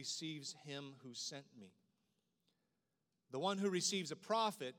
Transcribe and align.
receives 0.00 0.56
him 0.64 0.94
who 1.02 1.12
sent 1.12 1.44
me. 1.60 1.74
The 3.32 3.38
one 3.38 3.58
who 3.58 3.68
receives 3.68 4.10
a 4.10 4.16
prophet, 4.16 4.74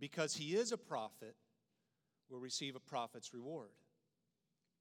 because 0.00 0.34
he 0.34 0.56
is 0.56 0.72
a 0.72 0.76
prophet, 0.76 1.36
will 2.28 2.40
receive 2.40 2.74
a 2.74 2.80
prophet's 2.80 3.32
reward. 3.32 3.70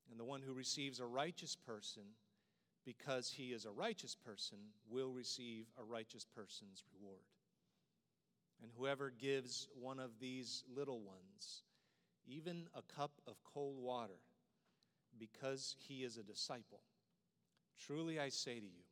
And 0.10 0.20
the 0.20 0.26
one 0.26 0.42
who 0.42 0.54
receives 0.54 1.00
a 1.00 1.06
righteous 1.06 1.56
person, 1.56 2.02
because 2.84 3.30
he 3.30 3.54
is 3.54 3.66
a 3.66 3.72
righteous 3.72 4.16
person, 4.16 4.58
will 4.90 5.12
receive 5.12 5.68
a 5.80 5.84
righteous 5.84 6.26
person's 6.36 6.84
reward. 7.00 7.22
And 8.64 8.72
whoever 8.76 9.12
gives 9.12 9.68
one 9.80 10.00
of 10.00 10.20
these 10.20 10.64
little 10.76 11.00
ones, 11.00 11.62
even 12.26 12.70
a 12.74 12.82
cup 12.82 13.12
of 13.28 13.36
cold 13.54 13.78
water, 13.78 14.20
because 15.20 15.76
he 15.88 16.04
is 16.04 16.18
a 16.18 16.24
disciple, 16.24 16.82
truly 17.86 18.20
I 18.20 18.30
say 18.30 18.60
to 18.60 18.66
you, 18.66 18.85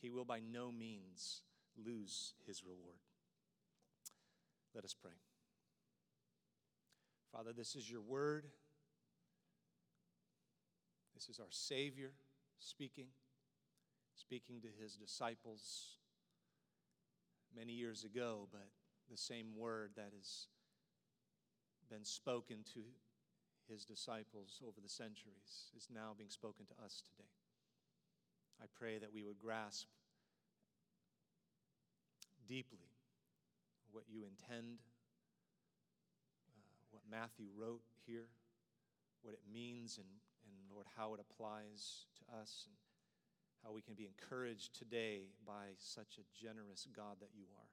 he 0.00 0.10
will 0.10 0.24
by 0.24 0.40
no 0.40 0.72
means 0.72 1.42
lose 1.76 2.34
his 2.46 2.64
reward. 2.64 2.98
Let 4.74 4.84
us 4.84 4.94
pray. 4.94 5.12
Father, 7.32 7.52
this 7.52 7.76
is 7.76 7.90
your 7.90 8.00
word. 8.00 8.46
This 11.14 11.28
is 11.28 11.38
our 11.38 11.50
Savior 11.50 12.12
speaking, 12.58 13.06
speaking 14.14 14.60
to 14.62 14.68
his 14.82 14.96
disciples 14.96 15.98
many 17.54 17.72
years 17.72 18.04
ago, 18.04 18.48
but 18.50 18.68
the 19.10 19.16
same 19.16 19.56
word 19.56 19.90
that 19.96 20.12
has 20.16 20.46
been 21.90 22.04
spoken 22.04 22.58
to 22.74 22.80
his 23.68 23.84
disciples 23.84 24.62
over 24.66 24.80
the 24.82 24.88
centuries 24.88 25.70
is 25.76 25.88
now 25.92 26.14
being 26.16 26.30
spoken 26.30 26.64
to 26.66 26.84
us 26.84 27.02
today. 27.04 27.28
I 28.62 28.66
pray 28.78 28.98
that 28.98 29.12
we 29.12 29.22
would 29.22 29.38
grasp 29.38 29.86
deeply 32.50 32.90
what 33.94 34.10
you 34.10 34.26
intend, 34.26 34.82
uh, 36.50 36.66
what 36.90 37.06
Matthew 37.06 37.46
wrote 37.54 37.86
here, 38.06 38.26
what 39.22 39.34
it 39.34 39.46
means, 39.46 39.98
and, 39.98 40.10
and 40.42 40.54
Lord, 40.66 40.86
how 40.98 41.14
it 41.14 41.20
applies 41.22 42.10
to 42.18 42.24
us, 42.42 42.66
and 42.66 42.74
how 43.62 43.70
we 43.70 43.82
can 43.82 43.94
be 43.94 44.10
encouraged 44.10 44.74
today 44.74 45.30
by 45.46 45.78
such 45.78 46.18
a 46.18 46.26
generous 46.34 46.88
God 46.90 47.22
that 47.22 47.30
you 47.38 47.46
are. 47.54 47.70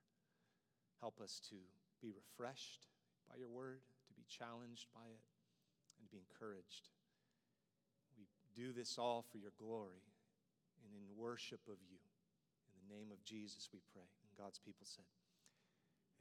Help 1.02 1.22
us 1.22 1.42
to 1.50 1.58
be 2.02 2.14
refreshed 2.14 2.86
by 3.30 3.38
your 3.38 3.50
word, 3.50 3.82
to 4.08 4.14
be 4.14 4.26
challenged 4.30 4.86
by 4.94 5.10
it, 5.10 5.26
and 5.98 6.06
to 6.06 6.10
be 6.14 6.22
encouraged. 6.22 6.94
We 8.14 8.30
do 8.54 8.74
this 8.74 8.98
all 8.98 9.26
for 9.32 9.38
your 9.38 9.54
glory 9.58 10.06
and 10.86 10.94
in 10.94 11.18
worship 11.18 11.62
of 11.66 11.82
you. 11.90 11.98
In 12.70 12.78
the 12.86 12.94
name 12.94 13.10
of 13.12 13.24
Jesus, 13.26 13.70
we 13.74 13.80
pray. 13.94 14.06
God's 14.38 14.60
people 14.60 14.86
said, 14.86 15.06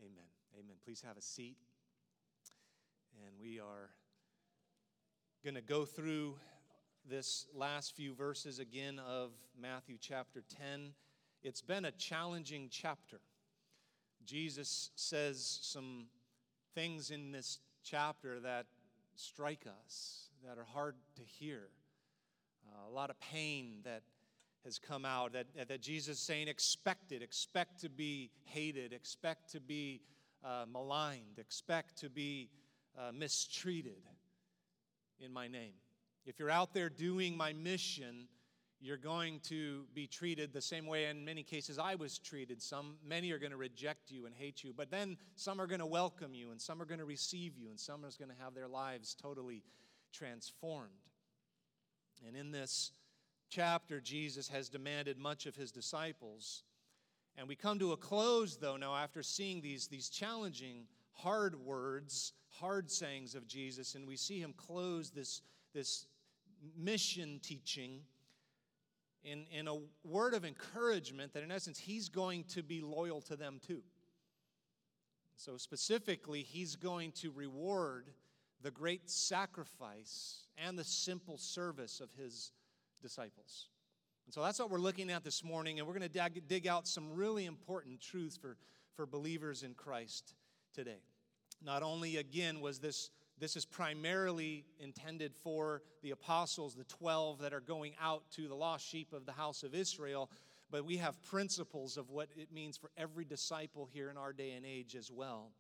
Amen. 0.01 0.25
Amen. 0.59 0.77
Please 0.85 1.03
have 1.07 1.19
a 1.19 1.23
seat. 1.23 1.57
And 3.25 3.35
we 3.41 3.61
are 3.61 3.91
going 5.45 5.55
to 5.55 5.61
go 5.61 5.85
through 5.85 6.37
this 7.09 7.47
last 7.55 7.95
few 7.95 8.15
verses 8.15 8.59
again 8.59 8.99
of 8.99 9.33
Matthew 9.61 9.97
chapter 10.01 10.43
10. 10.59 10.93
It's 11.43 11.61
been 11.61 11.85
a 11.85 11.91
challenging 11.93 12.69
chapter. 12.71 13.21
Jesus 14.25 14.91
says 14.97 15.59
some 15.63 16.07
things 16.75 17.11
in 17.11 17.33
this 17.33 17.59
chapter 17.85 18.41
that 18.41 18.67
strike 19.15 19.67
us, 19.85 20.31
that 20.43 20.59
are 20.59 20.67
hard 20.73 20.95
to 21.17 21.23
hear. 21.23 21.69
Uh, 22.67 22.91
a 22.91 22.93
lot 22.93 23.11
of 23.11 23.21
pain 23.21 23.81
that 23.85 24.03
has 24.65 24.79
come 24.79 25.05
out 25.05 25.33
that, 25.33 25.47
that 25.69 25.81
Jesus 25.81 26.19
is 26.19 26.23
saying, 26.23 26.49
expect 26.49 27.13
it, 27.13 27.23
expect 27.23 27.81
to 27.81 27.89
be 27.89 28.31
hated, 28.45 28.93
expect 28.93 29.51
to 29.53 29.61
be 29.61 30.01
uh, 30.45 30.65
maligned, 30.71 31.39
expect 31.39 31.99
to 31.99 32.11
be 32.11 32.49
uh, 32.99 33.13
mistreated 33.13 34.03
in 35.21 35.33
my 35.33 35.49
name. 35.49 35.75
If 36.25 36.39
you're 36.39 36.51
out 36.51 36.75
there 36.75 36.89
doing 36.89 37.37
my 37.37 37.53
mission, 37.53 38.27
you're 38.81 38.97
going 38.97 39.41
to 39.41 39.85
be 39.95 40.07
treated 40.07 40.53
the 40.53 40.61
same 40.61 40.87
way 40.87 41.07
in 41.07 41.25
many 41.25 41.43
cases 41.43 41.79
I 41.79 41.95
was 41.95 42.19
treated. 42.19 42.61
Some 42.61 42.97
many 43.07 43.31
are 43.33 43.39
going 43.39 43.53
to 43.53 43.57
reject 43.57 44.11
you 44.11 44.27
and 44.27 44.35
hate 44.35 44.63
you, 44.63 44.75
but 44.77 44.91
then 44.91 45.17
some 45.35 45.61
are 45.61 45.67
going 45.67 45.81
to 45.81 45.87
welcome 45.87 46.35
you 46.35 46.51
and 46.51 46.61
some 46.61 46.83
are 46.83 46.85
going 46.85 46.99
to 46.99 47.05
receive 47.07 47.57
you 47.57 47.71
and 47.71 47.79
some 47.79 48.05
are 48.05 48.11
going 48.19 48.31
to 48.31 48.43
have 48.43 48.55
their 48.55 48.69
lives 48.69 49.15
totally 49.15 49.63
transformed. 50.13 50.91
And 52.27 52.37
in 52.37 52.51
this 52.51 52.93
chapter, 53.49 54.01
Jesus 54.01 54.49
has 54.49 54.69
demanded 54.69 55.19
much 55.19 55.47
of 55.47 55.57
his 55.57 55.73
disciples. 55.73 56.65
And 57.37 57.49
we 57.49 57.57
come 57.57 57.79
to 57.79 57.93
a 57.93 57.97
close, 57.97 58.57
though, 58.57 58.77
now 58.77 58.95
after 58.95 59.23
seeing 59.23 59.61
these, 59.61 59.87
these 59.87 60.09
challenging, 60.09 60.87
hard 61.13 61.55
words, 61.57 62.33
hard 62.49 62.91
sayings 62.91 63.35
of 63.35 63.47
Jesus, 63.47 63.95
and 63.95 64.07
we 64.07 64.17
see 64.17 64.41
him 64.41 64.55
close 64.57 65.11
this, 65.11 65.43
this 65.75 66.07
mission 66.77 67.41
teaching 67.43 68.01
in, 69.25 69.45
in 69.51 69.69
a 69.69 69.79
word 70.05 70.35
of 70.35 70.45
encouragement 70.45 71.33
that, 71.35 71.43
in 71.43 71.51
essence, 71.51 71.79
he's 71.79 72.09
going 72.09 72.45
to 72.45 72.63
be 72.63 72.81
loyal 72.81 73.21
to 73.23 73.37
them 73.37 73.61
too. 73.67 73.83
So, 75.37 75.57
specifically, 75.57 76.43
he's 76.43 76.77
going 76.77 77.13
to 77.13 77.31
reward 77.31 78.09
the 78.63 78.71
great 78.71 79.11
sacrifice 79.11 80.45
and 80.57 80.79
the 80.79 80.85
simple 80.85 81.37
service 81.37 82.01
of 82.01 82.09
his 82.15 82.53
disciples. 83.01 83.69
And 84.27 84.35
so 84.35 84.43
that's 84.43 84.59
what 84.59 84.71
we're 84.71 84.79
looking 84.79 85.11
at 85.11 85.23
this 85.23 85.45
morning, 85.45 85.79
and 85.79 85.87
we're 85.87 85.97
going 85.97 86.11
to 86.11 86.41
dig, 86.41 86.67
out 86.67 86.89
some 86.89 87.15
really 87.15 87.47
important 87.47 88.01
truths 88.01 88.37
for, 88.37 88.57
for 88.95 89.07
believers 89.07 89.63
in 89.63 89.75
Christ 89.75 90.35
today. 90.75 91.03
Not 91.65 91.83
only, 91.83 92.17
again, 92.17 92.61
was 92.61 92.79
this 92.81 93.11
this 93.39 93.55
is 93.55 93.67
primarily 93.67 94.65
intended 94.81 95.35
for 95.35 95.83
the 96.03 96.11
apostles, 96.11 96.75
the 96.75 96.85
12 96.85 97.41
that 97.41 97.53
are 97.53 97.61
going 97.61 97.93
out 98.01 98.23
to 98.33 98.49
the 98.49 98.55
lost 98.55 98.89
sheep 98.89 99.13
of 99.13 99.27
the 99.27 99.33
house 99.33 99.63
of 99.63 99.75
Israel, 99.75 100.31
but 100.71 100.87
we 100.87 100.97
have 100.97 101.21
principles 101.23 101.99
of 101.99 102.09
what 102.09 102.29
it 102.35 102.51
means 102.51 102.79
for 102.79 102.91
every 102.97 103.27
disciple 103.27 103.89
here 103.93 104.09
in 104.09 104.17
our 104.17 104.33
day 104.33 104.53
and 104.53 104.65
age 104.65 104.97
as 104.97 105.13
well. 105.13 105.51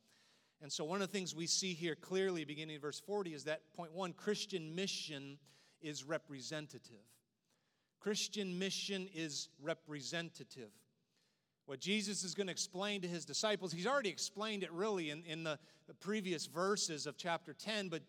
And 0.63 0.73
so, 0.73 0.85
one 0.85 1.03
of 1.03 1.09
the 1.09 1.13
things 1.13 1.35
we 1.35 1.47
see 1.47 1.75
here 1.75 1.95
clearly, 1.95 2.45
beginning 2.45 2.77
in 2.77 2.81
verse 2.81 2.99
40, 2.99 3.35
is 3.35 3.45
that 3.45 3.61
point 3.77 3.93
one 3.93 4.15
Christian 4.15 4.75
mission 4.75 5.39
is 5.83 6.03
representative. 6.03 7.05
Christian 8.01 8.59
mission 8.59 9.09
is 9.15 9.49
representative. 9.61 10.71
What 11.67 11.81
Jesus 11.81 12.23
is 12.23 12.35
going 12.35 12.47
to 12.47 12.53
explain 12.53 13.01
to 13.01 13.09
his 13.09 13.25
disciples, 13.25 13.73
he's 13.73 13.87
already 13.87 14.09
explained 14.09 14.63
it 14.63 14.73
really 14.73 15.11
in, 15.11 15.25
in 15.25 15.43
the, 15.43 15.59
the 15.89 15.95
previous 15.95 16.47
verses 16.47 17.07
of 17.07 17.17
chapter 17.17 17.53
10, 17.53 17.89
but 17.89 18.03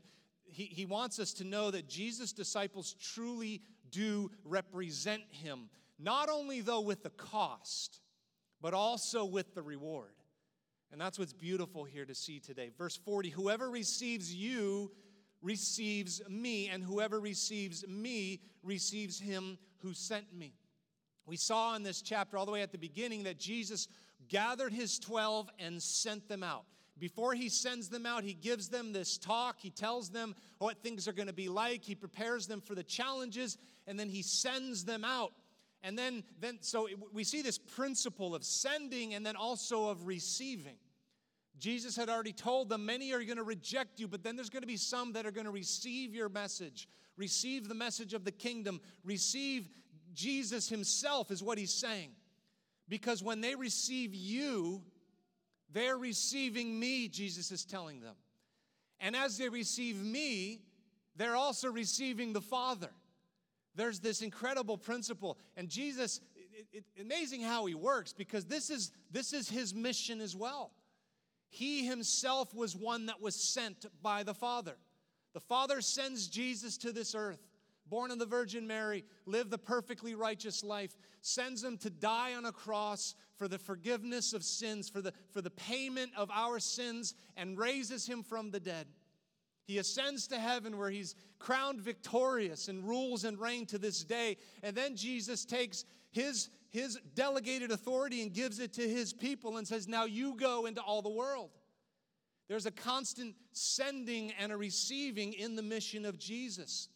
he, 0.46 0.66
he 0.66 0.86
wants 0.86 1.20
us 1.20 1.34
to 1.34 1.44
know 1.44 1.72
that 1.72 1.88
Jesus' 1.88 2.32
disciples 2.34 2.96
truly 3.02 3.62
do 3.90 4.30
represent 4.44 5.24
him, 5.32 5.70
not 5.98 6.30
only 6.30 6.62
though 6.62 6.82
with 6.82 7.02
the 7.02 7.10
cost, 7.10 8.02
but 8.62 8.74
also 8.74 9.26
with 9.26 9.56
the 9.56 9.62
reward. 9.62 10.12
And 10.92 11.02
that's 11.02 11.20
what's 11.20 11.34
beautiful 11.34 11.84
here 11.84 12.06
to 12.06 12.16
see 12.16 12.40
today. 12.40 12.72
Verse 12.78 12.96
40 12.96 13.30
Whoever 13.30 13.70
receives 13.70 14.34
you 14.34 14.92
receives 15.42 16.22
me, 16.30 16.68
and 16.70 16.84
whoever 16.84 17.20
receives 17.20 17.88
me 17.88 18.42
receives 18.64 19.20
him 19.20 19.58
who 19.80 19.94
sent 19.94 20.34
me. 20.34 20.54
We 21.26 21.38
saw 21.38 21.76
in 21.76 21.84
this 21.84 22.02
chapter, 22.02 22.38
all 22.38 22.46
the 22.46 22.52
way 22.52 22.62
at 22.62 22.72
the 22.72 22.78
beginning, 22.78 23.24
that 23.24 23.38
Jesus 23.38 23.88
gathered 24.30 24.74
his 24.74 24.98
12 25.00 25.50
and 25.60 25.82
sent 25.82 26.28
them 26.28 26.44
out. 26.44 26.64
Before 27.00 27.34
he 27.34 27.50
sends 27.50 27.90
them 27.90 28.06
out, 28.06 28.24
he 28.24 28.34
gives 28.34 28.70
them 28.70 28.92
this 28.92 29.18
talk. 29.18 29.58
He 29.60 29.70
tells 29.70 30.10
them 30.10 30.36
what 30.58 30.82
things 30.82 31.08
are 31.08 31.14
going 31.14 31.28
to 31.28 31.34
be 31.34 31.50
like. 31.50 31.84
He 31.84 31.96
prepares 31.96 32.48
them 32.48 32.62
for 32.62 32.74
the 32.74 32.84
challenges, 32.84 33.58
and 33.86 34.00
then 34.00 34.10
he 34.10 34.24
sends 34.24 34.84
them 34.86 35.04
out. 35.04 35.34
And 35.84 35.98
then, 35.98 36.24
then 36.40 36.58
so 36.62 36.88
we 37.14 37.24
see 37.24 37.42
this 37.42 37.58
principle 37.60 38.34
of 38.34 38.44
sending 38.44 39.14
and 39.14 39.26
then 39.26 39.36
also 39.36 39.90
of 39.90 40.08
receiving. 40.08 40.78
Jesus 41.60 41.96
had 41.96 42.10
already 42.10 42.34
told 42.34 42.70
them, 42.70 42.86
many 42.86 43.12
are 43.14 43.24
going 43.24 43.38
to 43.38 43.44
reject 43.44 44.00
you, 44.00 44.08
but 44.08 44.24
then 44.24 44.36
there's 44.36 44.50
going 44.50 44.62
to 44.62 44.68
be 44.68 44.78
some 44.78 45.14
that 45.14 45.26
are 45.26 45.32
going 45.32 45.46
to 45.46 45.52
receive 45.52 46.14
your 46.14 46.30
message, 46.30 46.88
receive 47.16 47.68
the 47.68 47.76
message 47.76 48.14
of 48.14 48.24
the 48.26 48.32
kingdom, 48.32 48.80
receive 49.04 49.68
Jesus 50.14 50.70
himself, 50.70 51.32
is 51.32 51.42
what 51.42 51.58
he's 51.58 51.74
saying. 51.74 52.12
Because 52.90 53.24
when 53.24 53.42
they 53.42 53.56
receive 53.56 54.14
you, 54.14 54.84
they're 55.72 55.98
receiving 55.98 56.80
me, 56.80 57.08
Jesus 57.08 57.52
is 57.52 57.66
telling 57.66 58.00
them. 58.02 58.16
And 59.00 59.16
as 59.16 59.38
they 59.38 59.50
receive 59.50 60.02
me, 60.02 60.62
they're 61.16 61.36
also 61.36 61.70
receiving 61.72 62.34
the 62.34 62.42
Father. 62.42 62.90
There's 63.76 64.00
this 64.00 64.22
incredible 64.22 64.78
principle. 64.78 65.38
And 65.56 65.70
Jesus, 65.70 66.20
it, 66.36 66.68
it, 66.74 67.02
amazing 67.02 67.42
how 67.42 67.66
he 67.66 67.76
works 67.76 68.14
because 68.14 68.46
this 68.46 68.70
is, 68.70 68.92
this 69.12 69.34
is 69.34 69.50
his 69.50 69.74
mission 69.74 70.22
as 70.22 70.36
well. 70.36 70.72
He 71.50 71.86
himself 71.86 72.54
was 72.54 72.76
one 72.76 73.08
that 73.08 73.22
was 73.22 73.36
sent 73.36 73.86
by 74.02 74.24
the 74.24 74.34
Father. 74.34 74.78
The 75.34 75.40
Father 75.40 75.82
sends 75.82 76.28
Jesus 76.28 76.78
to 76.80 76.92
this 76.92 77.16
earth. 77.16 77.48
born 77.90 78.12
of 78.12 78.20
the 78.20 78.26
Virgin 78.26 78.68
Mary, 78.68 79.04
lived 79.26 79.52
the 79.52 79.58
perfectly 79.58 80.16
righteous 80.16 80.64
life, 80.64 80.98
sends 81.22 81.64
him 81.64 81.78
to 81.78 81.90
die 81.90 82.34
on 82.34 82.46
a 82.46 82.52
cross 82.52 83.16
for 83.38 83.48
the 83.48 83.58
forgiveness 83.58 84.34
of 84.34 84.44
sins, 84.44 84.90
for 84.90 85.02
the, 85.02 85.14
for 85.32 85.42
the 85.42 85.50
payment 85.52 86.12
of 86.18 86.30
our 86.32 86.60
sins, 86.60 87.16
and 87.36 87.58
raises 87.58 88.08
him 88.08 88.24
from 88.24 88.52
the 88.52 88.60
dead. 88.60 88.88
He 89.66 89.78
ascends 89.80 90.28
to 90.28 90.40
heaven 90.40 90.78
where 90.78 90.90
he's 90.90 91.16
crowned 91.40 91.82
victorious 91.82 92.68
and 92.70 92.88
rules 92.88 93.26
and 93.26 93.38
reigns 93.38 93.72
to 93.72 93.78
this 93.78 94.04
day. 94.04 94.38
And 94.64 94.76
then 94.76 94.96
Jesus 94.96 95.44
takes 95.44 95.84
his, 96.12 96.50
his 96.78 97.00
delegated 97.16 97.72
authority 97.72 98.22
and 98.22 98.34
gives 98.34 98.60
it 98.60 98.74
to 98.74 98.88
his 98.88 99.12
people 99.12 99.58
and 99.58 99.68
says, 99.68 99.88
Now 99.88 100.06
you 100.06 100.36
go 100.36 100.66
into 100.66 100.82
all 100.82 101.02
the 101.02 101.10
world. 101.10 101.50
There's 102.48 102.66
a 102.66 102.72
constant 102.72 103.36
sending 103.52 104.32
and 104.40 104.52
a 104.52 104.58
receiving 104.58 105.34
in 105.34 105.56
the 105.56 105.64
mission 105.64 106.06
of 106.06 106.18
Jesus. 106.18 106.88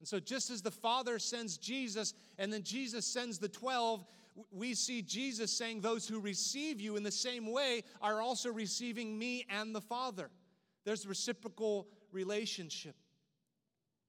And 0.00 0.08
so, 0.08 0.20
just 0.20 0.50
as 0.50 0.60
the 0.60 0.70
Father 0.70 1.18
sends 1.18 1.56
Jesus 1.56 2.14
and 2.36 2.52
then 2.52 2.62
Jesus 2.62 3.06
sends 3.06 3.38
the 3.38 3.48
12, 3.48 4.04
we 4.50 4.74
see 4.74 5.02
Jesus 5.02 5.50
saying, 5.50 5.80
Those 5.80 6.06
who 6.06 6.20
receive 6.20 6.80
you 6.80 6.96
in 6.96 7.02
the 7.02 7.10
same 7.10 7.50
way 7.50 7.82
are 8.02 8.20
also 8.20 8.52
receiving 8.52 9.18
me 9.18 9.46
and 9.48 9.74
the 9.74 9.80
Father. 9.80 10.30
There's 10.84 11.04
a 11.04 11.08
reciprocal 11.08 11.88
relationship. 12.12 12.96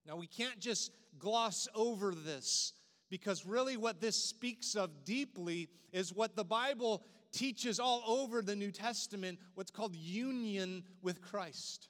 Now, 0.05 0.15
we 0.15 0.27
can't 0.27 0.59
just 0.59 0.91
gloss 1.17 1.67
over 1.75 2.13
this 2.13 2.73
because 3.09 3.45
really 3.45 3.77
what 3.77 4.00
this 4.01 4.15
speaks 4.15 4.75
of 4.75 5.03
deeply 5.03 5.69
is 5.91 6.13
what 6.13 6.35
the 6.35 6.44
Bible 6.44 7.03
teaches 7.31 7.79
all 7.79 8.03
over 8.07 8.41
the 8.41 8.56
New 8.56 8.71
Testament 8.71 9.39
what's 9.56 9.71
called 9.71 9.95
union 9.95 10.83
with 11.01 11.21
Christ. 11.21 11.89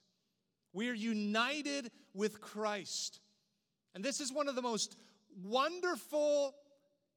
We 0.73 0.89
are 0.89 0.93
united 0.93 1.91
with 2.13 2.41
Christ. 2.41 3.19
And 3.95 4.03
this 4.03 4.19
is 4.19 4.31
one 4.31 4.47
of 4.47 4.55
the 4.55 4.61
most 4.61 4.97
wonderful 5.43 6.55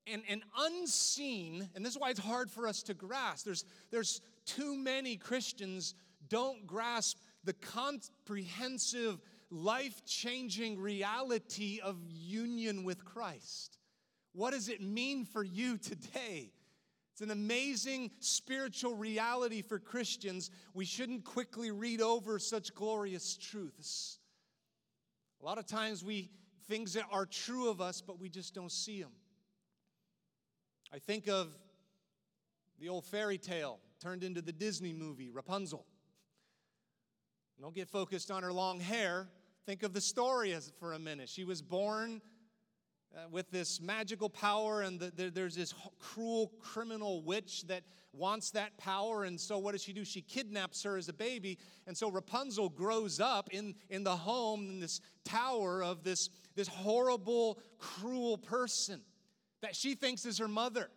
and, 0.06 0.22
and 0.28 0.42
unseen, 0.58 1.68
and 1.74 1.84
this 1.84 1.92
is 1.94 2.00
why 2.00 2.10
it's 2.10 2.18
hard 2.18 2.50
for 2.50 2.66
us 2.66 2.82
to 2.84 2.94
grasp. 2.94 3.44
There's, 3.44 3.64
there's 3.90 4.20
too 4.46 4.74
many 4.74 5.16
Christians 5.16 5.94
don't 6.28 6.66
grasp 6.66 7.18
the 7.44 7.52
comprehensive, 7.52 9.20
life 9.50 10.04
changing 10.04 10.80
reality 10.80 11.80
of 11.82 11.96
union 12.08 12.84
with 12.84 13.04
Christ. 13.04 13.78
What 14.32 14.52
does 14.52 14.68
it 14.68 14.80
mean 14.80 15.24
for 15.24 15.42
you 15.42 15.76
today? 15.78 16.52
It's 17.12 17.20
an 17.20 17.30
amazing 17.30 18.10
spiritual 18.20 18.94
reality 18.94 19.60
for 19.60 19.78
Christians. 19.78 20.50
We 20.72 20.86
shouldn't 20.86 21.24
quickly 21.24 21.70
read 21.70 22.00
over 22.00 22.38
such 22.38 22.74
glorious 22.74 23.36
truths. 23.36 24.18
A 25.42 25.44
lot 25.44 25.58
of 25.58 25.66
times 25.66 26.02
we 26.02 26.30
things 26.68 26.94
that 26.94 27.04
are 27.10 27.26
true 27.26 27.68
of 27.68 27.80
us, 27.80 28.00
but 28.00 28.18
we 28.18 28.28
just 28.28 28.54
don't 28.54 28.72
see 28.72 29.02
them. 29.02 29.10
I 30.92 30.98
think 30.98 31.28
of 31.28 31.48
the 32.78 32.88
old 32.88 33.04
fairy 33.04 33.38
tale 33.38 33.78
turned 34.00 34.24
into 34.24 34.40
the 34.40 34.52
Disney 34.52 34.92
movie, 34.92 35.30
Rapunzel. 35.30 35.84
Don't 37.60 37.74
get 37.74 37.88
focused 37.88 38.30
on 38.30 38.42
her 38.42 38.52
long 38.52 38.80
hair. 38.80 39.28
Think 39.66 39.84
of 39.84 39.92
the 39.92 40.00
story 40.00 40.52
as, 40.52 40.72
for 40.80 40.94
a 40.94 40.98
minute. 40.98 41.28
She 41.28 41.44
was 41.44 41.62
born 41.62 42.20
uh, 43.14 43.28
with 43.30 43.50
this 43.50 43.80
magical 43.80 44.28
power, 44.28 44.82
and 44.82 44.98
the, 44.98 45.12
the, 45.14 45.30
there's 45.30 45.54
this 45.54 45.74
cruel 45.98 46.52
criminal 46.60 47.22
witch 47.22 47.64
that 47.66 47.82
wants 48.12 48.50
that 48.52 48.76
power. 48.78 49.24
And 49.24 49.40
so, 49.40 49.58
what 49.58 49.72
does 49.72 49.82
she 49.82 49.92
do? 49.92 50.04
She 50.04 50.22
kidnaps 50.22 50.82
her 50.82 50.96
as 50.96 51.08
a 51.08 51.12
baby. 51.12 51.58
And 51.86 51.96
so, 51.96 52.10
Rapunzel 52.10 52.68
grows 52.68 53.20
up 53.20 53.50
in, 53.50 53.74
in 53.90 54.04
the 54.04 54.16
home, 54.16 54.68
in 54.68 54.80
this 54.80 55.00
tower 55.24 55.82
of 55.82 56.04
this, 56.04 56.28
this 56.54 56.68
horrible, 56.68 57.58
cruel 57.78 58.38
person 58.38 59.00
that 59.62 59.76
she 59.76 59.94
thinks 59.94 60.26
is 60.26 60.38
her 60.38 60.48
mother. 60.48 60.90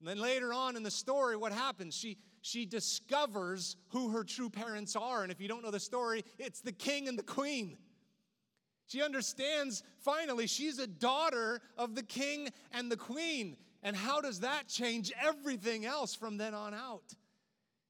And 0.00 0.08
then 0.08 0.18
later 0.18 0.52
on 0.52 0.76
in 0.76 0.82
the 0.82 0.90
story, 0.90 1.36
what 1.36 1.52
happens? 1.52 1.94
She, 1.94 2.18
she 2.40 2.66
discovers 2.66 3.76
who 3.90 4.10
her 4.10 4.24
true 4.24 4.50
parents 4.50 4.96
are. 4.96 5.22
And 5.22 5.30
if 5.30 5.40
you 5.40 5.46
don't 5.46 5.62
know 5.62 5.70
the 5.70 5.78
story, 5.78 6.24
it's 6.38 6.60
the 6.60 6.72
king 6.72 7.06
and 7.06 7.16
the 7.16 7.22
queen. 7.22 7.76
She 8.92 9.00
understands 9.00 9.82
finally 10.00 10.46
she's 10.46 10.78
a 10.78 10.86
daughter 10.86 11.62
of 11.78 11.94
the 11.94 12.02
king 12.02 12.50
and 12.72 12.92
the 12.92 12.96
queen. 12.98 13.56
And 13.82 13.96
how 13.96 14.20
does 14.20 14.40
that 14.40 14.68
change 14.68 15.10
everything 15.18 15.86
else 15.86 16.14
from 16.14 16.36
then 16.36 16.52
on 16.52 16.74
out? 16.74 17.14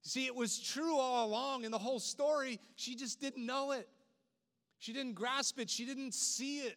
See, 0.02 0.26
it 0.26 0.36
was 0.36 0.60
true 0.60 0.96
all 0.96 1.26
along 1.26 1.64
in 1.64 1.72
the 1.72 1.78
whole 1.78 1.98
story. 1.98 2.60
She 2.76 2.94
just 2.94 3.20
didn't 3.20 3.44
know 3.44 3.72
it. 3.72 3.88
She 4.78 4.92
didn't 4.92 5.14
grasp 5.14 5.58
it. 5.58 5.68
She 5.68 5.84
didn't 5.84 6.14
see 6.14 6.60
it. 6.60 6.76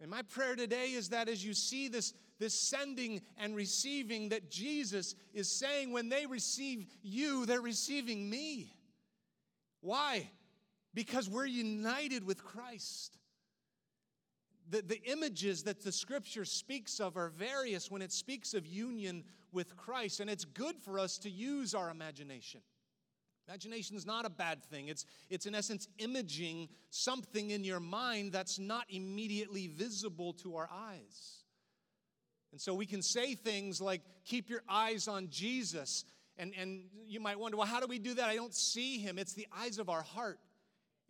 And 0.00 0.10
my 0.10 0.22
prayer 0.22 0.56
today 0.56 0.90
is 0.90 1.10
that 1.10 1.28
as 1.28 1.44
you 1.44 1.54
see 1.54 1.86
this, 1.86 2.12
this 2.40 2.54
sending 2.54 3.20
and 3.36 3.54
receiving, 3.54 4.30
that 4.30 4.50
Jesus 4.50 5.14
is 5.32 5.48
saying 5.48 5.92
when 5.92 6.08
they 6.08 6.26
receive 6.26 6.88
you, 7.02 7.46
they're 7.46 7.60
receiving 7.60 8.28
me. 8.28 8.74
Why? 9.80 10.28
Because 10.94 11.28
we're 11.28 11.46
united 11.46 12.24
with 12.24 12.44
Christ. 12.44 13.16
The, 14.68 14.82
the 14.82 15.02
images 15.04 15.64
that 15.64 15.82
the 15.82 15.92
scripture 15.92 16.44
speaks 16.44 17.00
of 17.00 17.16
are 17.16 17.28
various 17.28 17.90
when 17.90 18.02
it 18.02 18.12
speaks 18.12 18.54
of 18.54 18.66
union 18.66 19.24
with 19.52 19.76
Christ, 19.76 20.20
and 20.20 20.30
it's 20.30 20.44
good 20.44 20.76
for 20.78 20.98
us 20.98 21.18
to 21.18 21.30
use 21.30 21.74
our 21.74 21.90
imagination. 21.90 22.60
Imagination 23.48 23.96
is 23.96 24.06
not 24.06 24.24
a 24.24 24.30
bad 24.30 24.62
thing. 24.64 24.88
It's, 24.88 25.06
it's 25.28 25.46
in 25.46 25.56
essence 25.56 25.88
imaging 25.98 26.68
something 26.90 27.50
in 27.50 27.64
your 27.64 27.80
mind 27.80 28.32
that's 28.32 28.60
not 28.60 28.84
immediately 28.88 29.66
visible 29.66 30.32
to 30.34 30.54
our 30.54 30.68
eyes. 30.72 31.44
And 32.52 32.60
so 32.60 32.74
we 32.74 32.86
can 32.86 33.02
say 33.02 33.34
things 33.34 33.80
like, 33.80 34.02
keep 34.24 34.50
your 34.50 34.62
eyes 34.68 35.08
on 35.08 35.30
Jesus. 35.30 36.04
And, 36.36 36.52
and 36.56 36.82
you 37.06 37.18
might 37.18 37.40
wonder, 37.40 37.56
well, 37.56 37.66
how 37.66 37.80
do 37.80 37.88
we 37.88 37.98
do 37.98 38.14
that? 38.14 38.28
I 38.28 38.36
don't 38.36 38.54
see 38.54 38.98
him. 38.98 39.18
It's 39.18 39.34
the 39.34 39.48
eyes 39.56 39.78
of 39.78 39.88
our 39.88 40.02
heart. 40.02 40.38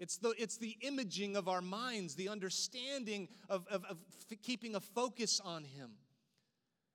It's 0.01 0.17
the, 0.17 0.31
it's 0.39 0.57
the 0.57 0.79
imaging 0.81 1.37
of 1.37 1.47
our 1.47 1.61
minds, 1.61 2.15
the 2.15 2.31
understanding 2.31 3.29
of, 3.51 3.67
of, 3.71 3.85
of 3.85 3.99
keeping 4.43 4.75
a 4.75 4.81
focus 4.81 5.41
on 5.45 5.63
him. 5.63 5.91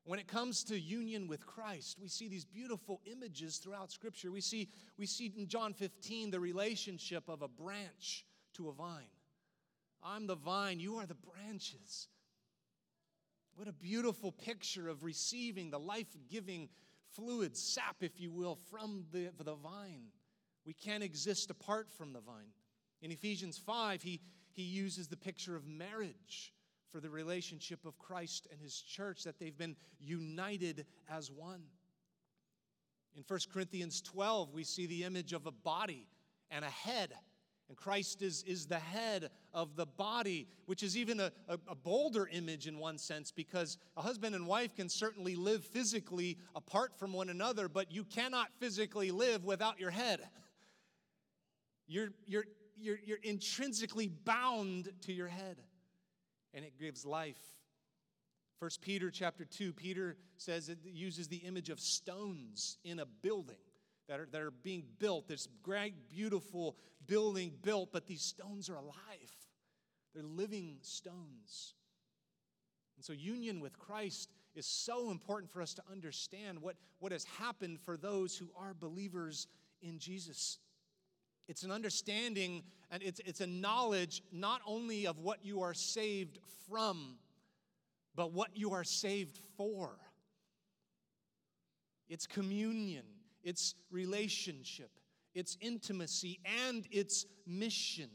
When 0.05 0.19
it 0.19 0.27
comes 0.27 0.63
to 0.65 0.79
union 0.79 1.27
with 1.27 1.45
Christ, 1.45 1.99
we 2.01 2.07
see 2.07 2.27
these 2.27 2.45
beautiful 2.45 3.01
images 3.05 3.57
throughout 3.57 3.91
Scripture. 3.91 4.31
We 4.31 4.41
see, 4.41 4.69
we 4.97 5.05
see 5.05 5.31
in 5.37 5.47
John 5.47 5.73
15 5.73 6.31
the 6.31 6.39
relationship 6.39 7.29
of 7.29 7.43
a 7.43 7.47
branch 7.47 8.25
to 8.55 8.69
a 8.69 8.73
vine. 8.73 9.05
I'm 10.01 10.25
the 10.25 10.35
vine, 10.35 10.79
you 10.79 10.95
are 10.95 11.05
the 11.05 11.15
branches. 11.15 12.07
What 13.55 13.67
a 13.67 13.73
beautiful 13.73 14.31
picture 14.31 14.89
of 14.89 15.03
receiving 15.03 15.69
the 15.69 15.79
life 15.79 16.07
giving 16.29 16.69
fluid, 17.15 17.55
sap, 17.55 17.97
if 18.01 18.19
you 18.19 18.31
will, 18.31 18.57
from 18.71 19.05
the, 19.11 19.29
the 19.43 19.55
vine. 19.55 20.07
We 20.65 20.73
can't 20.73 21.03
exist 21.03 21.51
apart 21.51 21.87
from 21.95 22.11
the 22.11 22.19
vine. 22.19 22.51
In 23.01 23.11
Ephesians 23.11 23.57
5, 23.57 24.01
he, 24.01 24.21
he 24.51 24.63
uses 24.63 25.07
the 25.07 25.17
picture 25.17 25.55
of 25.55 25.65
marriage 25.67 26.53
for 26.91 26.99
the 26.99 27.09
relationship 27.09 27.85
of 27.85 27.97
Christ 27.97 28.47
and 28.51 28.61
his 28.61 28.79
church, 28.79 29.23
that 29.23 29.37
they've 29.37 29.57
been 29.57 29.75
united 29.99 30.85
as 31.09 31.29
one. 31.29 31.63
In 33.15 33.23
1 33.27 33.39
Corinthians 33.51 34.01
12, 34.01 34.53
we 34.53 34.63
see 34.63 34.85
the 34.85 35.03
image 35.03 35.33
of 35.33 35.45
a 35.45 35.51
body 35.51 36.07
and 36.49 36.63
a 36.63 36.69
head. 36.69 37.13
And 37.67 37.77
Christ 37.77 38.21
is, 38.21 38.43
is 38.43 38.67
the 38.67 38.79
head 38.79 39.29
of 39.53 39.75
the 39.75 39.85
body, 39.85 40.47
which 40.67 40.83
is 40.83 40.95
even 40.95 41.19
a, 41.19 41.31
a, 41.47 41.57
a, 41.67 41.75
bolder 41.75 42.29
image 42.31 42.67
in 42.67 42.77
one 42.77 42.97
sense, 42.97 43.31
because 43.31 43.77
a 43.97 44.01
husband 44.01 44.35
and 44.35 44.45
wife 44.45 44.75
can 44.75 44.87
certainly 44.87 45.35
live 45.35 45.63
physically 45.63 46.37
apart 46.55 46.97
from 46.99 47.11
one 47.11 47.29
another, 47.29 47.67
but 47.67 47.91
you 47.91 48.03
cannot 48.03 48.49
physically 48.59 49.09
live 49.09 49.43
without 49.45 49.79
your 49.79 49.91
head. 49.91 50.19
You're, 51.87 52.09
you're, 52.25 52.45
you're, 52.77 52.99
you're 53.03 53.19
intrinsically 53.23 54.07
bound 54.07 54.91
to 55.01 55.13
your 55.13 55.27
head 55.27 55.61
and 56.53 56.65
it 56.65 56.77
gives 56.79 57.05
life. 57.05 57.41
First 58.59 58.81
Peter 58.81 59.11
chapter 59.11 59.45
2, 59.45 59.73
Peter 59.73 60.17
says 60.37 60.69
it 60.69 60.79
uses 60.83 61.27
the 61.27 61.37
image 61.37 61.69
of 61.69 61.79
stones 61.79 62.77
in 62.83 62.99
a 62.99 63.05
building 63.05 63.57
that 64.07 64.19
are, 64.19 64.27
that 64.31 64.41
are 64.41 64.51
being 64.51 64.83
built. 64.99 65.27
This 65.27 65.47
great, 65.61 66.09
beautiful 66.09 66.77
building 67.07 67.53
built, 67.61 67.89
but 67.91 68.07
these 68.07 68.21
stones 68.21 68.69
are 68.69 68.75
alive. 68.75 68.95
They're 70.13 70.23
living 70.23 70.77
stones. 70.81 71.73
And 72.95 73.03
so, 73.03 73.11
union 73.11 73.59
with 73.59 73.77
Christ 73.77 74.31
is 74.55 74.65
so 74.65 75.11
important 75.11 75.51
for 75.51 75.61
us 75.61 75.73
to 75.73 75.83
understand 75.91 76.61
what, 76.61 76.77
what 76.99 77.11
has 77.11 77.25
happened 77.25 77.79
for 77.81 77.97
those 77.97 78.37
who 78.37 78.49
are 78.57 78.73
believers 78.73 79.47
in 79.81 79.99
Jesus. 79.99 80.59
It's 81.47 81.63
an 81.63 81.71
understanding 81.71 82.63
and 82.91 83.03
it's, 83.03 83.19
it's 83.25 83.41
a 83.41 83.47
knowledge 83.47 84.21
not 84.31 84.61
only 84.65 85.07
of 85.07 85.19
what 85.19 85.43
you 85.43 85.61
are 85.61 85.73
saved 85.73 86.39
from, 86.69 87.17
but 88.15 88.31
what 88.31 88.55
you 88.55 88.73
are 88.73 88.83
saved 88.83 89.39
for. 89.57 89.91
It's 92.07 92.27
communion, 92.27 93.03
it's 93.43 93.75
relationship, 93.91 94.91
it's 95.33 95.57
intimacy, 95.59 96.39
and 96.67 96.87
it's 96.91 97.25
mission. 97.45 98.09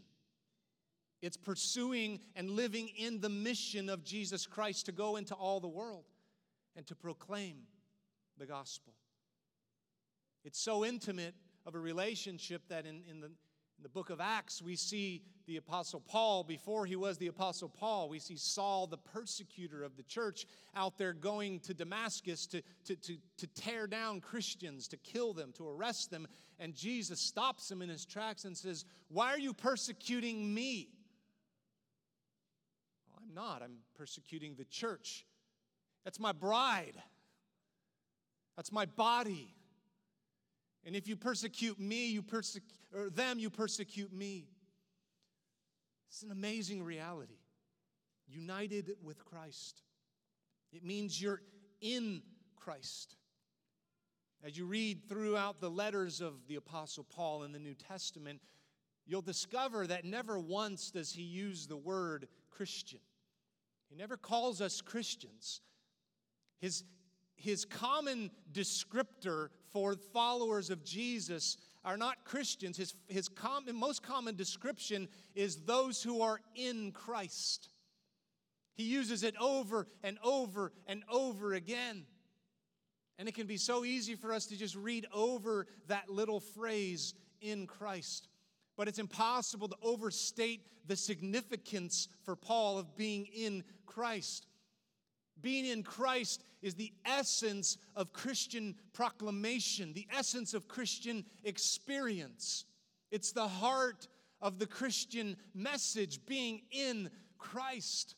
It's 1.22 1.36
pursuing 1.36 2.20
and 2.34 2.50
living 2.50 2.88
in 2.96 3.20
the 3.20 3.28
mission 3.28 3.90
of 3.90 4.04
Jesus 4.04 4.46
Christ 4.46 4.86
to 4.86 4.92
go 4.92 5.16
into 5.16 5.34
all 5.34 5.60
the 5.60 5.68
world 5.68 6.04
and 6.76 6.86
to 6.86 6.94
proclaim 6.94 7.56
the 8.38 8.46
gospel. 8.46 8.94
It's 10.44 10.58
so 10.58 10.84
intimate 10.84 11.34
of 11.70 11.76
a 11.76 11.78
relationship 11.78 12.62
that 12.68 12.84
in, 12.84 13.02
in, 13.08 13.20
the, 13.20 13.26
in 13.26 13.82
the 13.84 13.88
book 13.88 14.10
of 14.10 14.20
Acts, 14.20 14.60
we 14.60 14.74
see 14.74 15.22
the 15.46 15.56
Apostle 15.56 16.00
Paul, 16.00 16.42
before 16.42 16.84
he 16.84 16.96
was 16.96 17.16
the 17.16 17.28
Apostle 17.28 17.68
Paul, 17.68 18.08
we 18.08 18.18
see 18.18 18.36
Saul, 18.36 18.88
the 18.88 18.98
persecutor 18.98 19.84
of 19.84 19.96
the 19.96 20.02
church, 20.02 20.46
out 20.74 20.98
there 20.98 21.12
going 21.12 21.60
to 21.60 21.72
Damascus 21.72 22.46
to, 22.48 22.60
to, 22.86 22.96
to, 22.96 23.16
to 23.36 23.46
tear 23.54 23.86
down 23.86 24.20
Christians, 24.20 24.88
to 24.88 24.96
kill 24.96 25.32
them, 25.32 25.52
to 25.58 25.68
arrest 25.68 26.10
them. 26.10 26.26
And 26.58 26.74
Jesus 26.74 27.20
stops 27.20 27.70
him 27.70 27.82
in 27.82 27.88
his 27.88 28.04
tracks 28.04 28.44
and 28.44 28.56
says, 28.56 28.84
Why 29.08 29.28
are 29.28 29.38
you 29.38 29.54
persecuting 29.54 30.52
me? 30.52 30.88
Well, 33.08 33.22
I'm 33.22 33.32
not. 33.32 33.62
I'm 33.62 33.76
persecuting 33.96 34.56
the 34.56 34.64
church. 34.64 35.24
That's 36.04 36.18
my 36.18 36.32
bride. 36.32 36.96
That's 38.56 38.72
my 38.72 38.86
body. 38.86 39.54
And 40.84 40.96
if 40.96 41.06
you 41.06 41.16
persecute 41.16 41.78
me, 41.78 42.08
you 42.08 42.22
persecute 42.22 42.64
or 42.94 43.10
them, 43.10 43.38
you 43.38 43.50
persecute 43.50 44.12
me. 44.12 44.46
It's 46.08 46.22
an 46.22 46.30
amazing 46.30 46.82
reality. 46.82 47.38
United 48.26 48.92
with 49.02 49.24
Christ. 49.24 49.82
It 50.72 50.84
means 50.84 51.20
you're 51.20 51.42
in 51.80 52.22
Christ. 52.56 53.16
As 54.42 54.56
you 54.56 54.64
read 54.64 55.08
throughout 55.08 55.60
the 55.60 55.70
letters 55.70 56.20
of 56.20 56.46
the 56.48 56.56
Apostle 56.56 57.04
Paul 57.04 57.42
in 57.42 57.52
the 57.52 57.58
New 57.58 57.74
Testament, 57.74 58.40
you'll 59.06 59.20
discover 59.20 59.86
that 59.86 60.04
never 60.04 60.38
once 60.38 60.90
does 60.90 61.12
he 61.12 61.22
use 61.22 61.66
the 61.66 61.76
word 61.76 62.28
Christian. 62.50 63.00
He 63.90 63.96
never 63.96 64.16
calls 64.16 64.60
us 64.60 64.80
Christians. 64.80 65.60
His, 66.60 66.84
his 67.40 67.64
common 67.64 68.30
descriptor 68.52 69.48
for 69.72 69.96
followers 70.12 70.70
of 70.70 70.84
Jesus 70.84 71.56
are 71.84 71.96
not 71.96 72.24
Christians. 72.24 72.76
His, 72.76 72.94
his 73.08 73.28
common, 73.28 73.74
most 73.74 74.02
common 74.02 74.36
description 74.36 75.08
is 75.34 75.56
those 75.64 76.02
who 76.02 76.22
are 76.22 76.40
in 76.54 76.92
Christ. 76.92 77.68
He 78.74 78.84
uses 78.84 79.22
it 79.22 79.34
over 79.40 79.86
and 80.02 80.18
over 80.22 80.72
and 80.86 81.02
over 81.10 81.54
again. 81.54 82.04
And 83.18 83.28
it 83.28 83.34
can 83.34 83.46
be 83.46 83.56
so 83.56 83.84
easy 83.84 84.14
for 84.14 84.32
us 84.32 84.46
to 84.46 84.56
just 84.56 84.76
read 84.76 85.06
over 85.12 85.66
that 85.88 86.08
little 86.08 86.40
phrase, 86.40 87.14
in 87.40 87.66
Christ. 87.66 88.28
But 88.76 88.88
it's 88.88 88.98
impossible 88.98 89.68
to 89.68 89.76
overstate 89.82 90.66
the 90.86 90.96
significance 90.96 92.08
for 92.24 92.36
Paul 92.36 92.78
of 92.78 92.96
being 92.96 93.26
in 93.26 93.64
Christ. 93.86 94.46
Being 95.40 95.66
in 95.66 95.82
Christ 95.82 96.42
is 96.62 96.74
the 96.74 96.92
essence 97.04 97.78
of 97.96 98.12
Christian 98.12 98.74
proclamation, 98.92 99.92
the 99.92 100.06
essence 100.16 100.54
of 100.54 100.68
Christian 100.68 101.24
experience. 101.44 102.64
It's 103.10 103.32
the 103.32 103.48
heart 103.48 104.08
of 104.40 104.58
the 104.58 104.66
Christian 104.66 105.36
message, 105.54 106.24
being 106.26 106.62
in 106.70 107.10
Christ. 107.38 108.14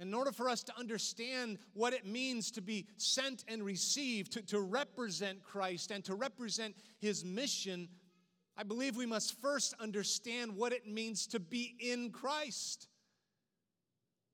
In 0.00 0.14
order 0.14 0.30
for 0.30 0.48
us 0.48 0.62
to 0.64 0.78
understand 0.78 1.58
what 1.74 1.92
it 1.92 2.06
means 2.06 2.52
to 2.52 2.62
be 2.62 2.86
sent 2.96 3.44
and 3.48 3.62
received, 3.62 4.32
to, 4.32 4.42
to 4.42 4.60
represent 4.60 5.42
Christ 5.42 5.90
and 5.90 6.04
to 6.04 6.14
represent 6.14 6.76
his 7.00 7.24
mission, 7.24 7.88
I 8.56 8.62
believe 8.62 8.96
we 8.96 9.06
must 9.06 9.40
first 9.40 9.74
understand 9.80 10.56
what 10.56 10.72
it 10.72 10.86
means 10.86 11.26
to 11.28 11.40
be 11.40 11.74
in 11.80 12.10
Christ. 12.10 12.88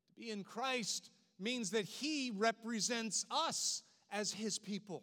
To 0.08 0.20
be 0.20 0.30
in 0.30 0.44
Christ 0.44 1.10
means 1.38 1.70
that 1.70 1.84
he 1.84 2.32
represents 2.34 3.26
us 3.30 3.82
as 4.10 4.32
his 4.32 4.58
people. 4.58 5.02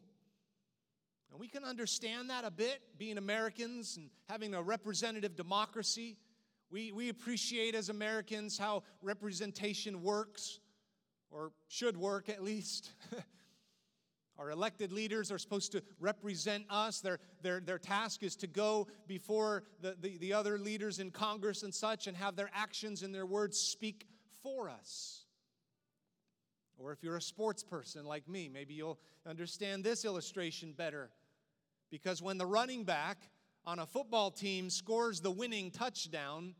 And 1.32 1.40
we 1.40 1.48
can 1.48 1.64
understand 1.64 2.30
that 2.30 2.44
a 2.44 2.52
bit, 2.52 2.82
being 2.98 3.18
Americans 3.18 3.98
and 3.98 4.10
having 4.28 4.54
a 4.54 4.62
representative 4.62 5.36
democracy. 5.36 6.18
We, 6.70 6.92
we 6.92 7.10
appreciate 7.10 7.74
as 7.74 7.90
Americans 7.90 8.58
how 8.58 8.84
representation 9.02 10.04
works, 10.04 10.60
or 11.30 11.52
should 11.68 11.96
work 11.96 12.30
at 12.30 12.44
least. 12.44 12.92
Our 14.38 14.50
elected 14.50 14.92
leaders 14.92 15.32
are 15.32 15.38
supposed 15.38 15.72
to 15.74 15.84
represent 16.00 16.66
us. 16.70 17.00
Their, 17.00 17.20
their, 17.42 17.60
their 17.60 17.78
task 17.78 18.24
is 18.24 18.36
to 18.38 18.48
go 18.48 18.88
before 19.08 19.64
the, 19.82 19.96
the, 20.02 20.18
the 20.18 20.34
other 20.34 20.58
leaders 20.58 21.00
in 21.00 21.12
Congress 21.12 21.64
and 21.64 21.74
such 21.74 22.08
and 22.08 22.18
have 22.18 22.36
their 22.36 22.50
actions 22.54 23.04
and 23.04 23.14
their 23.14 23.26
words 23.26 23.60
speak 23.60 24.08
for 24.42 24.68
us. 24.68 25.26
Or 26.78 26.92
if 26.92 27.04
you're 27.04 27.18
a 27.18 27.22
sports 27.22 27.64
person 27.64 28.06
like 28.06 28.28
me, 28.28 28.50
maybe 28.50 28.74
you'll 28.74 29.00
understand 29.28 29.84
this 29.84 30.06
illustration 30.06 30.74
better. 30.74 31.10
Because 31.90 32.22
when 32.22 32.38
the 32.38 32.46
running 32.46 32.84
back 32.84 33.18
on 33.66 33.80
a 33.80 33.86
football 33.86 34.32
team 34.32 34.70
scores 34.70 35.22
the 35.22 35.32
winning 35.32 35.72
touchdown, 35.72 36.56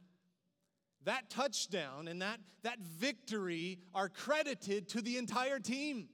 that 1.06 1.30
touchdown 1.30 2.08
and 2.08 2.22
that, 2.22 2.40
that 2.64 2.80
victory 2.80 3.80
are 3.94 4.10
credited 4.10 4.88
to 4.90 5.02
the 5.02 5.18
entire 5.18 5.60
team, 5.60 6.10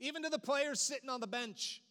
even 0.00 0.22
to 0.24 0.28
the 0.28 0.38
players 0.38 0.80
sitting 0.80 1.08
on 1.08 1.20
the 1.20 1.26
bench, 1.26 1.82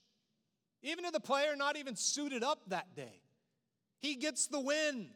even 0.83 1.05
to 1.05 1.11
the 1.11 1.19
player 1.19 1.55
not 1.55 1.77
even 1.77 1.95
suited 1.95 2.43
up 2.43 2.59
that 2.67 2.95
day. 2.95 3.21
He 3.99 4.15
gets 4.15 4.47
the 4.47 4.59
win, 4.59 5.09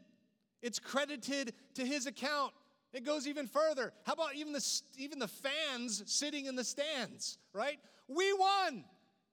it's 0.62 0.79
credited 0.79 1.53
to 1.74 1.85
his 1.85 2.05
account. 2.05 2.53
It 2.96 3.04
goes 3.04 3.28
even 3.28 3.48
further. 3.48 3.92
How 4.06 4.14
about 4.14 4.36
even 4.36 4.54
the, 4.54 4.82
even 4.98 5.20
the 5.20 5.28
fans 5.28 6.02
sitting 6.06 6.46
in 6.46 6.56
the 6.56 6.64
stands, 6.64 7.38
right? 7.52 7.78
We 8.08 8.32
won. 8.32 8.86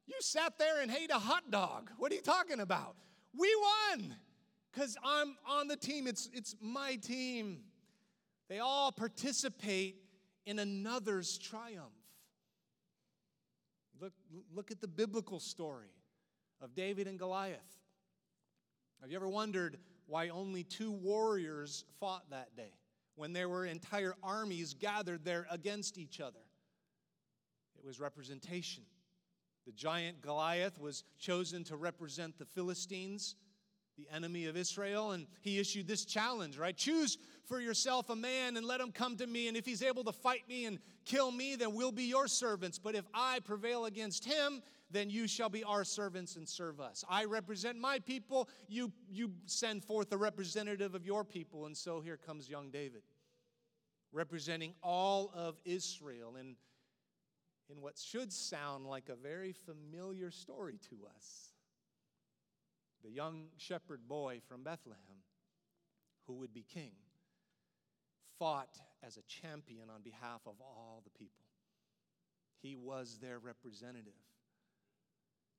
You 0.08 0.16
sat 0.18 0.58
there 0.58 0.82
and 0.82 0.90
ate 0.90 1.12
a 1.12 1.18
hot 1.20 1.48
dog. 1.48 1.88
What 1.96 2.10
are 2.10 2.16
you 2.16 2.22
talking 2.22 2.58
about? 2.58 2.96
We 3.38 3.48
won 3.56 4.16
because 4.72 4.96
I'm 5.04 5.36
on 5.48 5.68
the 5.68 5.76
team. 5.76 6.08
It's, 6.08 6.28
it's 6.32 6.56
my 6.60 6.96
team. 6.96 7.60
They 8.48 8.58
all 8.58 8.90
participate 8.90 9.94
in 10.44 10.58
another's 10.58 11.38
triumph. 11.38 11.92
Look, 14.00 14.12
look 14.52 14.72
at 14.72 14.80
the 14.80 14.88
biblical 14.88 15.38
story 15.38 15.94
of 16.60 16.74
David 16.74 17.06
and 17.06 17.16
Goliath. 17.16 17.60
Have 19.00 19.12
you 19.12 19.16
ever 19.16 19.28
wondered 19.28 19.78
why 20.08 20.30
only 20.30 20.64
two 20.64 20.90
warriors 20.90 21.84
fought 22.00 22.28
that 22.30 22.56
day? 22.56 22.72
When 23.14 23.32
there 23.32 23.48
were 23.48 23.66
entire 23.66 24.14
armies 24.22 24.74
gathered 24.74 25.24
there 25.24 25.46
against 25.50 25.98
each 25.98 26.20
other. 26.20 26.40
It 27.78 27.84
was 27.84 28.00
representation. 28.00 28.84
The 29.66 29.72
giant 29.72 30.20
Goliath 30.20 30.80
was 30.80 31.04
chosen 31.18 31.64
to 31.64 31.76
represent 31.76 32.38
the 32.38 32.44
Philistines, 32.44 33.36
the 33.96 34.08
enemy 34.12 34.46
of 34.46 34.56
Israel, 34.56 35.12
and 35.12 35.26
he 35.40 35.58
issued 35.58 35.86
this 35.86 36.04
challenge, 36.04 36.56
right? 36.56 36.76
Choose 36.76 37.18
for 37.44 37.60
yourself 37.60 38.08
a 38.10 38.16
man 38.16 38.56
and 38.56 38.66
let 38.66 38.80
him 38.80 38.90
come 38.90 39.16
to 39.18 39.26
me, 39.26 39.48
and 39.48 39.56
if 39.56 39.66
he's 39.66 39.82
able 39.82 40.04
to 40.04 40.12
fight 40.12 40.48
me 40.48 40.64
and 40.64 40.78
kill 41.04 41.30
me, 41.30 41.56
then 41.56 41.74
we'll 41.74 41.92
be 41.92 42.04
your 42.04 42.26
servants. 42.26 42.78
But 42.78 42.94
if 42.94 43.04
I 43.12 43.40
prevail 43.40 43.84
against 43.84 44.24
him, 44.24 44.62
then 44.92 45.10
you 45.10 45.26
shall 45.26 45.48
be 45.48 45.64
our 45.64 45.84
servants 45.84 46.36
and 46.36 46.48
serve 46.48 46.80
us. 46.80 47.04
I 47.08 47.24
represent 47.24 47.78
my 47.78 47.98
people, 47.98 48.48
you, 48.68 48.92
you 49.10 49.32
send 49.46 49.84
forth 49.84 50.12
a 50.12 50.16
representative 50.16 50.94
of 50.94 51.04
your 51.06 51.24
people. 51.24 51.66
And 51.66 51.76
so 51.76 52.00
here 52.00 52.16
comes 52.18 52.48
young 52.48 52.70
David, 52.70 53.02
representing 54.12 54.74
all 54.82 55.32
of 55.34 55.56
Israel 55.64 56.36
in, 56.36 56.56
in 57.70 57.80
what 57.80 57.98
should 57.98 58.32
sound 58.32 58.86
like 58.86 59.08
a 59.08 59.16
very 59.16 59.52
familiar 59.52 60.30
story 60.30 60.78
to 60.90 61.06
us. 61.14 61.52
The 63.02 63.10
young 63.10 63.46
shepherd 63.56 64.06
boy 64.06 64.40
from 64.46 64.62
Bethlehem, 64.62 65.24
who 66.26 66.34
would 66.34 66.54
be 66.54 66.62
king, 66.62 66.92
fought 68.38 68.78
as 69.02 69.16
a 69.16 69.22
champion 69.22 69.90
on 69.90 70.02
behalf 70.02 70.42
of 70.46 70.54
all 70.60 71.02
the 71.02 71.10
people. 71.10 71.44
He 72.60 72.76
was 72.76 73.18
their 73.20 73.40
representative. 73.40 74.12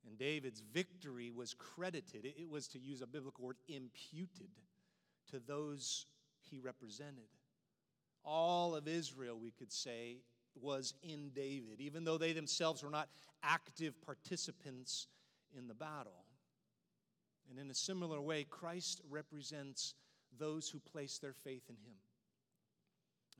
And 0.06 0.18
David's 0.18 0.62
victory 0.74 1.32
was 1.32 1.54
credited, 1.54 2.26
it 2.26 2.50
was, 2.50 2.68
to 2.70 2.80
use 2.80 3.02
a 3.02 3.08
biblical 3.08 3.46
word, 3.46 3.58
imputed 3.68 4.50
to 5.32 5.40
those 5.40 6.06
he 6.42 6.60
represented. 6.60 7.30
All 8.26 8.76
of 8.76 8.88
Israel, 8.88 9.38
we 9.42 9.52
could 9.52 9.72
say, 9.72 10.18
was 10.62 10.94
in 11.04 11.30
David, 11.30 11.80
even 11.80 12.04
though 12.04 12.18
they 12.18 12.34
themselves 12.34 12.84
were 12.84 12.90
not 12.90 13.10
active 13.42 14.00
participants 14.02 15.08
in 15.58 15.68
the 15.68 15.74
battle. 15.74 16.26
And 17.50 17.60
in 17.60 17.72
a 17.72 17.76
similar 17.76 18.22
way, 18.22 18.44
Christ 18.44 19.02
represents 19.10 19.96
those 20.38 20.70
who 20.70 20.80
place 20.80 21.18
their 21.18 21.34
faith 21.34 21.64
in 21.70 21.76
him. 21.76 21.98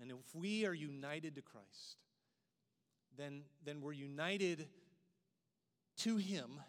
And 0.02 0.12
if 0.12 0.36
we 0.36 0.66
are 0.66 0.74
united 0.74 1.36
to 1.36 1.42
Christ, 1.42 1.98
then, 3.18 3.44
then 3.64 3.82
we're 3.82 3.94
united 3.94 4.68
to 5.98 6.18
Him 6.18 6.60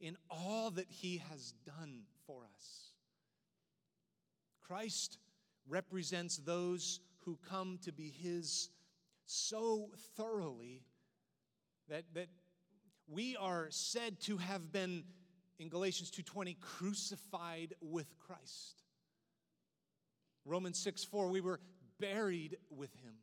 in 0.00 0.16
all 0.30 0.70
that 0.70 0.88
He 0.88 1.22
has 1.30 1.52
done 1.64 2.02
for 2.26 2.42
us. 2.56 2.92
Christ 4.68 5.18
represents 5.66 6.36
those 6.36 7.00
who 7.24 7.38
come 7.48 7.78
to 7.82 7.92
be 7.92 8.08
his 8.10 8.70
so 9.26 9.90
thoroughly 10.16 10.82
that, 11.88 12.04
that 12.14 12.28
we 13.06 13.36
are 13.36 13.66
said 13.70 14.20
to 14.20 14.36
have 14.38 14.72
been 14.72 15.04
in 15.58 15.68
Galatians 15.68 16.10
2:20 16.10 16.58
crucified 16.60 17.74
with 17.80 18.18
Christ. 18.18 18.82
Romans 20.44 20.78
6 20.78 21.04
4, 21.04 21.30
we 21.30 21.40
were 21.40 21.60
buried 21.98 22.56
with 22.70 22.94
him. 23.02 23.14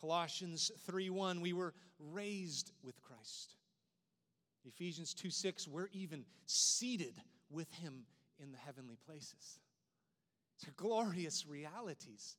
Colossians 0.00 0.70
3 0.86 1.10
1, 1.10 1.40
we 1.40 1.52
were 1.52 1.74
raised 1.98 2.72
with 2.82 3.00
Christ. 3.00 3.56
Ephesians 4.66 5.14
2 5.14 5.30
6, 5.30 5.68
we're 5.68 5.88
even 5.92 6.24
seated 6.46 7.14
with 7.50 7.72
him 7.74 8.04
in 8.42 8.52
the 8.52 8.58
heavenly 8.58 8.98
places. 9.06 9.58
It's 10.56 10.68
a 10.68 10.72
glorious 10.72 11.46
realities. 11.46 12.36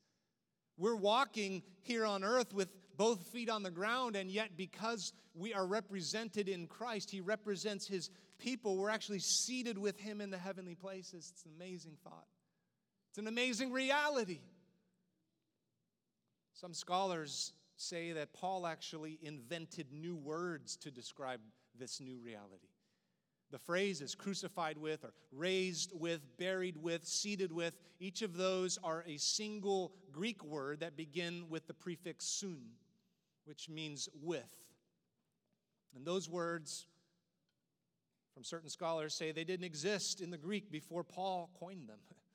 We're 0.77 0.96
walking 0.96 1.63
here 1.81 2.05
on 2.05 2.24
earth 2.24 2.53
with 2.53 2.69
both 2.98 3.22
feet 3.27 3.50
on 3.50 3.63
the 3.63 3.72
ground, 3.72 4.15
and 4.15 4.29
yet 4.29 4.57
because 4.57 5.13
we 5.36 5.53
are 5.53 5.65
represented 5.65 6.50
in 6.50 6.67
Christ, 6.67 7.12
He 7.12 7.22
represents 7.22 7.88
His 7.88 8.10
people, 8.39 8.77
we're 8.77 8.89
actually 8.89 9.19
seated 9.19 9.77
with 9.77 10.00
Him 10.00 10.22
in 10.22 10.29
the 10.29 10.38
heavenly 10.38 10.75
places. 10.75 11.31
It's 11.34 11.46
an 11.46 11.51
amazing 11.55 11.98
thought, 12.03 12.27
it's 13.10 13.19
an 13.19 13.27
amazing 13.27 13.72
reality. 13.72 14.39
Some 16.53 16.74
scholars 16.74 17.53
say 17.75 18.13
that 18.13 18.34
Paul 18.34 18.65
actually 18.65 19.19
invented 19.22 19.93
new 19.93 20.15
words 20.15 20.75
to 20.77 20.89
describe 20.89 21.39
this 21.77 22.00
new 22.00 22.17
reality. 22.19 22.67
The 23.50 23.60
phrases 23.60 24.13
crucified 24.13 24.77
with, 24.77 25.05
or 25.05 25.13
raised 25.31 25.91
with, 25.93 26.22
buried 26.38 26.75
with, 26.77 27.05
seated 27.05 27.51
with, 27.51 27.74
each 28.00 28.22
of 28.22 28.36
those 28.36 28.77
are 28.84 29.05
a 29.07 29.17
single 29.17 29.93
Greek 30.12 30.43
word 30.43 30.81
that 30.81 30.98
begin 30.98 31.46
with 31.50 31.65
the 31.67 31.74
prefix 31.74 32.25
sun, 32.25 32.60
which 33.46 33.69
means 33.69 34.10
with. 34.22 34.43
And 35.96 36.05
those 36.05 36.29
words, 36.29 36.88
from 38.34 38.43
certain 38.43 38.69
scholars, 38.69 39.13
say 39.15 39.31
they 39.31 39.46
didn't 39.46 39.65
exist 39.65 40.19
in 40.19 40.29
the 40.29 40.38
Greek 40.38 40.69
before 40.72 41.03
Paul 41.03 41.50
coined 41.60 41.88
them. 41.88 42.00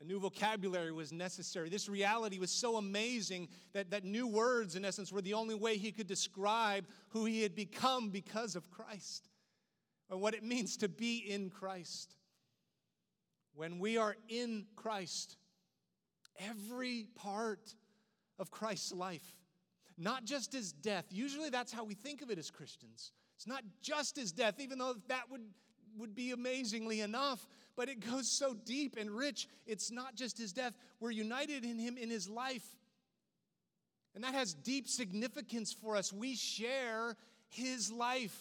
A 0.00 0.04
new 0.04 0.20
vocabulary 0.20 0.92
was 0.92 1.12
necessary. 1.12 1.70
This 1.70 1.88
reality 1.88 2.38
was 2.38 2.50
so 2.50 2.76
amazing 2.76 3.48
that, 3.72 3.90
that 3.90 4.04
new 4.04 4.26
words, 4.26 4.76
in 4.76 4.84
essence, 4.84 5.10
were 5.10 5.22
the 5.22 5.34
only 5.34 5.54
way 5.54 5.78
he 5.78 5.90
could 5.90 6.06
describe 6.06 6.86
who 7.08 7.24
he 7.24 7.42
had 7.42 7.54
become 7.54 8.10
because 8.10 8.56
of 8.56 8.70
Christ 8.70 9.28
and 10.10 10.20
what 10.20 10.34
it 10.34 10.44
means 10.44 10.76
to 10.78 10.88
be 10.88 11.18
in 11.18 11.48
Christ. 11.48 12.14
When 13.54 13.78
we 13.78 13.96
are 13.96 14.16
in 14.28 14.66
Christ, 14.76 15.38
every 16.38 17.06
part 17.14 17.74
of 18.38 18.50
Christ's 18.50 18.92
life, 18.92 19.34
not 19.96 20.26
just 20.26 20.52
his 20.52 20.72
death, 20.72 21.06
usually 21.10 21.48
that's 21.48 21.72
how 21.72 21.84
we 21.84 21.94
think 21.94 22.20
of 22.20 22.30
it 22.30 22.38
as 22.38 22.50
Christians. 22.50 23.12
It's 23.36 23.46
not 23.46 23.62
just 23.80 24.16
his 24.16 24.30
death, 24.30 24.60
even 24.60 24.78
though 24.78 24.96
that 25.08 25.30
would, 25.30 25.42
would 25.96 26.14
be 26.14 26.32
amazingly 26.32 27.00
enough, 27.00 27.48
but 27.76 27.88
it 27.88 28.00
goes 28.00 28.28
so 28.28 28.54
deep 28.54 28.96
and 28.98 29.10
rich. 29.10 29.48
It's 29.66 29.90
not 29.90 30.14
just 30.14 30.38
his 30.38 30.52
death, 30.52 30.76
we're 30.98 31.10
united 31.10 31.64
in 31.64 31.78
him 31.78 31.96
in 31.98 32.10
his 32.10 32.28
life. 32.28 32.66
And 34.14 34.24
that 34.24 34.34
has 34.34 34.54
deep 34.54 34.88
significance 34.88 35.72
for 35.72 35.94
us. 35.94 36.12
We 36.12 36.34
share 36.34 37.16
his 37.48 37.92
life. 37.92 38.36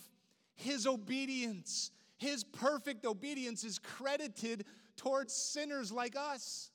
His 0.56 0.88
obedience, 0.88 1.92
his 2.18 2.46
perfect 2.46 3.06
obedience, 3.06 3.66
is 3.66 3.78
credited 3.78 4.64
towards 4.96 5.34
sinners 5.34 5.92
like 5.92 6.16
us. 6.16 6.72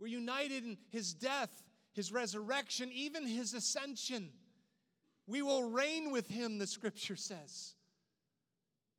We're 0.00 0.08
united 0.08 0.64
in 0.64 0.78
his 0.88 1.14
death, 1.14 1.62
his 1.92 2.10
resurrection, 2.10 2.90
even 2.92 3.24
his 3.24 3.54
ascension. 3.54 4.30
We 5.28 5.42
will 5.42 5.70
reign 5.70 6.10
with 6.10 6.26
him, 6.26 6.58
the 6.58 6.66
scripture 6.66 7.14
says. 7.14 7.74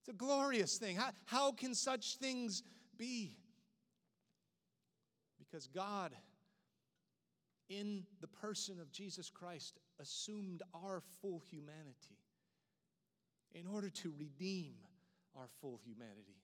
It's 0.01 0.09
a 0.09 0.13
glorious 0.13 0.77
thing. 0.77 0.95
How, 0.95 1.11
how 1.25 1.51
can 1.51 1.75
such 1.75 2.15
things 2.15 2.63
be? 2.97 3.37
Because 5.37 5.67
God, 5.67 6.11
in 7.69 8.03
the 8.19 8.27
person 8.27 8.79
of 8.79 8.91
Jesus 8.91 9.29
Christ, 9.29 9.79
assumed 9.99 10.63
our 10.73 11.03
full 11.21 11.43
humanity 11.51 12.17
in 13.53 13.67
order 13.67 13.91
to 13.91 14.11
redeem 14.17 14.73
our 15.37 15.47
full 15.61 15.79
humanity, 15.85 16.41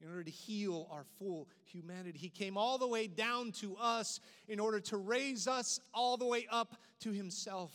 in 0.00 0.08
order 0.08 0.22
to 0.22 0.30
heal 0.30 0.86
our 0.92 1.04
full 1.18 1.48
humanity. 1.64 2.16
He 2.16 2.28
came 2.28 2.56
all 2.56 2.78
the 2.78 2.86
way 2.86 3.08
down 3.08 3.50
to 3.52 3.76
us 3.76 4.20
in 4.46 4.60
order 4.60 4.78
to 4.80 4.96
raise 4.98 5.48
us 5.48 5.80
all 5.92 6.16
the 6.16 6.26
way 6.26 6.46
up 6.48 6.76
to 7.00 7.10
Himself, 7.10 7.72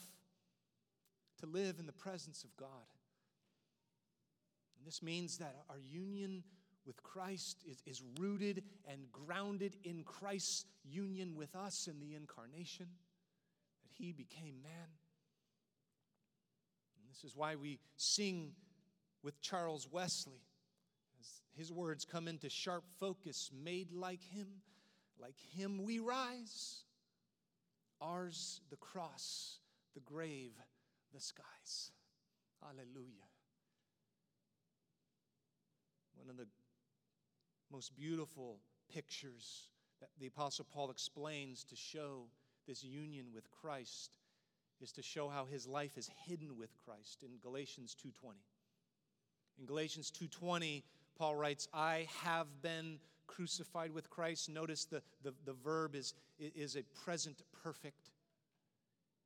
to 1.42 1.46
live 1.46 1.78
in 1.78 1.88
the 1.88 1.92
presence 1.92 2.46
of 2.46 2.56
God. 2.56 2.70
This 4.86 5.02
means 5.02 5.38
that 5.40 5.56
our 5.70 5.80
union 5.80 6.44
with 6.86 7.02
Christ 7.02 7.64
is, 7.68 7.82
is 7.88 8.04
rooted 8.20 8.64
and 8.88 9.12
grounded 9.12 9.76
in 9.84 10.04
Christ's 10.04 10.66
union 10.84 11.36
with 11.36 11.56
us 11.56 11.88
in 11.88 12.00
the 12.00 12.14
incarnation, 12.14 12.86
that 13.82 13.92
He 13.98 14.12
became 14.12 14.62
man. 14.62 14.90
And 16.98 17.10
this 17.10 17.24
is 17.24 17.36
why 17.36 17.56
we 17.56 17.80
sing 17.98 18.52
with 19.24 19.42
Charles 19.42 19.88
Wesley. 19.92 20.44
As 21.20 21.42
his 21.58 21.72
words 21.72 22.06
come 22.06 22.28
into 22.28 22.48
sharp 22.48 22.84
focus, 23.00 23.50
made 23.52 23.92
like 23.92 24.22
him, 24.22 24.48
like 25.20 25.40
him 25.56 25.84
we 25.84 25.98
rise. 25.98 26.84
Ours 28.02 28.62
the 28.70 28.76
cross, 28.76 29.58
the 29.96 30.02
grave, 30.02 30.52
the 31.14 31.20
skies. 31.20 31.92
Hallelujah. 32.62 33.26
One 36.18 36.30
of 36.30 36.38
the 36.38 36.48
most 37.72 37.96
beautiful 37.96 38.60
pictures 38.94 39.70
that 40.00 40.10
the 40.20 40.28
Apostle 40.28 40.66
Paul 40.72 40.92
explains 40.92 41.64
to 41.66 41.76
show 41.76 42.28
this 42.68 42.84
union 42.84 43.28
with 43.34 43.50
Christ 43.52 44.18
is 44.82 44.92
to 44.94 45.02
show 45.02 45.30
how 45.30 45.46
his 45.46 45.68
life 45.68 45.98
is 45.98 46.10
hidden 46.26 46.58
with 46.58 46.76
Christ 46.86 47.24
in 47.24 47.38
Galatians 47.40 47.96
2:20. 47.96 48.36
In 49.58 49.66
Galatians 49.66 50.12
2:20, 50.12 50.84
Paul 51.16 51.36
writes, 51.36 51.68
"I 51.74 52.10
have 52.22 52.62
been 52.62 53.00
crucified 53.28 53.92
with 53.92 54.10
Christ." 54.10 54.50
Notice 54.50 54.86
the, 54.86 55.02
the, 55.22 55.34
the 55.46 55.54
verb 55.54 55.96
is, 55.96 56.14
is 56.38 56.76
a 56.76 56.84
present 56.84 57.42
perfect. 57.52 58.12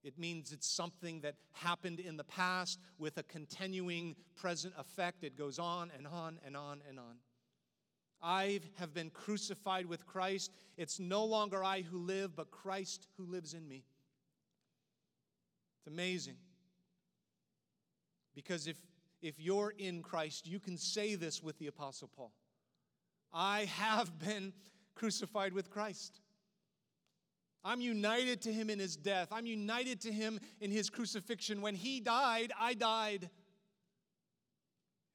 It 0.03 0.17
means 0.17 0.51
it's 0.51 0.69
something 0.69 1.21
that 1.21 1.35
happened 1.51 1.99
in 1.99 2.17
the 2.17 2.23
past 2.23 2.79
with 2.97 3.17
a 3.17 3.23
continuing 3.23 4.15
present 4.35 4.73
effect. 4.77 5.23
It 5.23 5.37
goes 5.37 5.59
on 5.59 5.91
and 5.95 6.07
on 6.07 6.39
and 6.45 6.55
on 6.55 6.81
and 6.87 6.99
on. 6.99 7.17
I 8.21 8.61
have 8.75 8.93
been 8.93 9.09
crucified 9.09 9.85
with 9.85 10.05
Christ. 10.05 10.51
It's 10.77 10.99
no 10.99 11.25
longer 11.25 11.63
I 11.63 11.81
who 11.81 11.99
live, 11.99 12.35
but 12.35 12.51
Christ 12.51 13.07
who 13.17 13.25
lives 13.25 13.53
in 13.53 13.67
me. 13.67 13.83
It's 15.79 15.87
amazing. 15.87 16.35
Because 18.35 18.67
if 18.67 18.77
if 19.21 19.39
you're 19.39 19.73
in 19.77 20.01
Christ, 20.01 20.47
you 20.47 20.59
can 20.59 20.77
say 20.77 21.15
this 21.15 21.43
with 21.43 21.57
the 21.59 21.67
Apostle 21.67 22.09
Paul 22.15 22.31
I 23.33 23.65
have 23.65 24.17
been 24.19 24.53
crucified 24.95 25.53
with 25.53 25.69
Christ. 25.69 26.21
I'm 27.63 27.81
united 27.81 28.41
to 28.43 28.53
him 28.53 28.69
in 28.69 28.79
his 28.79 28.95
death. 28.95 29.29
I'm 29.31 29.45
united 29.45 30.01
to 30.01 30.11
him 30.11 30.39
in 30.61 30.71
his 30.71 30.89
crucifixion. 30.89 31.61
When 31.61 31.75
he 31.75 31.99
died, 31.99 32.53
I 32.59 32.73
died. 32.73 33.29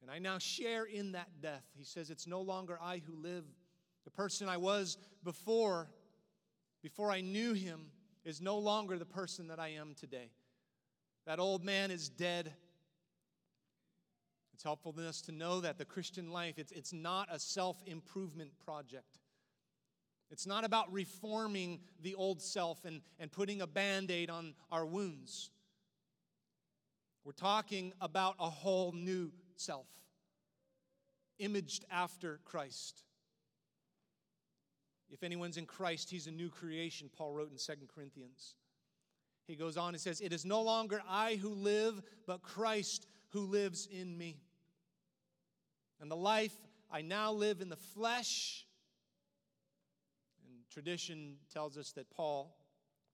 And 0.01 0.11
I 0.11 0.19
now 0.19 0.37
share 0.37 0.83
in 0.83 1.13
that 1.13 1.29
death. 1.41 1.63
He 1.75 1.83
says, 1.83 2.11
It's 2.11 2.27
no 2.27 2.41
longer 2.41 2.77
I 2.81 3.01
who 3.05 3.15
live. 3.15 3.45
The 4.03 4.11
person 4.11 4.47
I 4.47 4.57
was 4.57 4.97
before, 5.23 5.89
before 6.83 7.11
I 7.11 7.21
knew 7.21 7.53
him, 7.53 7.87
is 8.23 8.39
no 8.39 8.59
longer 8.59 8.99
the 8.99 9.05
person 9.05 9.47
that 9.47 9.59
I 9.59 9.69
am 9.69 9.95
today. 9.99 10.29
That 11.25 11.39
old 11.39 11.63
man 11.63 11.89
is 11.89 12.09
dead. 12.09 12.53
It's 14.53 14.63
helpful 14.63 14.93
to 14.93 15.07
us 15.07 15.21
to 15.23 15.31
know 15.31 15.59
that 15.61 15.79
the 15.79 15.85
Christian 15.85 16.31
life, 16.31 16.59
it's, 16.59 16.71
it's 16.71 16.93
not 16.93 17.27
a 17.31 17.39
self 17.39 17.81
improvement 17.87 18.51
project. 18.63 19.17
It's 20.31 20.47
not 20.47 20.63
about 20.65 20.91
reforming 20.91 21.79
the 22.01 22.15
old 22.15 22.41
self 22.41 22.83
and, 22.85 23.01
and 23.19 23.31
putting 23.31 23.61
a 23.61 23.67
band 23.67 24.11
aid 24.11 24.29
on 24.29 24.53
our 24.71 24.85
wounds. 24.85 25.51
We're 27.23 27.31
talking 27.31 27.93
about 28.01 28.35
a 28.39 28.49
whole 28.49 28.91
new 28.91 29.31
self, 29.55 29.87
imaged 31.39 31.85
after 31.91 32.39
Christ. 32.45 33.03
If 35.09 35.23
anyone's 35.23 35.57
in 35.57 35.65
Christ, 35.65 36.09
he's 36.09 36.27
a 36.27 36.31
new 36.31 36.49
creation, 36.49 37.09
Paul 37.15 37.33
wrote 37.33 37.51
in 37.51 37.57
2 37.57 37.73
Corinthians. 37.93 38.55
He 39.47 39.55
goes 39.55 39.77
on 39.77 39.93
and 39.93 40.01
says, 40.01 40.21
It 40.21 40.33
is 40.33 40.45
no 40.45 40.61
longer 40.61 41.01
I 41.07 41.35
who 41.35 41.49
live, 41.49 42.01
but 42.25 42.41
Christ 42.41 43.07
who 43.29 43.41
lives 43.41 43.87
in 43.91 44.17
me. 44.17 44.37
And 46.01 46.09
the 46.09 46.15
life 46.15 46.55
I 46.91 47.01
now 47.01 47.31
live 47.31 47.61
in 47.61 47.69
the 47.69 47.75
flesh, 47.75 48.65
Tradition 50.75 51.37
tells 51.53 51.77
us 51.77 51.93
that 51.93 52.09
Paul, 52.09 52.53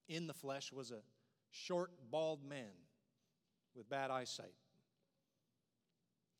in 0.09 0.25
the 0.25 0.33
flesh, 0.33 0.73
was 0.73 0.89
a 0.89 1.03
short, 1.51 1.91
bald 2.09 2.43
man 2.43 2.73
with 3.75 3.87
bad 3.87 4.09
eyesight. 4.09 4.55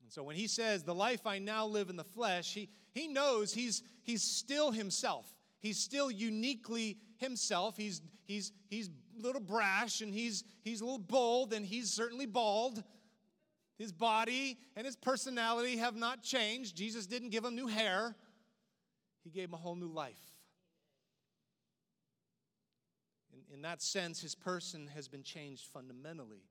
And 0.02 0.12
so 0.12 0.24
when 0.24 0.36
he 0.36 0.48
says, 0.48 0.82
The 0.82 0.96
life 0.96 1.28
I 1.28 1.38
now 1.38 1.68
live 1.68 1.92
in 1.92 1.96
the 1.96 2.04
flesh, 2.04 2.56
he, 2.56 2.70
he 2.92 3.08
knows 3.08 3.54
he's, 3.54 3.84
he's 4.02 4.24
still 4.24 4.72
himself. 4.72 5.32
He's 5.60 5.78
still 5.78 6.10
uniquely 6.10 6.98
himself. 7.18 7.78
He's, 7.78 8.02
he's, 8.24 8.52
he's 8.68 8.90
a 9.20 9.22
little 9.22 9.42
brash 9.42 10.02
and 10.02 10.12
he's, 10.12 10.44
he's 10.64 10.82
a 10.82 10.86
little 10.86 10.98
bold 10.98 11.54
and 11.54 11.64
he's 11.64 11.92
certainly 11.94 12.26
bald. 12.26 12.84
His 13.78 13.92
body 13.92 14.58
and 14.76 14.88
his 14.88 14.96
personality 14.96 15.78
have 15.78 15.96
not 15.96 16.24
changed. 16.24 16.76
Jesus 16.76 17.06
didn't 17.06 17.30
give 17.30 17.46
him 17.46 17.54
new 17.54 17.68
hair, 17.68 18.16
he 19.24 19.30
gave 19.30 19.50
him 19.50 19.54
a 19.54 19.58
whole 19.58 19.76
new 19.76 19.92
life. 19.92 20.31
In, 23.54 23.62
that 23.64 23.82
sense, 23.82 24.22
his 24.22 24.36
person 24.36 24.90
has 24.96 25.08
been 25.08 25.24
changed 25.24 25.66
fundamentally. 25.74 26.44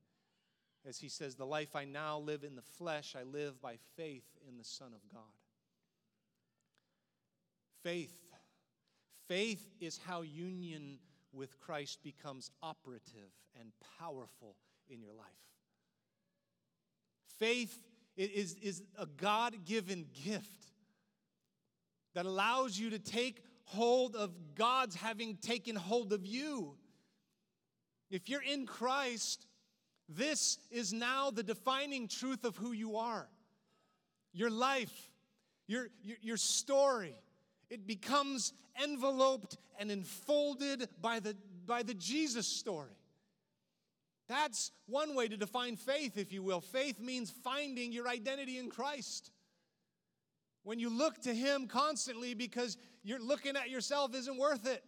As 0.87 0.99
he 0.99 1.09
says, 1.09 1.35
The 1.35 1.47
life 1.47 1.75
I 1.75 1.85
now 1.85 2.19
live 2.19 2.45
in 2.45 2.57
the 2.57 2.63
flesh, 2.63 3.15
I 3.19 3.23
live 3.23 3.61
by 3.61 3.77
faith 3.97 4.27
in 4.49 4.59
the 4.59 4.65
Son 4.65 4.93
of 4.95 5.01
God. 5.13 5.23
Faith. 7.83 8.17
Faith 9.29 9.67
is 9.81 9.99
how 10.05 10.23
union 10.23 10.99
with 11.33 11.59
Christ 11.61 12.03
becomes 12.03 12.51
operative 12.63 13.31
and 13.59 13.71
powerful 13.99 14.57
in 14.89 15.01
your 15.01 15.13
life. 15.13 15.27
Faith 17.39 17.83
is, 18.17 18.55
is 18.61 18.83
a 18.99 19.07
God 19.07 19.65
given 19.65 20.07
gift 20.25 20.67
that 22.15 22.27
allows 22.27 22.79
you 22.79 22.91
to 22.91 22.99
take 22.99 23.43
hold 23.65 24.17
of 24.17 24.33
God's 24.55 24.97
having 24.97 25.37
taken 25.37 25.77
hold 25.77 26.13
of 26.13 26.27
you. 26.27 26.77
If 28.11 28.29
you're 28.29 28.43
in 28.43 28.67
Christ, 28.67 29.47
this 30.09 30.59
is 30.71 30.93
now 30.93 31.31
the 31.31 31.43
defining 31.43 32.09
truth 32.09 32.45
of 32.45 32.57
who 32.57 32.73
you 32.73 32.97
are. 32.97 33.29
Your 34.33 34.51
life, 34.51 35.11
your, 35.67 35.89
your, 36.03 36.17
your 36.21 36.37
story, 36.37 37.15
it 37.71 37.87
becomes 37.87 38.53
enveloped 38.83 39.57
and 39.79 39.91
enfolded 39.91 40.89
by 41.01 41.21
the, 41.21 41.37
by 41.67 41.83
the 41.83 41.95
Jesus 41.95 42.47
story. 42.47 42.97
That's 44.29 44.71
one 44.87 45.15
way 45.15 45.29
to 45.29 45.37
define 45.37 45.77
faith, 45.77 46.17
if 46.17 46.33
you 46.33 46.43
will. 46.43 46.61
Faith 46.61 47.01
means 47.01 47.33
finding 47.43 47.93
your 47.93 48.09
identity 48.09 48.59
in 48.59 48.71
Christ. 48.71 49.33
When 50.63 50.79
you 50.79 50.89
look 50.89 51.21
to 51.23 51.35
Him 51.35 51.67
constantly 51.67 52.35
because 52.35 52.77
you're 53.03 53.21
looking 53.21 53.57
at 53.57 53.71
yourself 53.71 54.15
isn't 54.15 54.39
worth 54.39 54.67
it. 54.67 54.85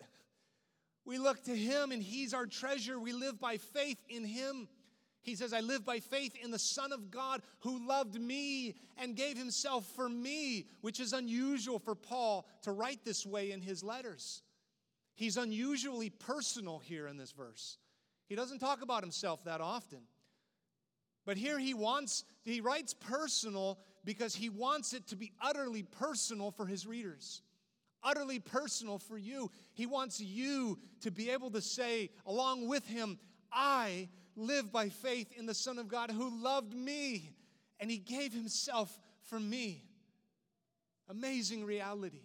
We 1.05 1.19
look 1.19 1.43
to 1.45 1.57
Him 1.57 1.93
and 1.93 2.03
He's 2.03 2.35
our 2.35 2.47
treasure. 2.47 2.99
We 2.99 3.12
live 3.12 3.41
by 3.41 3.57
faith 3.57 3.99
in 4.09 4.25
Him. 4.25 4.69
He 5.23 5.37
says, 5.37 5.53
I 5.53 5.61
live 5.61 5.85
by 5.85 6.01
faith 6.01 6.35
in 6.43 6.51
the 6.51 6.59
Son 6.59 6.93
of 6.93 7.11
God 7.11 7.43
who 7.61 7.87
loved 7.87 8.21
me 8.21 8.75
and 8.99 9.15
gave 9.15 9.38
himself 9.38 9.87
for 9.95 10.09
me, 10.09 10.67
which 10.81 10.99
is 10.99 11.12
unusual 11.12 11.79
for 11.79 11.95
Paul 11.95 12.47
to 12.62 12.73
write 12.73 13.05
this 13.05 13.25
way 13.25 13.53
in 13.53 13.61
his 13.61 13.85
letters. 13.85 14.43
He's 15.15 15.37
unusually 15.37 16.11
personal 16.11 16.81
here 16.81 17.07
in 17.07 17.17
this 17.17 17.31
verse. 17.31 17.79
He 18.29 18.35
doesn't 18.35 18.59
talk 18.59 18.83
about 18.83 19.03
himself 19.03 19.45
that 19.45 19.61
often. 19.61 20.01
But 21.25 21.37
here 21.37 21.59
he 21.59 21.73
wants, 21.73 22.25
he 22.43 22.61
writes 22.61 22.93
personal 22.93 23.79
because 24.05 24.35
he 24.35 24.49
wants 24.49 24.93
it 24.93 25.07
to 25.09 25.17
be 25.17 25.33
utterly 25.41 25.85
personal 25.85 26.51
for 26.51 26.67
his 26.67 26.85
readers, 26.85 27.43
utterly 28.03 28.38
personal 28.38 28.99
for 28.99 29.17
you. 29.17 29.51
He 29.75 29.87
wants 29.87 30.21
you 30.21 30.79
to 31.01 31.11
be 31.11 31.31
able 31.31 31.51
to 31.51 31.61
say, 31.61 32.11
along 32.27 32.69
with 32.69 32.87
him, 32.87 33.19
I 33.53 34.09
live 34.37 34.73
by 34.73 34.88
faith 34.88 35.33
in 35.37 35.47
the 35.47 35.55
Son 35.55 35.79
of 35.79 35.88
God 35.88 36.11
who 36.11 36.43
loved 36.43 36.75
me 36.75 37.31
and 37.81 37.91
he 37.91 37.99
gave 37.99 38.33
himself 38.33 38.97
for 39.25 39.38
me. 39.38 39.85
Amazing 41.09 41.65
reality. 41.65 42.23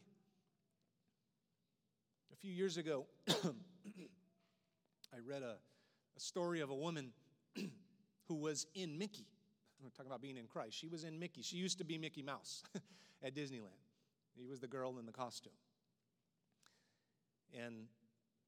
A 2.32 2.36
few 2.36 2.52
years 2.52 2.78
ago, 2.78 3.06
I 3.28 3.34
read 5.26 5.42
a, 5.42 5.56
a 6.16 6.20
story 6.20 6.62
of 6.62 6.70
a 6.70 6.76
woman 6.76 7.12
who 8.28 8.36
was 8.36 8.68
in 8.76 8.98
Mickey. 8.98 9.26
We're 9.84 9.90
talking 9.90 10.12
about 10.12 10.22
being 10.22 10.38
in 10.38 10.48
Christ. 10.48 10.76
She 10.76 10.88
was 10.88 11.04
in 11.04 11.20
Mickey. 11.20 11.42
She 11.42 11.58
used 11.58 11.78
to 11.80 11.84
be 11.84 11.98
Mickey 11.98 12.22
Mouse 12.22 12.64
at 13.24 13.36
Disneyland. 13.36 13.82
He 14.36 14.46
was 14.46 14.60
the 14.60 14.68
girl 14.68 15.00
in 15.00 15.06
the 15.06 15.12
costume. 15.12 15.54
And 17.56 17.88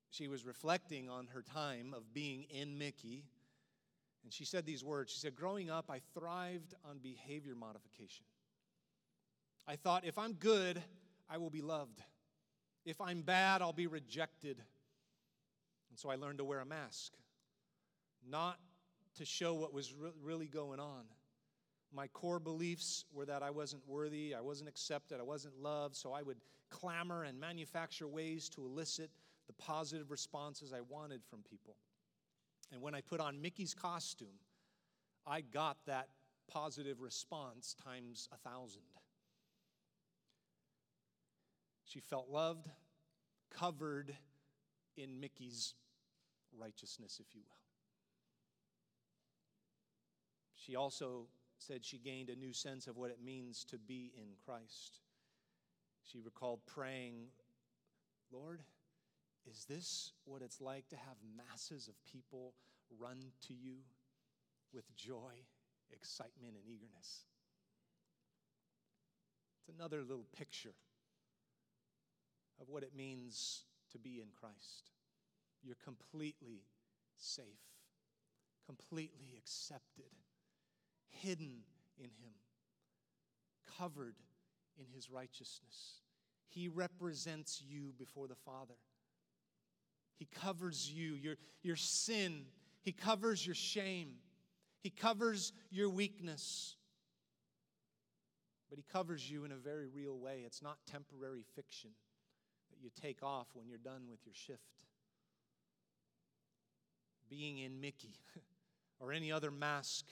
she 0.09 0.27
was 0.27 0.45
reflecting 0.45 1.09
on 1.09 1.27
her 1.27 1.41
time 1.41 1.93
of 1.95 2.13
being 2.13 2.45
in 2.49 2.77
Mickey 2.77 3.25
and 4.23 4.33
she 4.33 4.45
said 4.45 4.65
these 4.65 4.83
words 4.83 5.11
She 5.11 5.19
said, 5.19 5.35
Growing 5.35 5.69
up, 5.69 5.89
I 5.89 6.01
thrived 6.13 6.73
on 6.87 6.99
behavior 6.99 7.55
modification. 7.55 8.25
I 9.67 9.75
thought, 9.75 10.05
if 10.05 10.17
I'm 10.17 10.33
good, 10.33 10.81
I 11.29 11.37
will 11.37 11.49
be 11.49 11.61
loved. 11.61 12.01
If 12.85 13.01
I'm 13.01 13.21
bad, 13.21 13.61
I'll 13.61 13.73
be 13.73 13.87
rejected. 13.87 14.61
And 15.89 15.99
so 15.99 16.09
I 16.09 16.15
learned 16.15 16.39
to 16.39 16.43
wear 16.43 16.59
a 16.59 16.65
mask, 16.65 17.13
not 18.27 18.57
to 19.17 19.25
show 19.25 19.53
what 19.53 19.73
was 19.73 19.93
re- 19.93 20.11
really 20.23 20.47
going 20.47 20.79
on. 20.79 21.03
My 21.91 22.07
core 22.07 22.39
beliefs 22.39 23.05
were 23.11 23.25
that 23.25 23.43
I 23.43 23.49
wasn't 23.49 23.87
worthy, 23.87 24.33
I 24.35 24.41
wasn't 24.41 24.69
accepted, 24.69 25.19
I 25.19 25.23
wasn't 25.23 25.59
loved, 25.59 25.95
so 25.95 26.13
I 26.13 26.21
would 26.21 26.37
clamor 26.69 27.23
and 27.23 27.39
manufacture 27.39 28.07
ways 28.07 28.49
to 28.49 28.65
elicit 28.65 29.09
the 29.47 29.53
positive 29.53 30.11
responses 30.11 30.73
I 30.73 30.81
wanted 30.81 31.21
from 31.23 31.39
people. 31.49 31.75
And 32.71 32.81
when 32.81 32.93
I 32.93 33.01
put 33.01 33.19
on 33.19 33.41
Mickey's 33.41 33.73
costume, 33.73 34.39
I 35.25 35.41
got 35.41 35.77
that 35.87 36.09
positive 36.47 37.01
response 37.01 37.75
times 37.83 38.29
a 38.31 38.37
thousand. 38.37 38.81
She 41.85 41.99
felt 41.99 42.29
loved, 42.29 42.67
covered 43.49 44.15
in 44.95 45.19
Mickey's 45.19 45.73
righteousness, 46.57 47.19
if 47.19 47.33
you 47.33 47.41
will. 47.41 47.55
She 50.55 50.75
also 50.75 51.27
said 51.57 51.83
she 51.83 51.97
gained 51.97 52.29
a 52.29 52.35
new 52.35 52.53
sense 52.53 52.87
of 52.87 52.97
what 52.97 53.09
it 53.09 53.19
means 53.23 53.63
to 53.65 53.77
be 53.77 54.11
in 54.15 54.27
Christ. 54.45 54.99
She 56.11 56.19
recalled 56.19 56.61
praying, 56.65 57.27
Lord, 58.31 58.61
is 59.49 59.65
this 59.65 60.13
what 60.25 60.41
it's 60.41 60.59
like 60.59 60.87
to 60.89 60.95
have 60.95 61.17
masses 61.37 61.87
of 61.87 61.93
people 62.03 62.53
run 62.97 63.17
to 63.47 63.53
you 63.53 63.75
with 64.73 64.95
joy, 64.95 65.33
excitement, 65.91 66.55
and 66.55 66.65
eagerness? 66.65 67.25
It's 69.59 69.75
another 69.77 70.01
little 70.01 70.25
picture 70.35 70.73
of 72.59 72.69
what 72.69 72.81
it 72.81 72.95
means 72.95 73.65
to 73.91 73.99
be 73.99 74.19
in 74.19 74.29
Christ. 74.39 74.89
You're 75.61 75.77
completely 75.83 76.63
safe, 77.17 77.45
completely 78.65 79.35
accepted, 79.37 80.11
hidden 81.09 81.63
in 81.99 82.09
Him, 82.19 82.33
covered 83.77 84.15
in 84.77 84.85
His 84.93 85.09
righteousness. 85.09 86.01
He 86.49 86.67
represents 86.67 87.61
you 87.65 87.93
before 87.97 88.27
the 88.27 88.35
Father. 88.35 88.75
He 90.17 90.25
covers 90.25 90.91
you, 90.91 91.13
your, 91.13 91.35
your 91.63 91.75
sin. 91.75 92.45
He 92.81 92.91
covers 92.91 93.45
your 93.45 93.55
shame. 93.55 94.15
He 94.81 94.89
covers 94.89 95.53
your 95.71 95.89
weakness. 95.89 96.75
But 98.69 98.77
He 98.77 98.85
covers 98.91 99.29
you 99.29 99.45
in 99.45 99.51
a 99.51 99.57
very 99.57 99.87
real 99.87 100.17
way. 100.17 100.43
It's 100.45 100.61
not 100.61 100.77
temporary 100.85 101.45
fiction 101.55 101.91
that 102.69 102.83
you 102.83 102.89
take 103.01 103.23
off 103.23 103.47
when 103.53 103.67
you're 103.67 103.77
done 103.77 104.03
with 104.09 104.19
your 104.25 104.35
shift. 104.35 104.59
Being 107.29 107.59
in 107.59 107.79
Mickey 107.79 108.15
or 108.99 109.13
any 109.13 109.31
other 109.31 109.51
mask 109.51 110.05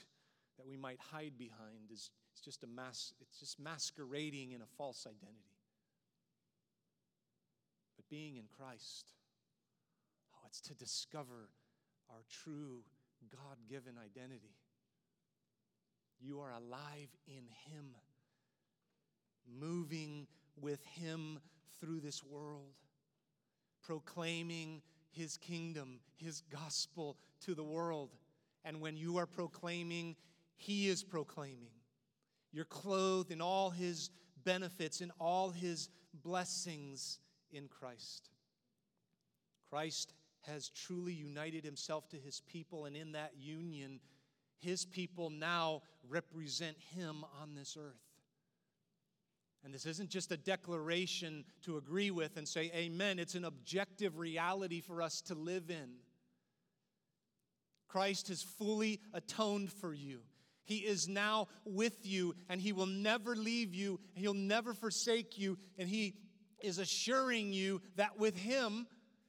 that 0.58 0.68
we 0.68 0.78
might 0.78 1.00
hide 1.12 1.34
behind 1.38 1.92
is 1.92 2.12
it's 2.38 2.46
just 2.46 2.64
a 2.64 2.68
mask, 2.68 3.14
it's 3.20 3.40
just 3.40 3.60
masquerading 3.60 4.52
in 4.52 4.62
a 4.62 4.68
false 4.78 5.08
identity. 5.08 5.56
But 7.96 8.08
being 8.10 8.38
in 8.38 8.44
Christ, 8.56 9.14
oh, 10.36 10.46
it's 10.46 10.62
to 10.62 10.76
discover 10.76 11.50
our 12.12 12.22
true 12.30 12.84
God 13.32 13.58
given 13.68 13.96
identity. 13.98 14.54
You 16.20 16.40
are 16.42 16.52
alive 16.52 17.10
in 17.28 17.48
Him, 17.72 17.96
moving 19.60 20.28
with 20.62 20.84
Him 20.86 21.40
through 21.82 22.02
this 22.02 22.24
world, 22.24 22.76
proclaiming 23.84 24.84
His 25.10 25.38
kingdom, 25.38 26.02
His 26.18 26.44
gospel 26.52 27.18
to 27.46 27.56
the 27.56 27.64
world. 27.64 28.12
And 28.64 28.80
when 28.80 28.96
you 28.96 29.18
are 29.18 29.26
proclaiming, 29.26 30.16
He 30.56 30.88
is 30.88 31.04
proclaiming. 31.04 31.77
You're 32.52 32.66
clothed 32.66 33.32
in 33.32 33.42
all 33.42 33.70
His 33.70 34.10
benefits, 34.44 35.02
in 35.02 35.12
all 35.20 35.50
His 35.50 35.90
blessings 36.14 37.20
in 37.52 37.68
Christ. 37.68 38.30
Christ 39.70 40.14
has 40.48 40.70
truly 40.70 41.14
united 41.14 41.64
himself 41.64 42.08
to 42.10 42.18
his 42.18 42.42
people, 42.48 42.86
and 42.86 42.96
in 42.96 43.12
that 43.12 43.34
union, 43.38 44.00
his 44.60 44.86
people 44.86 45.30
now 45.30 45.82
represent 46.08 46.78
him 46.96 47.26
on 47.42 47.54
this 47.54 47.78
earth. 47.80 48.02
And 49.64 49.74
this 49.74 49.86
isn't 49.86 50.10
just 50.10 50.32
a 50.32 50.38
declaration 50.38 51.44
to 51.64 51.78
agree 51.78 52.12
with 52.12 52.38
and 52.38 52.48
say 52.48 52.72
amen, 52.74 53.20
it's 53.20 53.36
an 53.36 53.44
objective 53.44 54.18
reality 54.18 54.80
for 54.80 55.02
us 55.02 55.22
to 55.24 55.36
live 55.36 55.70
in. 55.70 55.90
Christ 57.88 58.30
has 58.30 58.42
fully 58.42 59.02
atoned 59.14 59.72
for 59.72 59.94
you. 59.94 60.20
He 60.68 60.80
is 60.80 61.08
now 61.08 61.48
with 61.64 62.06
you, 62.06 62.36
and 62.50 62.60
He 62.60 62.74
will 62.74 62.88
never 62.88 63.38
leave 63.38 63.74
you, 63.74 64.02
He'll 64.16 64.34
never 64.34 64.74
forsake 64.74 65.40
you, 65.40 65.58
and 65.78 65.88
He 65.88 66.16
is 66.60 66.78
assuring 66.78 67.54
you 67.54 67.82
that 67.96 68.20
with 68.20 68.36
Him, 68.38 68.86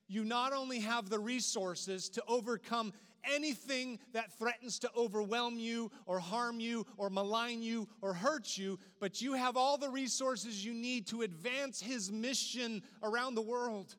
you 0.08 0.24
not 0.24 0.52
only 0.52 0.80
have 0.80 1.08
the 1.08 1.18
resources 1.20 2.08
to 2.10 2.24
overcome 2.26 2.92
anything 3.22 4.00
that 4.14 4.32
threatens 4.36 4.80
to 4.80 4.90
overwhelm 4.96 5.60
you 5.60 5.92
or 6.06 6.18
harm 6.18 6.58
you 6.58 6.84
or 6.96 7.08
malign 7.08 7.62
you 7.62 7.88
or 8.02 8.14
hurt 8.14 8.58
you, 8.58 8.76
but 8.98 9.22
you 9.22 9.34
have 9.34 9.56
all 9.56 9.78
the 9.78 9.90
resources 9.90 10.64
you 10.64 10.74
need 10.74 11.06
to 11.06 11.22
advance 11.22 11.80
His 11.80 12.10
mission 12.10 12.82
around 13.00 13.36
the 13.36 13.42
world. 13.42 13.94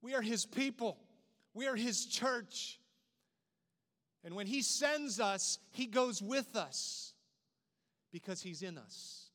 We 0.00 0.14
are 0.14 0.22
His 0.22 0.46
people, 0.46 0.96
we 1.54 1.66
are 1.66 1.74
His 1.74 2.06
church. 2.06 2.78
And 4.26 4.34
when 4.34 4.48
He 4.48 4.60
sends 4.60 5.20
us, 5.20 5.60
He 5.70 5.86
goes 5.86 6.20
with 6.20 6.56
us 6.56 7.14
because 8.10 8.42
He's 8.42 8.60
in 8.60 8.76
us. 8.76 9.30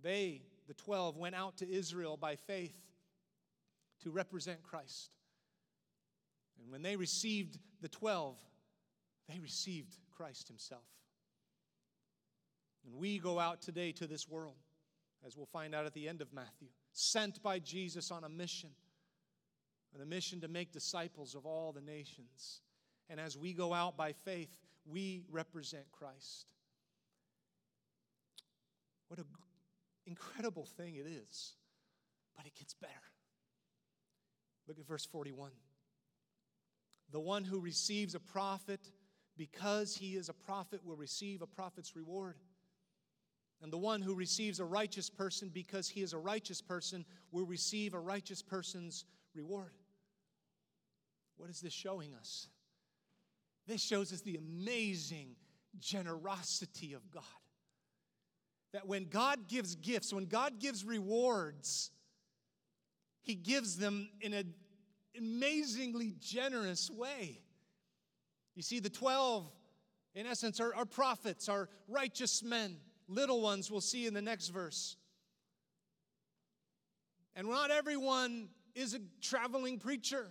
They, 0.00 0.42
the 0.68 0.74
12, 0.74 1.16
went 1.16 1.34
out 1.34 1.56
to 1.56 1.68
Israel 1.68 2.16
by 2.16 2.36
faith 2.36 2.76
to 4.04 4.12
represent 4.12 4.62
Christ. 4.62 5.16
And 6.62 6.70
when 6.70 6.82
they 6.82 6.94
received 6.94 7.58
the 7.80 7.88
12, 7.88 8.38
they 9.28 9.40
received 9.40 9.96
Christ 10.16 10.46
Himself. 10.46 10.86
And 12.84 12.94
we 12.94 13.18
go 13.18 13.40
out 13.40 13.60
today 13.60 13.90
to 13.90 14.06
this 14.06 14.28
world, 14.28 14.54
as 15.26 15.36
we'll 15.36 15.46
find 15.46 15.74
out 15.74 15.84
at 15.84 15.94
the 15.94 16.08
end 16.08 16.20
of 16.20 16.32
Matthew, 16.32 16.68
sent 16.92 17.42
by 17.42 17.58
Jesus 17.58 18.12
on 18.12 18.22
a 18.22 18.28
mission, 18.28 18.70
on 19.96 20.00
a 20.00 20.06
mission 20.06 20.40
to 20.42 20.48
make 20.48 20.70
disciples 20.70 21.34
of 21.34 21.44
all 21.44 21.72
the 21.72 21.80
nations. 21.80 22.60
And 23.08 23.20
as 23.20 23.36
we 23.36 23.52
go 23.52 23.72
out 23.72 23.96
by 23.96 24.12
faith, 24.12 24.56
we 24.84 25.24
represent 25.30 25.84
Christ. 25.92 26.46
What 29.08 29.18
an 29.18 29.26
incredible 30.06 30.64
thing 30.64 30.96
it 30.96 31.06
is. 31.06 31.54
But 32.36 32.46
it 32.46 32.54
gets 32.54 32.74
better. 32.74 32.92
Look 34.66 34.78
at 34.78 34.86
verse 34.86 35.06
41. 35.06 35.50
The 37.12 37.20
one 37.20 37.44
who 37.44 37.60
receives 37.60 38.14
a 38.14 38.20
prophet 38.20 38.80
because 39.36 39.96
he 39.96 40.16
is 40.16 40.28
a 40.28 40.32
prophet 40.32 40.80
will 40.84 40.96
receive 40.96 41.42
a 41.42 41.46
prophet's 41.46 41.94
reward. 41.94 42.36
And 43.62 43.72
the 43.72 43.78
one 43.78 44.02
who 44.02 44.14
receives 44.14 44.60
a 44.60 44.64
righteous 44.64 45.08
person 45.08 45.50
because 45.52 45.88
he 45.88 46.02
is 46.02 46.12
a 46.12 46.18
righteous 46.18 46.60
person 46.60 47.04
will 47.30 47.46
receive 47.46 47.94
a 47.94 48.00
righteous 48.00 48.42
person's 48.42 49.04
reward. 49.34 49.72
What 51.36 51.48
is 51.48 51.60
this 51.60 51.72
showing 51.72 52.14
us? 52.14 52.48
This 53.66 53.82
shows 53.82 54.12
us 54.12 54.20
the 54.20 54.36
amazing 54.36 55.36
generosity 55.78 56.92
of 56.92 57.10
God. 57.10 57.22
That 58.72 58.86
when 58.86 59.06
God 59.06 59.48
gives 59.48 59.74
gifts, 59.74 60.12
when 60.12 60.26
God 60.26 60.58
gives 60.60 60.84
rewards, 60.84 61.90
He 63.22 63.34
gives 63.34 63.76
them 63.76 64.08
in 64.20 64.32
an 64.32 64.54
amazingly 65.16 66.14
generous 66.20 66.90
way. 66.90 67.40
You 68.54 68.62
see, 68.62 68.80
the 68.80 68.90
12, 68.90 69.50
in 70.14 70.26
essence, 70.26 70.60
are, 70.60 70.74
are 70.74 70.86
prophets, 70.86 71.48
are 71.48 71.68
righteous 71.88 72.42
men. 72.42 72.76
Little 73.08 73.40
ones 73.40 73.70
we'll 73.70 73.80
see 73.80 74.06
in 74.06 74.14
the 74.14 74.22
next 74.22 74.48
verse. 74.48 74.96
And 77.34 77.48
not 77.48 77.70
everyone 77.70 78.48
is 78.74 78.94
a 78.94 79.00
traveling 79.20 79.78
preacher. 79.78 80.28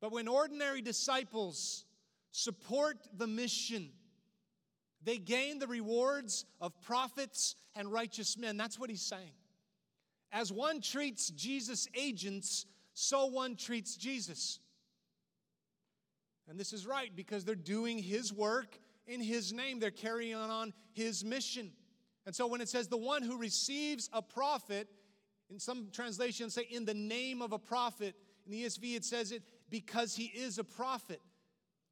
But 0.00 0.12
when 0.12 0.28
ordinary 0.28 0.82
disciples 0.82 1.84
support 2.30 2.96
the 3.16 3.26
mission, 3.26 3.90
they 5.02 5.18
gain 5.18 5.58
the 5.58 5.66
rewards 5.66 6.44
of 6.60 6.80
prophets 6.82 7.56
and 7.74 7.92
righteous 7.92 8.36
men. 8.36 8.56
That's 8.56 8.78
what 8.78 8.90
he's 8.90 9.02
saying. 9.02 9.32
As 10.30 10.52
one 10.52 10.80
treats 10.80 11.30
Jesus' 11.30 11.88
agents, 11.94 12.66
so 12.94 13.26
one 13.26 13.56
treats 13.56 13.96
Jesus. 13.96 14.60
And 16.48 16.58
this 16.58 16.72
is 16.72 16.86
right 16.86 17.14
because 17.14 17.44
they're 17.44 17.54
doing 17.54 17.98
his 17.98 18.32
work 18.32 18.78
in 19.06 19.20
his 19.20 19.52
name, 19.52 19.80
they're 19.80 19.90
carrying 19.90 20.34
on 20.34 20.72
his 20.92 21.24
mission. 21.24 21.72
And 22.26 22.34
so 22.34 22.46
when 22.46 22.60
it 22.60 22.68
says 22.68 22.88
the 22.88 22.98
one 22.98 23.22
who 23.22 23.38
receives 23.38 24.10
a 24.12 24.20
prophet, 24.20 24.86
in 25.48 25.58
some 25.58 25.88
translations 25.92 26.54
say 26.54 26.66
in 26.70 26.84
the 26.84 26.94
name 26.94 27.40
of 27.40 27.52
a 27.52 27.58
prophet, 27.58 28.14
in 28.44 28.52
the 28.52 28.64
ESV 28.64 28.96
it 28.96 29.04
says 29.04 29.32
it 29.32 29.42
because 29.70 30.14
he 30.14 30.24
is 30.24 30.58
a 30.58 30.64
prophet. 30.64 31.20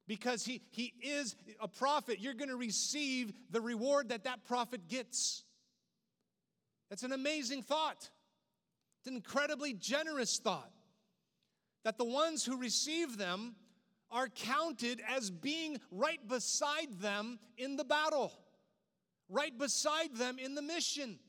Because 0.07 0.45
he, 0.45 0.61
he 0.71 0.93
is 1.01 1.35
a 1.59 1.67
prophet, 1.67 2.19
you're 2.21 2.33
going 2.33 2.49
to 2.49 2.55
receive 2.55 3.33
the 3.51 3.59
reward 3.59 4.09
that 4.09 4.23
that 4.23 4.45
prophet 4.45 4.87
gets. 4.87 5.43
That's 6.89 7.03
an 7.03 7.11
amazing 7.11 7.63
thought. 7.63 8.09
It's 8.99 9.07
an 9.07 9.15
incredibly 9.15 9.73
generous 9.73 10.39
thought. 10.39 10.71
That 11.83 11.97
the 11.97 12.05
ones 12.05 12.45
who 12.45 12.57
receive 12.57 13.17
them 13.17 13.55
are 14.09 14.29
counted 14.29 15.01
as 15.09 15.29
being 15.29 15.79
right 15.91 16.25
beside 16.27 17.01
them 17.01 17.39
in 17.57 17.75
the 17.75 17.83
battle, 17.83 18.31
right 19.29 19.57
beside 19.57 20.15
them 20.15 20.39
in 20.39 20.55
the 20.55 20.61
mission. 20.61 21.19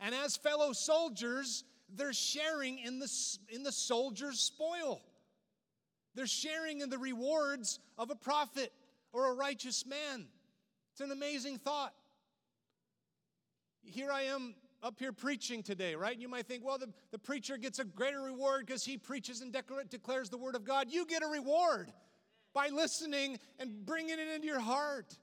And 0.00 0.14
as 0.14 0.36
fellow 0.36 0.72
soldiers, 0.72 1.64
they're 1.94 2.14
sharing 2.14 2.78
in 2.78 2.98
the, 2.98 3.10
in 3.50 3.62
the 3.62 3.72
soldier's 3.72 4.40
spoil. 4.40 5.02
They're 6.14 6.26
sharing 6.26 6.80
in 6.80 6.90
the 6.90 6.98
rewards 6.98 7.80
of 7.98 8.10
a 8.10 8.14
prophet 8.14 8.72
or 9.12 9.30
a 9.30 9.34
righteous 9.34 9.86
man. 9.86 10.26
It's 10.92 11.00
an 11.00 11.10
amazing 11.10 11.58
thought. 11.58 11.94
Here 13.82 14.10
I 14.10 14.22
am 14.22 14.54
up 14.82 14.98
here 14.98 15.12
preaching 15.12 15.62
today, 15.62 15.94
right? 15.94 16.18
You 16.18 16.28
might 16.28 16.46
think, 16.46 16.64
well, 16.64 16.78
the, 16.78 16.88
the 17.12 17.18
preacher 17.18 17.56
gets 17.56 17.78
a 17.78 17.84
greater 17.84 18.20
reward 18.20 18.66
because 18.66 18.84
he 18.84 18.98
preaches 18.98 19.40
and 19.40 19.52
declare, 19.52 19.84
declares 19.84 20.28
the 20.28 20.38
word 20.38 20.56
of 20.56 20.64
God. 20.64 20.88
You 20.90 21.06
get 21.06 21.22
a 21.22 21.26
reward 21.26 21.92
by 22.52 22.68
listening 22.68 23.38
and 23.58 23.86
bringing 23.86 24.18
it 24.18 24.28
into 24.34 24.46
your 24.46 24.60
heart. 24.60 25.16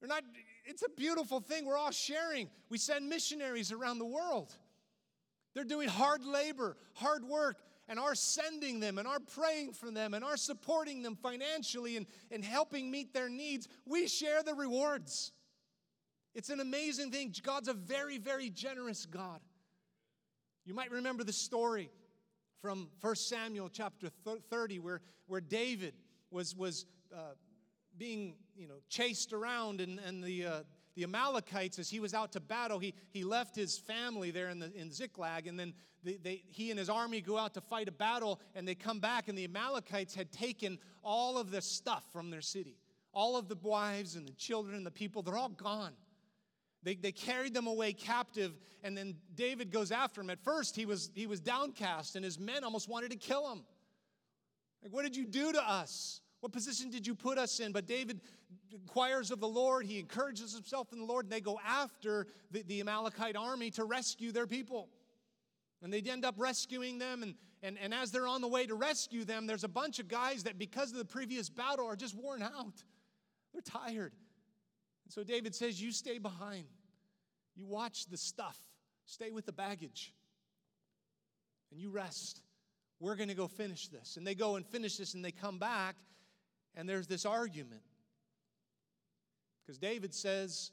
You're 0.00 0.08
not, 0.08 0.24
it's 0.66 0.82
a 0.82 0.88
beautiful 0.96 1.40
thing. 1.40 1.64
We're 1.64 1.76
all 1.76 1.92
sharing. 1.92 2.48
We 2.68 2.78
send 2.78 3.08
missionaries 3.08 3.72
around 3.72 3.98
the 3.98 4.06
world. 4.06 4.54
They're 5.54 5.64
doing 5.64 5.88
hard 5.88 6.24
labor, 6.24 6.76
hard 6.94 7.24
work, 7.24 7.58
and 7.90 7.98
our 7.98 8.14
sending 8.14 8.78
them 8.78 8.98
and 8.98 9.08
our 9.08 9.18
praying 9.18 9.72
for 9.72 9.90
them 9.90 10.14
and 10.14 10.24
our 10.24 10.36
supporting 10.36 11.02
them 11.02 11.16
financially 11.16 11.96
and, 11.96 12.06
and 12.30 12.44
helping 12.44 12.88
meet 12.88 13.12
their 13.12 13.28
needs, 13.28 13.66
we 13.84 14.06
share 14.06 14.44
the 14.44 14.54
rewards. 14.54 15.32
It's 16.32 16.50
an 16.50 16.60
amazing 16.60 17.10
thing. 17.10 17.34
God's 17.42 17.66
a 17.66 17.74
very, 17.74 18.16
very 18.16 18.48
generous 18.48 19.06
God. 19.06 19.40
You 20.64 20.72
might 20.72 20.92
remember 20.92 21.24
the 21.24 21.32
story 21.32 21.90
from 22.62 22.88
1 23.00 23.16
Samuel 23.16 23.68
chapter 23.68 24.08
30 24.50 24.78
where, 24.78 25.00
where 25.26 25.40
David 25.40 25.94
was, 26.30 26.54
was 26.54 26.86
uh, 27.12 27.34
being 27.98 28.36
you 28.56 28.68
know, 28.68 28.78
chased 28.88 29.32
around 29.32 29.80
and, 29.80 29.98
and 30.06 30.22
the, 30.22 30.46
uh, 30.46 30.60
the 31.00 31.04
Amalekites, 31.04 31.78
as 31.78 31.88
he 31.88 31.98
was 31.98 32.12
out 32.12 32.32
to 32.32 32.40
battle, 32.40 32.78
he, 32.78 32.92
he 33.08 33.24
left 33.24 33.56
his 33.56 33.78
family 33.78 34.30
there 34.30 34.50
in, 34.50 34.58
the, 34.58 34.70
in 34.74 34.92
Ziklag, 34.92 35.46
and 35.46 35.58
then 35.58 35.72
they, 36.04 36.18
they, 36.22 36.42
he 36.46 36.68
and 36.68 36.78
his 36.78 36.90
army 36.90 37.22
go 37.22 37.38
out 37.38 37.54
to 37.54 37.62
fight 37.62 37.88
a 37.88 37.92
battle, 37.92 38.38
and 38.54 38.68
they 38.68 38.74
come 38.74 39.00
back, 39.00 39.28
and 39.28 39.38
the 39.38 39.44
Amalekites 39.44 40.14
had 40.14 40.30
taken 40.30 40.78
all 41.02 41.38
of 41.38 41.50
the 41.50 41.62
stuff 41.62 42.04
from 42.12 42.28
their 42.28 42.42
city. 42.42 42.76
All 43.14 43.38
of 43.38 43.48
the 43.48 43.56
wives 43.62 44.14
and 44.14 44.28
the 44.28 44.34
children 44.34 44.76
and 44.76 44.84
the 44.84 44.90
people, 44.90 45.22
they're 45.22 45.38
all 45.38 45.48
gone. 45.48 45.92
They, 46.82 46.96
they 46.96 47.12
carried 47.12 47.54
them 47.54 47.66
away 47.66 47.94
captive, 47.94 48.58
and 48.84 48.94
then 48.94 49.16
David 49.34 49.72
goes 49.72 49.92
after 49.92 50.20
him. 50.20 50.28
At 50.28 50.44
first, 50.44 50.76
he 50.76 50.84
was, 50.84 51.10
he 51.14 51.26
was 51.26 51.40
downcast, 51.40 52.14
and 52.14 52.22
his 52.22 52.38
men 52.38 52.62
almost 52.62 52.90
wanted 52.90 53.10
to 53.12 53.16
kill 53.16 53.50
him. 53.50 53.62
Like, 54.82 54.92
what 54.92 55.04
did 55.04 55.16
you 55.16 55.24
do 55.24 55.50
to 55.50 55.66
us? 55.66 56.20
What 56.40 56.52
position 56.52 56.90
did 56.90 57.06
you 57.06 57.14
put 57.14 57.38
us 57.38 57.58
in? 57.58 57.72
But 57.72 57.86
David 57.86 58.20
inquires 58.72 59.30
of 59.30 59.40
the 59.40 59.48
Lord. 59.48 59.86
He 59.86 59.98
encourages 59.98 60.54
himself 60.54 60.92
in 60.92 60.98
the 60.98 61.04
Lord, 61.04 61.26
and 61.26 61.32
they 61.32 61.40
go 61.40 61.58
after 61.66 62.26
the, 62.50 62.62
the 62.62 62.80
Amalekite 62.80 63.36
army 63.36 63.70
to 63.72 63.84
rescue 63.84 64.32
their 64.32 64.46
people. 64.46 64.88
And 65.82 65.92
they 65.92 66.00
end 66.00 66.24
up 66.24 66.34
rescuing 66.38 66.98
them. 66.98 67.22
And, 67.22 67.34
and, 67.62 67.78
and 67.78 67.94
as 67.94 68.10
they're 68.10 68.26
on 68.26 68.40
the 68.40 68.48
way 68.48 68.66
to 68.66 68.74
rescue 68.74 69.24
them, 69.24 69.46
there's 69.46 69.64
a 69.64 69.68
bunch 69.68 69.98
of 69.98 70.08
guys 70.08 70.44
that, 70.44 70.58
because 70.58 70.92
of 70.92 70.98
the 70.98 71.04
previous 71.04 71.48
battle, 71.48 71.86
are 71.86 71.96
just 71.96 72.14
worn 72.14 72.42
out. 72.42 72.82
They're 73.52 73.62
tired. 73.62 74.12
And 75.04 75.12
so 75.12 75.24
David 75.24 75.54
says, 75.54 75.80
You 75.80 75.92
stay 75.92 76.18
behind. 76.18 76.66
You 77.56 77.66
watch 77.66 78.06
the 78.06 78.16
stuff, 78.16 78.58
stay 79.06 79.30
with 79.30 79.46
the 79.46 79.52
baggage. 79.52 80.14
and 81.70 81.80
you 81.80 81.90
rest. 81.90 82.42
We're 83.00 83.16
going 83.16 83.28
to 83.28 83.34
go 83.34 83.48
finish 83.48 83.88
this. 83.88 84.16
And 84.16 84.26
they 84.26 84.34
go 84.34 84.56
and 84.56 84.66
finish 84.66 84.96
this, 84.96 85.14
and 85.14 85.24
they 85.24 85.32
come 85.32 85.58
back, 85.58 85.96
and 86.74 86.88
there's 86.88 87.06
this 87.06 87.24
argument. 87.24 87.82
Because 89.70 89.78
David 89.78 90.12
says, 90.12 90.72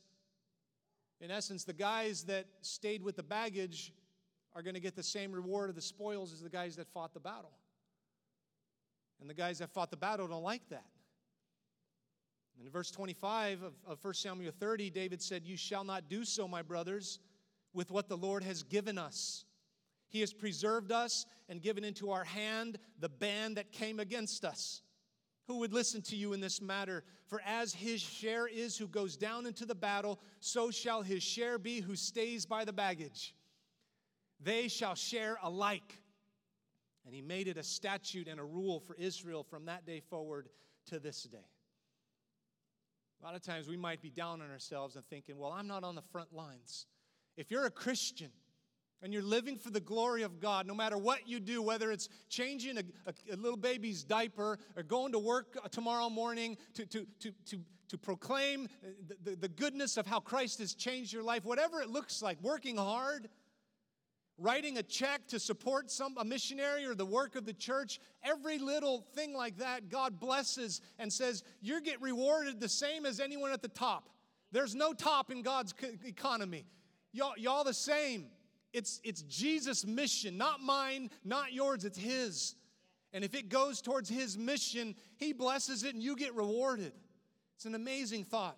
in 1.22 1.30
essence, 1.30 1.64
the 1.64 1.72
guys 1.72 2.24
that 2.24 2.48
stayed 2.62 3.04
with 3.04 3.16
the 3.16 3.22
baggage 3.22 3.94
are 4.56 4.64
going 4.64 4.74
to 4.74 4.80
get 4.80 4.96
the 4.96 5.04
same 5.04 5.32
reward 5.32 5.70
of 5.70 5.76
the 5.76 5.84
spoils 5.84 6.34
as 6.34 6.42
the 6.42 6.50
guys 6.50 6.78
that 6.78 6.88
fought 6.88 7.14
the 7.14 7.20
battle. 7.20 7.52
And 9.22 9.30
the 9.30 9.36
guys 9.36 9.60
that 9.60 9.70
fought 9.70 9.92
the 9.92 9.98
battle 9.98 10.28
don't 10.28 10.42
like 10.42 10.68
that. 10.72 10.88
In 12.60 12.72
verse 12.72 12.90
25 12.90 13.62
of, 13.62 13.74
of 13.86 14.04
1 14.04 14.16
Samuel 14.16 14.52
30, 14.60 14.90
David 14.90 15.22
said, 15.22 15.46
You 15.46 15.58
shall 15.58 15.84
not 15.84 16.10
do 16.10 16.26
so, 16.26 16.48
my 16.48 16.64
brothers, 16.64 17.20
with 17.74 17.92
what 17.92 18.10
the 18.10 18.18
Lord 18.18 18.42
has 18.42 18.64
given 18.64 18.98
us. 18.98 19.46
He 20.08 20.22
has 20.22 20.34
preserved 20.34 20.92
us 20.92 21.28
and 21.50 21.62
given 21.62 21.84
into 21.84 22.10
our 22.10 22.24
hand 22.24 22.80
the 23.00 23.10
band 23.10 23.58
that 23.58 23.72
came 23.72 24.00
against 24.00 24.44
us. 24.44 24.82
Who 25.48 25.60
would 25.60 25.74
listen 25.74 26.02
to 26.04 26.16
you 26.16 26.34
in 26.34 26.42
this 26.42 26.62
matter? 26.62 27.04
For 27.28 27.42
as 27.46 27.74
his 27.74 28.02
share 28.02 28.48
is 28.48 28.78
who 28.78 28.88
goes 28.88 29.16
down 29.16 29.46
into 29.46 29.66
the 29.66 29.76
battle, 29.76 30.20
so 30.40 30.72
shall 30.72 31.02
his 31.02 31.24
share 31.24 31.58
be 31.58 31.80
who 31.80 31.96
stays 31.96 32.46
by 32.46 32.66
the 32.66 32.74
baggage. 32.74 33.34
They 34.42 34.68
shall 34.68 34.96
share 34.96 35.38
alike. 35.42 36.02
And 37.06 37.16
he 37.16 37.22
made 37.22 37.48
it 37.48 37.58
a 37.58 37.64
statute 37.64 38.28
and 38.28 38.40
a 38.40 38.44
rule 38.44 38.82
for 38.82 38.96
Israel 38.96 39.44
from 39.44 39.66
that 39.66 39.86
day 39.86 40.02
forward 40.02 40.50
to 40.88 41.00
this 41.00 41.24
day. 41.24 41.38
A 43.22 43.26
lot 43.26 43.34
of 43.34 43.42
times 43.42 43.70
we 43.70 43.78
might 43.78 44.02
be 44.02 44.10
down 44.10 44.42
on 44.42 44.52
ourselves 44.52 44.98
and 44.98 45.06
thinking, 45.06 45.38
well, 45.38 45.52
I'm 45.54 45.68
not 45.68 45.86
on 45.86 45.96
the 45.96 46.02
front 46.02 46.34
lines. 46.34 46.86
If 47.38 47.50
you're 47.50 47.66
a 47.66 47.72
Christian, 47.72 48.32
and 49.02 49.14
you're 49.14 49.24
living 49.24 49.58
for 49.58 49.70
the 49.70 49.80
glory 49.80 50.24
of 50.24 50.40
God, 50.40 50.66
no 50.66 50.74
matter 50.74 50.98
what 50.98 51.28
you 51.28 51.40
do, 51.40 51.62
whether 51.62 51.92
it's 51.92 52.10
changing 52.30 52.78
a, 52.78 52.84
a, 53.06 53.34
a, 53.34 53.36
little 53.36 53.58
baby's 53.58 54.04
diaper 54.04 54.58
or 54.76 54.84
going 54.84 55.12
to 55.12 55.20
work 55.20 55.58
tomorrow 55.72 56.10
morning 56.10 56.58
to, 56.74 56.86
to, 56.88 57.06
to, 57.20 57.32
to, 57.46 57.60
to 57.90 57.98
proclaim 57.98 58.68
the, 59.08 59.32
the, 59.32 59.36
the 59.38 59.50
goodness 59.50 59.98
of 59.98 60.08
how 60.08 60.20
Christ 60.20 60.60
has 60.60 60.74
changed 60.74 61.14
your 61.14 61.24
life, 61.24 61.46
whatever 61.46 61.82
it 61.82 61.90
looks 61.90 62.22
like, 62.22 62.42
working 62.42 62.78
hard, 62.78 63.30
writing 64.38 64.78
a 64.78 64.84
check 64.84 65.28
to 65.28 65.40
support 65.40 65.90
some, 65.92 66.18
a 66.18 66.26
missionary 66.26 66.86
or 66.86 66.96
the 66.96 67.06
work 67.06 67.36
of 67.36 67.46
the 67.46 67.54
church, 67.54 68.00
every 68.24 68.60
little 68.60 69.06
thing 69.14 69.34
like 69.34 69.58
that, 69.58 69.90
God 69.90 70.20
blesses 70.20 70.82
and 71.00 71.12
says, 71.12 71.44
You 71.62 71.82
get 71.82 72.02
rewarded 72.02 72.60
the 72.60 72.70
same 72.70 73.06
as 73.06 73.20
anyone 73.20 73.52
at 73.52 73.62
the 73.62 73.68
top. 73.68 74.10
There's 74.52 74.76
no 74.76 74.94
top 74.94 75.32
in 75.32 75.42
God's 75.42 75.74
economy. 76.06 76.66
Y'all, 77.12 77.34
y'all 77.38 77.64
the 77.64 77.74
same. 77.74 78.28
It's, 78.78 79.02
it's 79.04 79.24
Jesus' 79.24 79.88
mission, 79.88 80.38
not 80.38 80.62
mine, 80.62 81.10
not 81.26 81.52
yours, 81.52 81.84
it's 81.84 81.98
His. 81.98 82.54
And 83.12 83.24
if 83.24 83.34
it 83.34 83.50
goes 83.50 83.82
towards 83.82 84.08
His 84.08 84.38
mission, 84.38 84.94
He 85.16 85.34
blesses 85.34 85.84
it 85.84 85.96
and 85.96 86.04
you 86.04 86.16
get 86.16 86.36
rewarded. 86.36 86.94
It's 87.56 87.66
an 87.66 87.74
amazing 87.74 88.26
thought. 88.26 88.56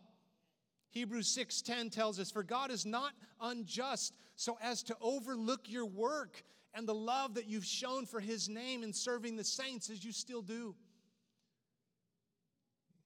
Hebrews 0.89 1.34
6:10 1.34 1.89
tells 1.89 2.19
us 2.19 2.32
for 2.32 2.43
God 2.43 2.69
is 2.69 2.86
not 2.86 3.13
unjust 3.39 4.13
so 4.36 4.58
as 4.62 4.84
to 4.84 4.97
overlook 4.99 5.69
your 5.69 5.86
work 5.86 6.43
and 6.73 6.86
the 6.86 6.93
love 6.93 7.36
that 7.36 7.47
you've 7.47 7.65
shown 7.65 8.05
for 8.05 8.19
his 8.19 8.49
name 8.49 8.84
in 8.84 8.91
serving 8.91 9.38
the 9.38 9.43
saints 9.45 9.89
as 9.89 10.03
you 10.03 10.12
still 10.12 10.41
do. 10.41 10.75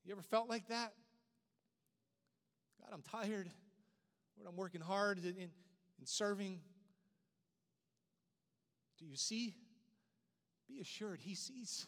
You 0.04 0.14
ever 0.14 0.24
felt 0.24 0.50
like 0.50 0.68
that? 0.70 0.94
God, 2.82 2.90
I'm 2.92 3.04
tired. 3.04 3.52
Lord, 4.38 4.50
I'm 4.50 4.56
working 4.56 4.82
hard 4.82 5.20
in, 5.20 5.38
in 5.38 5.50
serving. 6.06 6.60
Do 9.04 9.10
you 9.10 9.18
see? 9.18 9.54
Be 10.68 10.80
assured, 10.80 11.20
He 11.22 11.36
sees. 11.36 11.88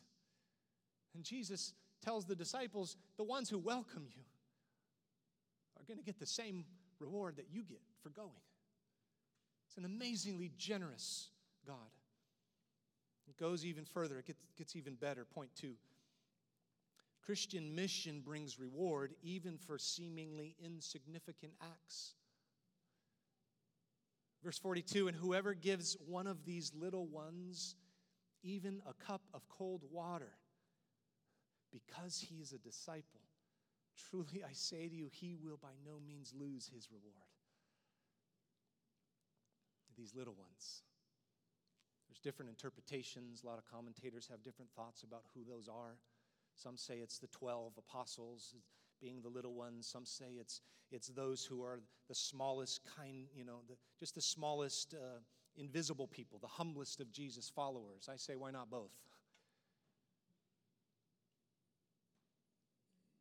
And 1.13 1.23
Jesus 1.23 1.73
tells 2.03 2.25
the 2.25 2.35
disciples, 2.35 2.97
the 3.17 3.23
ones 3.23 3.49
who 3.49 3.57
welcome 3.57 4.05
you 4.15 4.23
are 5.77 5.83
going 5.87 5.97
to 5.97 6.03
get 6.03 6.19
the 6.19 6.25
same 6.25 6.65
reward 6.99 7.37
that 7.37 7.47
you 7.51 7.63
get 7.63 7.81
for 8.03 8.09
going. 8.09 8.29
It's 9.67 9.77
an 9.77 9.85
amazingly 9.85 10.51
generous 10.57 11.29
God. 11.65 11.75
It 13.29 13.37
goes 13.37 13.65
even 13.65 13.85
further, 13.85 14.19
it 14.19 14.25
gets, 14.25 14.41
gets 14.57 14.75
even 14.75 14.95
better. 14.95 15.25
Point 15.25 15.49
two 15.55 15.73
Christian 17.25 17.73
mission 17.73 18.21
brings 18.23 18.59
reward 18.59 19.13
even 19.23 19.57
for 19.57 19.77
seemingly 19.77 20.55
insignificant 20.63 21.53
acts. 21.61 22.13
Verse 24.45 24.59
42 24.59 25.07
And 25.07 25.17
whoever 25.17 25.55
gives 25.55 25.97
one 26.05 26.27
of 26.27 26.45
these 26.45 26.71
little 26.79 27.07
ones 27.07 27.75
even 28.43 28.79
a 28.87 28.93
cup 28.93 29.23
of 29.33 29.41
cold 29.49 29.81
water 29.91 30.33
because 31.71 32.23
he 32.29 32.35
is 32.35 32.53
a 32.53 32.59
disciple, 32.59 33.21
truly 34.09 34.43
I 34.47 34.53
say 34.53 34.87
to 34.87 34.95
you, 34.95 35.09
he 35.11 35.35
will 35.35 35.57
by 35.57 35.73
no 35.83 35.99
means 36.07 36.31
lose 36.39 36.69
his 36.73 36.89
reward. 36.91 37.15
These 39.97 40.13
little 40.13 40.35
ones. 40.35 40.83
There's 42.07 42.19
different 42.19 42.49
interpretations. 42.49 43.41
A 43.43 43.47
lot 43.47 43.57
of 43.57 43.65
commentators 43.65 44.27
have 44.29 44.43
different 44.43 44.69
thoughts 44.75 45.01
about 45.01 45.23
who 45.33 45.43
those 45.43 45.67
are. 45.67 45.97
Some 46.53 46.77
say 46.77 46.99
it's 46.99 47.17
the 47.17 47.27
12 47.27 47.73
apostles 47.79 48.53
being 49.01 49.21
the 49.21 49.29
little 49.29 49.53
ones. 49.53 49.87
Some 49.87 50.05
say 50.05 50.33
it's, 50.39 50.61
it's 50.91 51.07
those 51.07 51.45
who 51.45 51.63
are 51.63 51.79
the 52.07 52.15
smallest 52.15 52.81
kind, 52.97 53.27
you 53.35 53.45
know, 53.45 53.59
the, 53.67 53.75
just 53.99 54.15
the 54.15 54.21
smallest 54.21 54.93
uh, 54.93 55.19
invisible 55.57 56.07
people, 56.07 56.39
the 56.39 56.47
humblest 56.47 56.99
of 56.99 57.11
Jesus' 57.11 57.49
followers. 57.49 58.09
I 58.11 58.17
say, 58.17 58.35
why 58.35 58.51
not 58.51 58.69
both? 58.69 58.91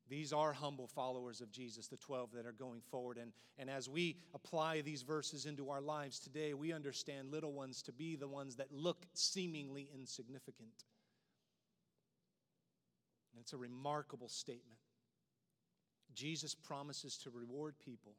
These 0.09 0.33
are 0.33 0.53
humble 0.53 0.87
followers 0.87 1.41
of 1.41 1.51
Jesus, 1.51 1.89
the 1.89 1.97
12 1.97 2.33
that 2.35 2.47
are 2.47 2.53
going 2.53 2.83
forward. 2.91 3.17
And, 3.17 3.33
and 3.59 3.71
as 3.71 3.89
we 3.89 4.19
apply 4.35 4.83
these 4.83 5.03
verses 5.03 5.47
into 5.47 5.71
our 5.71 5.81
lives 5.81 6.19
today, 6.19 6.53
we 6.53 6.73
understand 6.73 7.31
little 7.31 7.53
ones 7.53 7.83
to 7.83 7.93
be 7.93 8.15
the 8.15 8.29
ones 8.29 8.57
that 8.57 8.71
look 8.71 9.07
seemingly 9.15 9.89
insignificant. 9.95 10.85
And 13.33 13.41
it's 13.41 13.55
a 13.55 13.57
remarkable 13.57 14.29
statement. 14.29 14.79
Jesus 16.15 16.55
promises 16.55 17.17
to 17.19 17.31
reward 17.31 17.75
people 17.85 18.15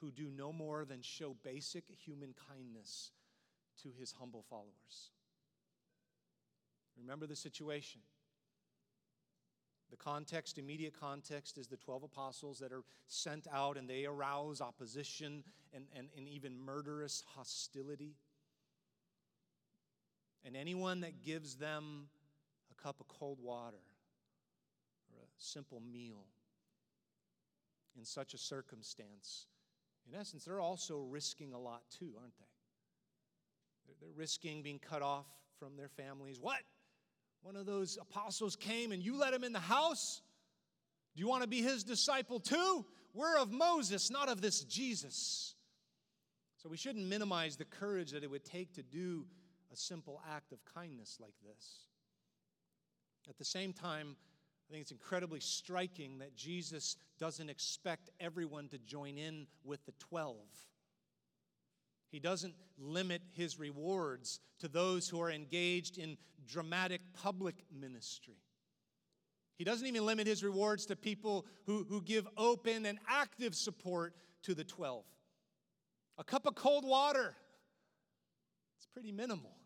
who 0.00 0.10
do 0.10 0.28
no 0.36 0.52
more 0.52 0.84
than 0.84 1.00
show 1.02 1.36
basic 1.42 1.84
human 1.88 2.34
kindness 2.48 3.12
to 3.82 3.90
his 3.98 4.12
humble 4.12 4.44
followers. 4.48 5.10
Remember 6.98 7.26
the 7.26 7.36
situation. 7.36 8.00
The 9.90 9.96
context, 9.96 10.58
immediate 10.58 10.98
context, 10.98 11.58
is 11.58 11.68
the 11.68 11.76
12 11.76 12.04
apostles 12.04 12.58
that 12.58 12.72
are 12.72 12.82
sent 13.06 13.46
out 13.52 13.76
and 13.76 13.88
they 13.88 14.06
arouse 14.06 14.60
opposition 14.60 15.44
and, 15.72 15.84
and, 15.96 16.08
and 16.16 16.28
even 16.28 16.58
murderous 16.58 17.22
hostility. 17.36 18.14
And 20.44 20.56
anyone 20.56 21.00
that 21.00 21.22
gives 21.22 21.56
them 21.56 22.08
a 22.70 22.82
cup 22.82 23.00
of 23.00 23.08
cold 23.08 23.38
water 23.40 23.82
or 25.12 25.22
a 25.22 25.28
simple 25.38 25.80
meal 25.80 26.26
in 27.96 28.04
such 28.04 28.34
a 28.34 28.38
circumstance, 28.38 29.46
in 30.08 30.18
essence, 30.18 30.44
they're 30.44 30.60
also 30.60 31.00
risking 31.00 31.52
a 31.52 31.58
lot 31.58 31.82
too, 31.98 32.10
aren't 32.20 32.36
they? 32.38 32.44
They're, 34.00 34.10
risking 34.16 34.62
being 34.62 34.78
cut 34.78 35.02
off 35.02 35.26
from 35.58 35.76
their 35.76 35.88
families. 35.88 36.38
What? 36.38 36.58
One 37.42 37.56
of 37.56 37.66
those 37.66 37.98
apostles 38.00 38.56
came 38.56 38.92
and 38.92 39.02
you 39.02 39.16
let 39.18 39.32
him 39.32 39.44
in 39.44 39.52
the 39.52 39.60
house? 39.60 40.20
Do 41.14 41.20
you 41.20 41.28
want 41.28 41.42
to 41.42 41.48
be 41.48 41.62
his 41.62 41.84
disciple 41.84 42.40
too? 42.40 42.84
We're 43.14 43.38
of 43.38 43.52
Moses, 43.52 44.10
not 44.10 44.28
of 44.28 44.40
this 44.40 44.64
Jesus. 44.64 45.54
So 46.56 46.68
we 46.68 46.76
shouldn't 46.76 47.06
minimize 47.06 47.56
the 47.56 47.64
courage 47.64 48.10
that 48.12 48.24
it 48.24 48.30
would 48.30 48.44
take 48.44 48.74
to 48.74 48.82
do 48.82 49.26
a 49.72 49.76
simple 49.76 50.20
act 50.34 50.52
of 50.52 50.58
kindness 50.74 51.18
like 51.20 51.34
this. 51.46 51.86
At 53.28 53.38
the 53.38 53.44
same 53.44 53.72
time, 53.72 54.16
I 54.68 54.72
think 54.72 54.82
it's 54.82 54.92
incredibly 54.92 55.40
striking 55.40 56.18
that 56.18 56.34
Jesus 56.36 56.96
doesn't 57.18 57.50
expect 57.50 58.10
everyone 58.18 58.68
to 58.68 58.78
join 58.78 59.18
in 59.18 59.46
with 59.62 59.84
the 59.86 59.92
12. 59.98 60.36
He 62.10 62.20
doesn't 62.20 62.54
limit 62.78 63.22
his 63.32 63.58
rewards 63.58 64.40
to 64.60 64.68
those 64.68 65.08
who 65.08 65.20
are 65.20 65.30
engaged 65.30 65.98
in 65.98 66.16
dramatic 66.46 67.00
public 67.12 67.56
ministry. 67.72 68.36
He 69.56 69.64
doesn't 69.64 69.86
even 69.86 70.04
limit 70.04 70.26
his 70.26 70.42
rewards 70.42 70.86
to 70.86 70.96
people 70.96 71.46
who, 71.66 71.86
who 71.88 72.00
give 72.02 72.26
open 72.36 72.86
and 72.86 72.98
active 73.08 73.54
support 73.54 74.14
to 74.42 74.54
the 74.54 74.64
12. 74.64 75.04
A 76.18 76.24
cup 76.24 76.46
of 76.46 76.54
cold 76.54 76.84
water, 76.84 77.34
it's 78.76 78.86
pretty 78.86 79.12
minimal. 79.12 79.56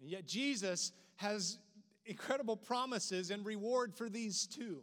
And 0.00 0.10
yet, 0.10 0.26
Jesus 0.26 0.92
has 1.16 1.58
incredible 2.04 2.56
promises 2.56 3.30
and 3.30 3.44
reward 3.44 3.94
for 3.94 4.08
these 4.08 4.46
two. 4.46 4.82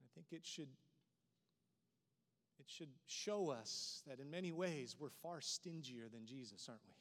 I 0.00 0.06
think 0.14 0.26
it 0.32 0.46
should 0.46 0.68
it 2.58 2.66
should 2.66 2.90
show 3.06 3.50
us 3.50 4.02
that 4.06 4.20
in 4.20 4.30
many 4.30 4.52
ways 4.52 4.96
we're 4.98 5.10
far 5.22 5.40
stingier 5.40 6.08
than 6.12 6.26
Jesus, 6.26 6.66
aren't 6.68 6.82
we? 6.86 6.94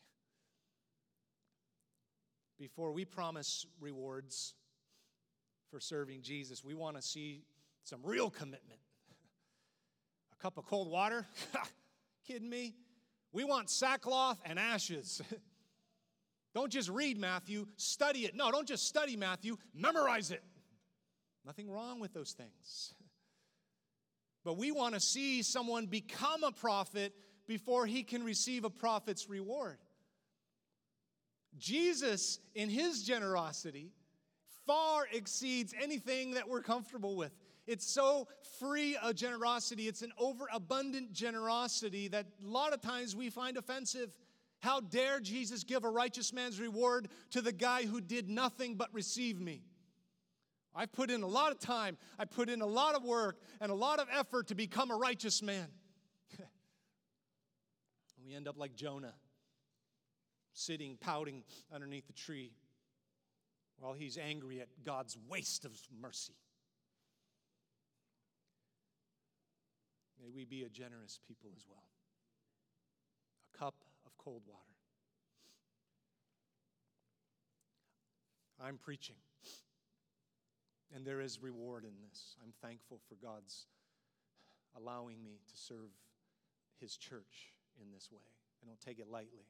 before 2.59 2.91
we 2.91 3.05
promise 3.05 3.65
rewards 3.79 4.53
for 5.71 5.79
serving 5.79 6.21
Jesus, 6.21 6.63
we 6.63 6.73
want 6.73 6.97
to 6.97 7.01
see 7.01 7.43
some 7.83 8.01
real 8.03 8.29
commitment. 8.29 8.81
A 10.37 10.41
cup 10.41 10.57
of 10.57 10.65
cold 10.65 10.91
water? 10.91 11.25
Kidding 12.27 12.49
me? 12.49 12.75
We 13.31 13.45
want 13.45 13.69
sackcloth 13.69 14.39
and 14.43 14.59
ashes. 14.59 15.21
don't 16.53 16.71
just 16.71 16.89
read 16.89 17.17
Matthew, 17.17 17.67
study 17.77 18.25
it. 18.25 18.35
No, 18.35 18.51
don't 18.51 18.67
just 18.67 18.87
study 18.87 19.15
Matthew, 19.15 19.57
memorize 19.73 20.31
it. 20.31 20.43
Nothing 21.45 21.69
wrong 21.69 21.99
with 21.99 22.13
those 22.13 22.31
things. 22.31 22.93
But 24.45 24.57
we 24.57 24.71
want 24.71 24.93
to 24.93 25.01
see 25.01 25.43
someone 25.43 25.87
become 25.87 26.45
a 26.45 26.51
prophet 26.51 27.13
before 27.45 27.85
he 27.85 28.03
can 28.03 28.23
receive 28.23 28.63
a 28.63 28.69
prophet's 28.69 29.29
reward. 29.29 29.77
Jesus, 31.57 32.39
in 32.55 32.69
his 32.69 33.03
generosity, 33.03 33.91
far 34.65 35.07
exceeds 35.11 35.73
anything 35.79 36.31
that 36.31 36.47
we're 36.47 36.61
comfortable 36.61 37.15
with. 37.15 37.31
It's 37.67 37.85
so 37.85 38.27
free 38.59 38.97
a 39.03 39.13
generosity, 39.13 39.87
it's 39.87 40.01
an 40.01 40.11
overabundant 40.17 41.11
generosity 41.11 42.07
that 42.07 42.25
a 42.43 42.47
lot 42.47 42.73
of 42.73 42.81
times 42.81 43.15
we 43.15 43.29
find 43.29 43.57
offensive. 43.57 44.15
How 44.59 44.81
dare 44.81 45.19
Jesus 45.19 45.63
give 45.63 45.85
a 45.85 45.89
righteous 45.89 46.33
man's 46.33 46.59
reward 46.59 47.07
to 47.31 47.41
the 47.41 47.53
guy 47.53 47.85
who 47.85 48.01
did 48.01 48.29
nothing 48.29 48.75
but 48.75 48.93
receive 48.93 49.39
me? 49.39 49.63
I've 50.75 50.91
put 50.91 51.09
in 51.09 51.23
a 51.23 51.27
lot 51.27 51.51
of 51.51 51.59
time, 51.59 51.97
I 52.17 52.25
put 52.25 52.49
in 52.49 52.61
a 52.61 52.65
lot 52.65 52.95
of 52.95 53.03
work 53.03 53.41
and 53.59 53.71
a 53.71 53.75
lot 53.75 53.99
of 53.99 54.07
effort 54.13 54.47
to 54.47 54.55
become 54.55 54.91
a 54.91 54.95
righteous 54.95 55.41
man. 55.41 55.67
we 58.25 58.35
end 58.35 58.47
up 58.47 58.57
like 58.57 58.75
Jonah, 58.75 59.13
sitting, 60.53 60.97
pouting 60.99 61.43
underneath 61.73 62.07
the 62.07 62.13
tree 62.13 62.51
while 63.79 63.93
he's 63.93 64.17
angry 64.17 64.59
at 64.59 64.67
God's 64.83 65.17
waste 65.27 65.65
of 65.65 65.71
mercy. 66.01 66.35
May 70.21 70.29
we 70.29 70.43
be 70.43 70.63
a 70.63 70.69
generous 70.69 71.19
people 71.27 71.49
as 71.55 71.65
well. 71.67 71.83
A 73.53 73.57
cup 73.57 73.75
cold 74.23 74.41
water. 74.47 74.59
I'm 78.61 78.77
preaching. 78.77 79.15
And 80.93 81.05
there 81.05 81.21
is 81.21 81.41
reward 81.41 81.83
in 81.83 81.93
this. 82.09 82.35
I'm 82.43 82.53
thankful 82.61 82.99
for 83.07 83.15
God's 83.15 83.67
allowing 84.75 85.23
me 85.23 85.39
to 85.47 85.57
serve 85.57 85.91
His 86.79 86.97
church 86.97 87.53
in 87.81 87.91
this 87.93 88.09
way. 88.11 88.23
I 88.61 88.67
don't 88.67 88.79
take 88.81 88.99
it 88.99 89.09
lightly. 89.09 89.45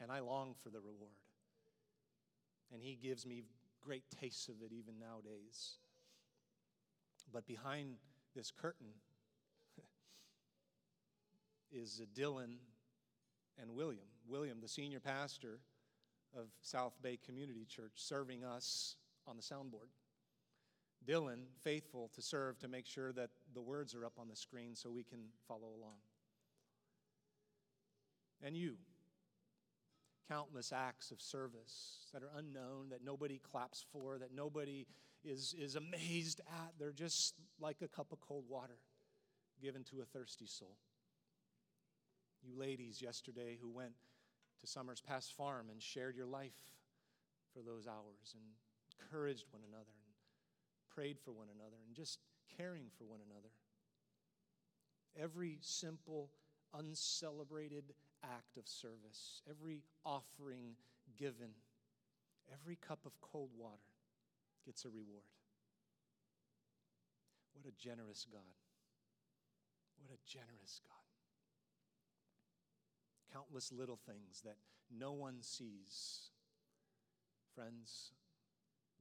And 0.00 0.10
I 0.10 0.20
long 0.20 0.54
for 0.62 0.70
the 0.70 0.80
reward. 0.80 1.10
And 2.72 2.82
He 2.82 2.98
gives 3.00 3.26
me 3.26 3.42
great 3.84 4.04
tastes 4.20 4.48
of 4.48 4.54
it 4.64 4.72
even 4.72 4.94
nowadays. 4.98 5.78
But 7.32 7.46
behind 7.46 7.96
this 8.34 8.50
curtain 8.50 8.94
is 11.72 12.00
a 12.02 12.20
Dylan 12.20 12.56
and 13.60 13.70
William. 13.74 14.06
William, 14.26 14.58
the 14.60 14.68
senior 14.68 15.00
pastor 15.00 15.60
of 16.36 16.48
South 16.62 16.94
Bay 17.02 17.18
Community 17.24 17.64
Church, 17.68 17.92
serving 17.96 18.44
us 18.44 18.96
on 19.26 19.36
the 19.36 19.42
soundboard. 19.42 19.90
Dylan 21.06 21.44
faithful 21.62 22.10
to 22.14 22.22
serve 22.22 22.58
to 22.60 22.68
make 22.68 22.86
sure 22.86 23.12
that 23.12 23.30
the 23.54 23.60
words 23.60 23.94
are 23.94 24.04
up 24.04 24.14
on 24.18 24.28
the 24.28 24.36
screen 24.36 24.74
so 24.74 24.90
we 24.90 25.04
can 25.04 25.20
follow 25.46 25.68
along. 25.76 25.98
And 28.42 28.56
you, 28.56 28.76
countless 30.28 30.72
acts 30.72 31.10
of 31.10 31.20
service 31.20 32.08
that 32.12 32.22
are 32.22 32.30
unknown, 32.36 32.88
that 32.90 33.04
nobody 33.04 33.38
claps 33.38 33.84
for, 33.92 34.18
that 34.18 34.34
nobody 34.34 34.86
is, 35.24 35.54
is 35.58 35.76
amazed 35.76 36.40
at. 36.48 36.72
They're 36.78 36.92
just 36.92 37.34
like 37.60 37.82
a 37.82 37.88
cup 37.88 38.12
of 38.12 38.20
cold 38.20 38.44
water 38.48 38.78
given 39.62 39.84
to 39.84 40.00
a 40.00 40.04
thirsty 40.04 40.46
soul. 40.46 40.76
You 42.44 42.52
ladies 42.58 43.00
yesterday 43.00 43.56
who 43.58 43.70
went 43.70 43.94
to 44.60 44.66
Summers 44.66 45.00
Pass 45.00 45.30
Farm 45.30 45.68
and 45.70 45.80
shared 45.80 46.14
your 46.14 46.26
life 46.26 46.52
for 47.54 47.60
those 47.62 47.86
hours 47.86 48.34
and 48.34 48.44
encouraged 49.00 49.46
one 49.50 49.62
another 49.66 49.94
and 50.04 50.14
prayed 50.94 51.18
for 51.18 51.32
one 51.32 51.48
another 51.54 51.76
and 51.86 51.96
just 51.96 52.18
caring 52.58 52.84
for 52.98 53.04
one 53.04 53.20
another. 53.30 53.48
Every 55.18 55.58
simple, 55.62 56.30
uncelebrated 56.76 57.94
act 58.22 58.58
of 58.58 58.68
service, 58.68 59.40
every 59.48 59.82
offering 60.04 60.76
given, 61.16 61.50
every 62.52 62.76
cup 62.76 63.06
of 63.06 63.18
cold 63.22 63.50
water 63.56 63.88
gets 64.66 64.84
a 64.84 64.88
reward. 64.88 65.24
What 67.54 67.66
a 67.66 67.72
generous 67.80 68.26
God. 68.30 68.42
What 69.96 70.10
a 70.10 70.20
generous 70.30 70.80
God. 70.86 71.03
Countless 73.34 73.72
little 73.72 73.98
things 74.06 74.42
that 74.44 74.56
no 74.96 75.12
one 75.12 75.42
sees. 75.42 76.30
Friends, 77.54 78.12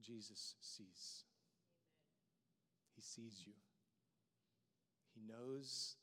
Jesus 0.01 0.55
sees. 0.59 1.25
He 2.95 3.01
sees 3.01 3.43
you. 3.45 3.53
He 5.13 5.21
knows 5.21 5.97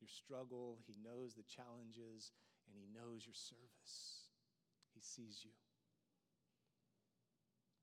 your 0.00 0.08
struggle, 0.08 0.78
He 0.86 0.94
knows 1.02 1.34
the 1.34 1.42
challenges, 1.42 2.32
and 2.66 2.76
He 2.76 2.86
knows 2.92 3.24
your 3.24 3.34
service. 3.34 4.24
He 4.94 5.00
sees 5.00 5.40
you. 5.42 5.52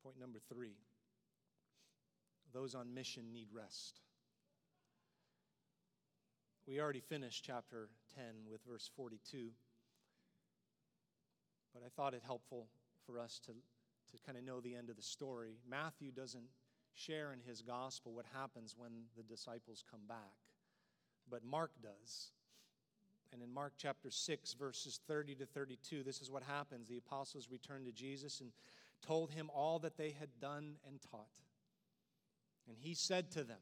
Point 0.03 0.19
number 0.19 0.39
three 0.47 0.75
those 2.53 2.75
on 2.75 2.93
mission 2.93 3.33
need 3.33 3.49
rest. 3.53 3.99
We 6.65 6.79
already 6.79 7.01
finished 7.01 7.43
chapter 7.45 7.89
10 8.15 8.25
with 8.49 8.61
verse 8.65 8.89
42, 8.95 9.49
but 11.73 11.83
I 11.85 11.89
thought 11.89 12.13
it 12.13 12.23
helpful 12.25 12.67
for 13.05 13.19
us 13.19 13.39
to, 13.45 13.51
to 13.51 14.23
kind 14.25 14.37
of 14.37 14.43
know 14.43 14.59
the 14.59 14.75
end 14.75 14.89
of 14.89 14.95
the 14.95 15.01
story. 15.01 15.57
Matthew 15.69 16.11
doesn't 16.11 16.47
share 16.93 17.31
in 17.31 17.39
his 17.39 17.61
gospel 17.61 18.13
what 18.13 18.25
happens 18.33 18.75
when 18.77 18.91
the 19.15 19.23
disciples 19.23 19.83
come 19.89 20.01
back. 20.07 20.35
But 21.29 21.43
Mark 21.43 21.71
does. 21.81 22.31
And 23.33 23.41
in 23.41 23.53
Mark 23.53 23.73
chapter 23.77 24.09
6, 24.09 24.53
verses 24.53 24.99
30 25.07 25.35
to 25.35 25.45
32, 25.45 26.03
this 26.03 26.21
is 26.21 26.31
what 26.31 26.43
happens. 26.43 26.87
The 26.87 26.97
apostles 26.97 27.49
returned 27.51 27.85
to 27.85 27.91
Jesus 27.91 28.39
and 28.39 28.51
told 29.05 29.31
him 29.31 29.49
all 29.53 29.79
that 29.79 29.97
they 29.97 30.11
had 30.11 30.29
done 30.39 30.75
and 30.87 31.01
taught. 31.01 31.27
And 32.67 32.77
he 32.79 32.93
said 32.93 33.31
to 33.31 33.43
them, 33.43 33.57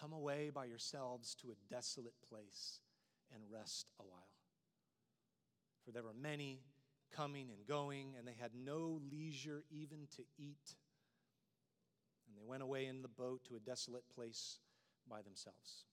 Come 0.00 0.12
away 0.12 0.50
by 0.50 0.64
yourselves 0.64 1.36
to 1.36 1.48
a 1.52 1.72
desolate 1.72 2.20
place 2.28 2.80
and 3.32 3.42
rest 3.50 3.86
a 4.00 4.02
while. 4.02 4.31
For 5.84 5.90
there 5.90 6.02
were 6.02 6.14
many 6.20 6.60
coming 7.14 7.48
and 7.50 7.66
going, 7.66 8.14
and 8.18 8.26
they 8.26 8.36
had 8.40 8.52
no 8.54 9.00
leisure 9.10 9.64
even 9.70 10.06
to 10.16 10.22
eat. 10.38 10.74
And 12.26 12.36
they 12.36 12.44
went 12.44 12.62
away 12.62 12.86
in 12.86 13.02
the 13.02 13.08
boat 13.08 13.44
to 13.48 13.56
a 13.56 13.60
desolate 13.60 14.08
place 14.14 14.58
by 15.08 15.22
themselves. 15.22 15.84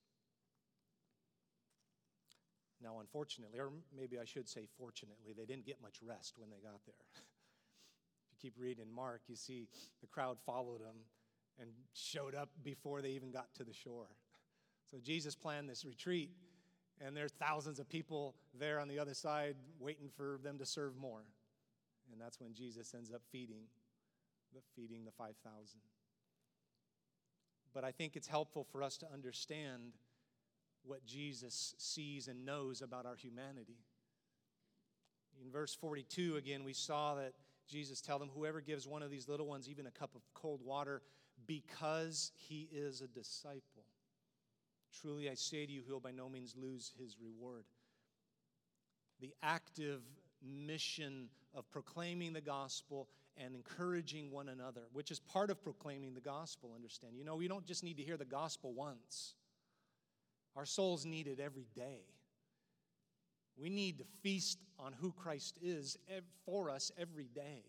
Now, 2.82 3.00
unfortunately, 3.00 3.60
or 3.60 3.72
maybe 3.96 4.18
I 4.20 4.26
should 4.26 4.48
say 4.48 4.68
fortunately, 4.78 5.34
they 5.36 5.46
didn't 5.46 5.66
get 5.66 5.82
much 5.82 6.00
rest 6.02 6.36
when 6.38 6.50
they 6.50 6.58
got 6.58 6.86
there. 6.86 6.96
if 7.16 8.32
you 8.32 8.38
keep 8.42 8.54
reading 8.58 8.86
Mark, 8.94 9.22
you 9.28 9.36
see 9.36 9.68
the 10.00 10.08
crowd 10.08 10.38
followed 10.46 10.80
them 10.80 10.96
and 11.60 11.70
showed 11.94 12.36
up 12.36 12.50
before 12.64 13.02
they 13.02 13.10
even 13.10 13.32
got 13.32 13.54
to 13.56 13.66
the 13.66 13.74
shore. 13.74 14.08
So 14.90 14.98
Jesus 15.04 15.36
planned 15.36 15.70
this 15.70 15.84
retreat, 15.84 16.32
and 17.06 17.16
there's 17.16 17.32
thousands 17.32 17.80
of 17.80 17.88
people 17.90 18.36
there 18.58 18.80
on 18.80 18.88
the 18.88 19.00
other 19.00 19.14
side 19.14 19.56
waiting 19.80 20.10
for 20.16 20.40
them 20.44 20.58
to 20.58 20.66
serve 20.66 20.96
more. 20.98 21.24
And 22.12 22.20
that's 22.20 22.40
when 22.40 22.54
Jesus 22.54 22.94
ends 22.94 23.12
up 23.12 23.22
feeding, 23.32 23.64
the 24.54 24.62
feeding 24.76 25.06
the 25.06 25.12
5,000 25.12 25.36
but 27.74 27.84
I 27.84 27.92
think 27.92 28.16
it's 28.16 28.28
helpful 28.28 28.64
for 28.64 28.84
us 28.84 28.98
to 28.98 29.08
understand 29.12 29.94
what 30.84 31.06
Jesus 31.06 31.76
sees 31.78 32.28
and 32.28 32.46
knows 32.46 32.82
about 32.82 33.06
our 33.06 33.16
humanity. 33.16 33.78
In 35.44 35.52
verse 35.52 35.76
42, 35.76 36.38
again, 36.38 36.64
we 36.64 36.74
saw 36.74 37.16
that 37.16 37.34
Jesus 37.68 38.02
tell 38.02 38.18
them, 38.18 38.30
Whoever 38.34 38.62
gives 38.62 38.88
one 38.88 39.04
of 39.04 39.12
these 39.12 39.28
little 39.28 39.46
ones 39.46 39.70
even 39.70 39.86
a 39.88 39.92
cup 39.92 40.16
of 40.16 40.22
cold 40.34 40.62
water 40.64 41.02
because 41.46 42.32
he 42.36 42.68
is 42.72 43.02
a 43.02 43.08
disciple. 43.08 43.79
Truly 45.02 45.30
I 45.30 45.36
say 45.36 45.66
to 45.66 45.72
you, 45.72 45.82
he 45.86 45.92
will 45.92 46.00
by 46.00 46.12
no 46.12 46.30
means 46.30 46.56
lose 46.58 46.92
his 47.00 47.16
reward. 47.22 47.66
The 49.22 49.34
active 49.44 50.02
mission 50.42 51.30
of 51.54 51.70
proclaiming 51.70 52.34
the 52.34 52.42
gospel 52.42 53.10
and 53.38 53.56
encouraging 53.56 54.32
one 54.32 54.50
another, 54.50 54.82
which 54.92 55.12
is 55.12 55.20
part 55.20 55.50
of 55.50 55.64
proclaiming 55.64 56.14
the 56.14 56.22
gospel, 56.22 56.72
understand. 56.76 57.18
You 57.18 57.24
know, 57.24 57.36
we 57.36 57.48
don't 57.48 57.66
just 57.66 57.84
need 57.84 57.98
to 57.98 58.04
hear 58.04 58.18
the 58.18 58.26
gospel 58.26 58.74
once, 58.74 59.36
our 60.56 60.66
souls 60.66 61.06
need 61.06 61.28
it 61.28 61.40
every 61.40 61.68
day. 61.76 62.02
We 63.58 63.70
need 63.70 64.00
to 64.00 64.06
feast 64.24 64.58
on 64.78 64.94
who 64.94 65.12
Christ 65.12 65.58
is 65.62 65.98
for 66.46 66.70
us 66.70 66.92
every 66.98 67.28
day. 67.28 67.64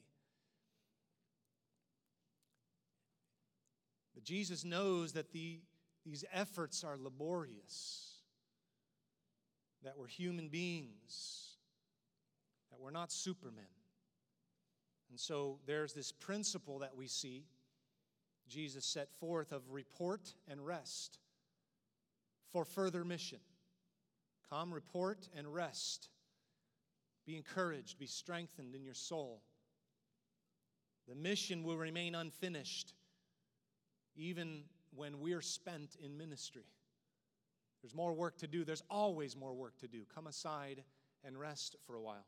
But 4.14 4.24
Jesus 4.24 4.64
knows 4.64 5.12
that 5.14 5.32
the, 5.32 5.60
these 6.04 6.24
efforts 6.32 6.82
are 6.84 6.96
laborious, 6.98 8.14
that 9.82 9.96
we're 9.96 10.06
human 10.06 10.48
beings, 10.48 11.56
that 12.70 12.80
we're 12.80 12.90
not 12.90 13.12
supermen. 13.12 13.64
And 15.10 15.18
so 15.18 15.58
there's 15.66 15.92
this 15.92 16.12
principle 16.12 16.78
that 16.78 16.96
we 16.96 17.06
see 17.06 17.44
Jesus 18.48 18.84
set 18.84 19.12
forth 19.12 19.52
of 19.52 19.62
report 19.70 20.34
and 20.48 20.64
rest 20.64 21.18
for 22.50 22.64
further 22.64 23.04
mission. 23.04 23.40
Come, 24.48 24.72
report, 24.72 25.28
and 25.36 25.52
rest. 25.52 26.08
Be 27.26 27.36
encouraged, 27.36 27.98
be 27.98 28.06
strengthened 28.06 28.74
in 28.74 28.84
your 28.84 28.94
soul. 28.94 29.42
The 31.06 31.14
mission 31.14 31.62
will 31.62 31.76
remain 31.76 32.14
unfinished 32.14 32.94
even 34.16 34.62
when 34.94 35.20
we're 35.20 35.42
spent 35.42 35.96
in 36.02 36.16
ministry. 36.16 36.64
There's 37.82 37.94
more 37.94 38.12
work 38.12 38.38
to 38.38 38.46
do. 38.46 38.64
There's 38.64 38.82
always 38.90 39.36
more 39.36 39.54
work 39.54 39.78
to 39.78 39.88
do. 39.88 40.02
Come 40.14 40.26
aside 40.26 40.82
and 41.24 41.38
rest 41.38 41.76
for 41.86 41.96
a 41.96 42.00
while. 42.00 42.26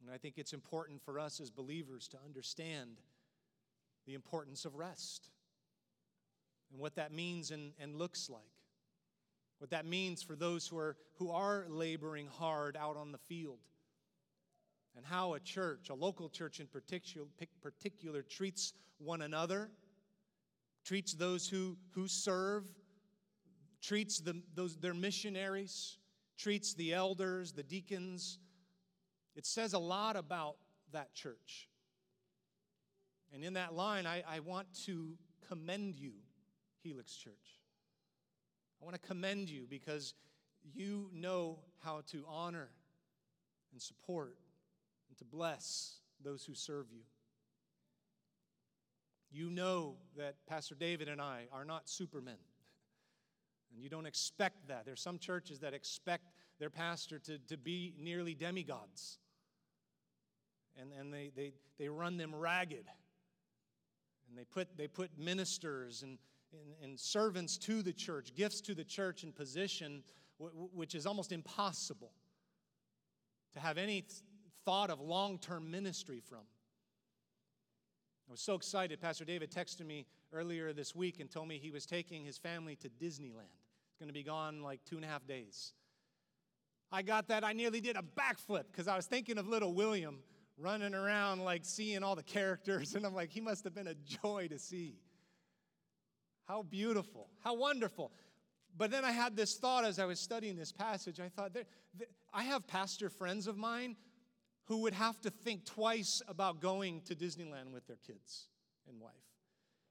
And 0.00 0.12
I 0.12 0.18
think 0.18 0.34
it's 0.36 0.52
important 0.52 1.02
for 1.02 1.18
us 1.18 1.40
as 1.40 1.50
believers 1.50 2.08
to 2.08 2.18
understand 2.24 3.00
the 4.06 4.14
importance 4.14 4.64
of 4.64 4.74
rest 4.74 5.28
and 6.72 6.80
what 6.80 6.96
that 6.96 7.12
means 7.12 7.50
and, 7.50 7.72
and 7.78 7.96
looks 7.96 8.28
like. 8.28 8.42
What 9.58 9.70
that 9.70 9.86
means 9.86 10.22
for 10.22 10.34
those 10.34 10.66
who 10.66 10.76
are, 10.78 10.96
who 11.18 11.30
are 11.30 11.66
laboring 11.68 12.26
hard 12.26 12.76
out 12.76 12.96
on 12.96 13.12
the 13.12 13.18
field. 13.18 13.60
And 14.96 15.06
how 15.06 15.34
a 15.34 15.40
church, 15.40 15.88
a 15.88 15.94
local 15.94 16.28
church 16.28 16.58
in 16.58 16.66
particular, 16.66 17.26
particular 17.62 18.22
treats 18.22 18.72
one 18.98 19.22
another, 19.22 19.70
treats 20.84 21.14
those 21.14 21.48
who, 21.48 21.76
who 21.94 22.08
serve, 22.08 22.64
treats 23.80 24.20
the, 24.20 24.42
those, 24.54 24.76
their 24.76 24.94
missionaries, 24.94 25.98
treats 26.38 26.74
the 26.74 26.92
elders, 26.92 27.52
the 27.52 27.62
deacons. 27.62 28.38
It 29.36 29.46
says 29.46 29.72
a 29.72 29.78
lot 29.78 30.16
about 30.16 30.56
that 30.92 31.14
church. 31.14 31.68
And 33.32 33.42
in 33.44 33.54
that 33.54 33.74
line, 33.74 34.06
I, 34.06 34.22
I 34.28 34.40
want 34.40 34.66
to 34.86 35.14
commend 35.48 35.96
you, 35.96 36.12
Helix 36.82 37.16
Church. 37.16 37.60
I 38.80 38.84
want 38.84 39.00
to 39.00 39.06
commend 39.06 39.48
you 39.48 39.66
because 39.68 40.14
you 40.74 41.08
know 41.12 41.60
how 41.82 42.02
to 42.10 42.24
honor 42.28 42.68
and 43.72 43.80
support 43.80 44.36
and 45.08 45.16
to 45.18 45.24
bless 45.24 45.98
those 46.22 46.44
who 46.44 46.54
serve 46.54 46.86
you. 46.92 47.02
You 49.32 49.50
know 49.50 49.96
that 50.16 50.34
Pastor 50.46 50.74
David 50.74 51.08
and 51.08 51.20
I 51.20 51.46
are 51.52 51.64
not 51.64 51.88
supermen. 51.88 52.36
And 53.72 53.82
you 53.82 53.88
don't 53.88 54.06
expect 54.06 54.68
that. 54.68 54.84
There's 54.84 55.00
some 55.00 55.18
churches 55.18 55.60
that 55.60 55.72
expect 55.72 56.32
their 56.58 56.68
pastor 56.68 57.18
to, 57.20 57.38
to 57.48 57.56
be 57.56 57.94
nearly 57.98 58.34
demigods. 58.34 59.18
And, 60.78 60.92
and 60.92 61.12
they, 61.12 61.30
they, 61.34 61.52
they 61.78 61.88
run 61.88 62.18
them 62.18 62.34
ragged. 62.34 62.84
And 64.28 64.38
they 64.38 64.44
put, 64.44 64.76
they 64.76 64.86
put 64.86 65.18
ministers 65.18 66.02
and, 66.02 66.18
and, 66.52 66.90
and 66.90 67.00
servants 67.00 67.56
to 67.58 67.82
the 67.82 67.92
church, 67.92 68.34
gifts 68.34 68.60
to 68.62 68.74
the 68.74 68.84
church 68.84 69.24
in 69.24 69.32
position 69.32 70.02
which 70.74 70.94
is 70.94 71.06
almost 71.06 71.32
impossible 71.32 72.12
to 73.52 73.60
have 73.60 73.78
any 73.78 74.04
thought 74.64 74.90
of 74.90 75.00
long 75.00 75.38
term 75.38 75.70
ministry 75.70 76.20
from. 76.20 76.40
I 78.28 78.32
was 78.32 78.40
so 78.40 78.54
excited. 78.54 79.00
Pastor 79.00 79.24
David 79.24 79.50
texted 79.50 79.84
me 79.84 80.06
earlier 80.32 80.72
this 80.72 80.94
week 80.94 81.20
and 81.20 81.30
told 81.30 81.48
me 81.48 81.58
he 81.58 81.70
was 81.70 81.86
taking 81.86 82.24
his 82.24 82.38
family 82.38 82.76
to 82.76 82.88
Disneyland. 82.88 83.52
It's 83.90 83.98
going 83.98 84.08
to 84.08 84.14
be 84.14 84.22
gone 84.22 84.62
like 84.62 84.80
two 84.84 84.96
and 84.96 85.04
a 85.04 85.08
half 85.08 85.26
days. 85.26 85.74
I 86.90 87.02
got 87.02 87.28
that. 87.28 87.44
I 87.44 87.52
nearly 87.52 87.80
did 87.80 87.96
a 87.96 88.02
backflip 88.02 88.64
because 88.70 88.88
I 88.88 88.96
was 88.96 89.06
thinking 89.06 89.38
of 89.38 89.48
little 89.48 89.72
William 89.74 90.18
running 90.58 90.94
around, 90.94 91.40
like 91.40 91.64
seeing 91.64 92.02
all 92.02 92.14
the 92.14 92.22
characters. 92.22 92.94
And 93.02 93.06
I'm 93.06 93.14
like, 93.14 93.30
he 93.30 93.40
must 93.40 93.64
have 93.64 93.74
been 93.74 93.88
a 93.88 93.94
joy 93.94 94.48
to 94.48 94.58
see. 94.58 94.98
How 96.46 96.62
beautiful, 96.62 97.28
how 97.40 97.54
wonderful. 97.54 98.12
But 98.76 98.90
then 98.90 99.04
I 99.04 99.12
had 99.12 99.36
this 99.36 99.56
thought 99.56 99.84
as 99.84 99.98
I 99.98 100.04
was 100.04 100.18
studying 100.18 100.56
this 100.56 100.72
passage. 100.72 101.20
I 101.20 101.28
thought, 101.28 101.52
I 102.32 102.42
have 102.44 102.66
pastor 102.66 103.10
friends 103.10 103.46
of 103.46 103.56
mine 103.56 103.96
who 104.66 104.78
would 104.78 104.94
have 104.94 105.20
to 105.22 105.30
think 105.30 105.64
twice 105.64 106.22
about 106.28 106.60
going 106.60 107.00
to 107.02 107.14
Disneyland 107.14 107.72
with 107.72 107.86
their 107.86 107.98
kids 108.06 108.48
and 108.88 109.00
wife 109.00 109.12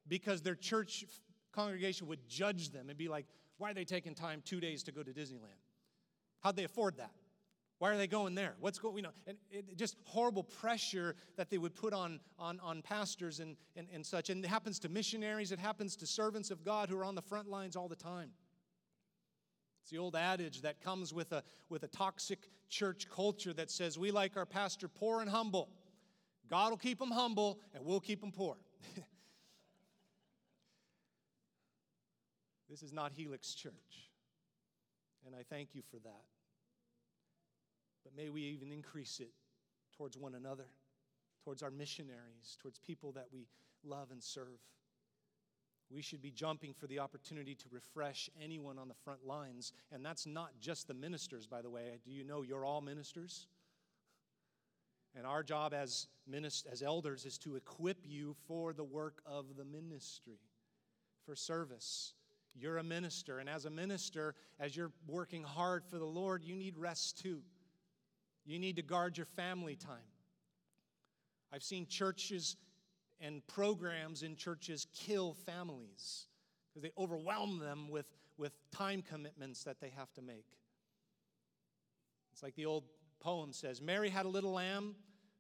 because 0.08 0.42
their 0.42 0.56
church 0.56 1.06
congregation 1.52 2.08
would 2.08 2.28
judge 2.28 2.70
them 2.70 2.90
and 2.90 2.98
be 2.98 3.08
like, 3.08 3.26
why 3.58 3.72
are 3.72 3.74
they 3.74 3.86
taking 3.86 4.16
time 4.16 4.42
two 4.44 4.60
days 4.60 4.84
to 4.84 4.92
go 4.92 5.04
to 5.04 5.12
Disneyland? 5.12 5.60
How'd 6.40 6.56
they 6.56 6.64
afford 6.64 6.98
that? 6.98 7.12
Why 7.82 7.90
are 7.92 7.98
they 7.98 8.08
going 8.08 8.36
there? 8.36 8.54
What's 8.60 8.78
going, 8.78 8.96
you 8.98 9.02
know, 9.02 9.10
and 9.26 9.38
it, 9.50 9.76
just 9.76 9.98
horrible 10.06 10.44
pressure 10.44 11.16
that 11.36 11.50
they 11.50 11.58
would 11.58 11.74
put 11.74 11.94
on, 11.94 12.20
on, 12.38 12.60
on 12.60 12.84
pastors 12.84 13.40
and, 13.40 13.58
and, 13.76 13.88
and 13.92 14.06
such. 14.06 14.30
And 14.30 14.46
it 14.46 14.48
happens 14.48 14.78
to 14.80 14.90
missionaries, 14.90 15.52
it 15.52 15.58
happens 15.58 15.96
to 15.98 16.06
servants 16.06 16.52
of 16.52 16.64
God 16.64 16.90
who 16.90 16.98
are 16.98 17.04
on 17.04 17.16
the 17.16 17.24
front 17.24 17.50
lines 17.50 17.76
all 17.76 17.88
the 17.88 17.96
time. 17.96 18.30
It's 19.82 19.92
the 19.92 19.98
old 19.98 20.16
adage 20.16 20.62
that 20.62 20.82
comes 20.82 21.14
with 21.14 21.32
a, 21.32 21.44
with 21.70 21.84
a 21.84 21.88
toxic 21.88 22.50
church 22.70 23.08
culture 23.14 23.54
that 23.54 23.70
says 23.72 23.98
we 23.98 24.12
like 24.12 24.38
our 24.38 24.46
pastor 24.46 24.88
poor 24.88 25.22
and 25.22 25.30
humble. 25.30 25.70
God 26.50 26.70
will 26.70 26.78
keep 26.78 27.02
him 27.02 27.12
humble 27.12 27.60
and 27.74 27.86
we'll 27.86 28.00
keep 28.00 28.24
him 28.24 28.32
poor. 28.32 28.58
this 32.70 32.84
is 32.84 32.94
not 32.94 33.12
Helix 33.12 33.54
Church. 33.54 33.74
And 35.26 35.36
I 35.36 35.44
thank 35.50 35.76
you 35.76 35.82
for 35.90 35.98
that 36.00 36.24
but 38.04 38.16
may 38.16 38.30
we 38.30 38.42
even 38.42 38.72
increase 38.72 39.20
it 39.20 39.32
towards 39.96 40.18
one 40.18 40.36
another, 40.36 40.68
towards 41.44 41.64
our 41.64 41.72
missionaries, 41.72 42.58
towards 42.62 42.80
people 42.80 43.12
that 43.14 43.28
we 43.32 43.48
love 43.84 44.12
and 44.12 44.24
serve. 44.24 44.60
We 45.94 46.02
should 46.02 46.22
be 46.22 46.32
jumping 46.32 46.74
for 46.74 46.88
the 46.88 47.00
opportunity 47.00 47.54
to 47.56 47.66
refresh 47.70 48.30
anyone 48.42 48.80
on 48.80 48.88
the 48.88 48.94
front 49.04 49.26
lines. 49.26 49.74
And 49.92 50.06
that's 50.06 50.26
not 50.26 50.52
just 50.62 50.88
the 50.88 50.94
ministers, 50.94 51.46
by 51.48 51.62
the 51.62 51.70
way. 51.70 52.00
Do 52.06 52.12
you 52.12 52.24
know 52.24 52.42
you're 52.42 52.66
all 52.66 52.82
ministers? 52.82 53.48
And 55.16 55.28
our 55.28 55.44
job 55.44 55.74
as, 55.74 56.08
minist- 56.30 56.66
as 56.72 56.82
elders 56.82 57.26
is 57.26 57.38
to 57.40 57.56
equip 57.56 57.98
you 58.06 58.36
for 58.48 58.72
the 58.72 58.84
work 58.84 59.22
of 59.26 59.58
the 59.58 59.66
ministry, 59.66 60.40
for 61.26 61.36
service. 61.36 62.14
You're 62.56 62.78
a 62.78 62.84
minister. 62.84 63.40
And 63.40 63.50
as 63.50 63.66
a 63.66 63.70
minister, 63.70 64.36
as 64.60 64.76
you're 64.76 64.92
working 65.08 65.44
hard 65.44 65.84
for 65.84 65.98
the 65.98 66.06
Lord, 66.06 66.44
you 66.44 66.56
need 66.56 66.78
rest 66.78 67.22
too. 67.22 67.42
You 68.46 68.60
need 68.60 68.78
to 68.78 68.82
guard 68.82 69.18
your 69.18 69.26
family 69.26 69.76
time. 69.76 69.98
I've 71.54 71.64
seen 71.64 71.86
churches 71.86 72.56
and 73.22 73.46
programs 73.48 74.24
in 74.24 74.36
churches 74.36 74.88
kill 74.94 75.34
families 75.34 76.26
because 76.68 76.82
they 76.82 76.92
overwhelm 76.98 77.60
them 77.60 77.90
with, 77.90 78.12
with 78.38 78.54
time 78.72 79.02
commitments 79.02 79.64
that 79.64 79.80
they 79.80 79.90
have 79.90 80.12
to 80.14 80.22
make. 80.22 80.48
It's 82.34 82.44
like 82.44 82.56
the 82.56 82.66
old 82.66 82.86
poem 83.20 83.54
says 83.54 83.82
Mary 83.82 84.10
had 84.10 84.26
a 84.26 84.30
little 84.30 84.54
lamb, 84.54 84.96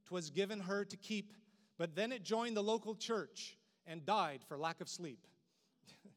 'twas 0.05 0.29
given 0.29 0.59
her 0.59 0.85
to 0.85 0.97
keep, 0.97 1.33
but 1.77 1.95
then 1.95 2.11
it 2.11 2.23
joined 2.23 2.55
the 2.55 2.63
local 2.63 2.95
church 2.95 3.57
and 3.87 4.05
died 4.05 4.43
for 4.47 4.57
lack 4.57 4.81
of 4.81 4.89
sleep. 4.89 5.25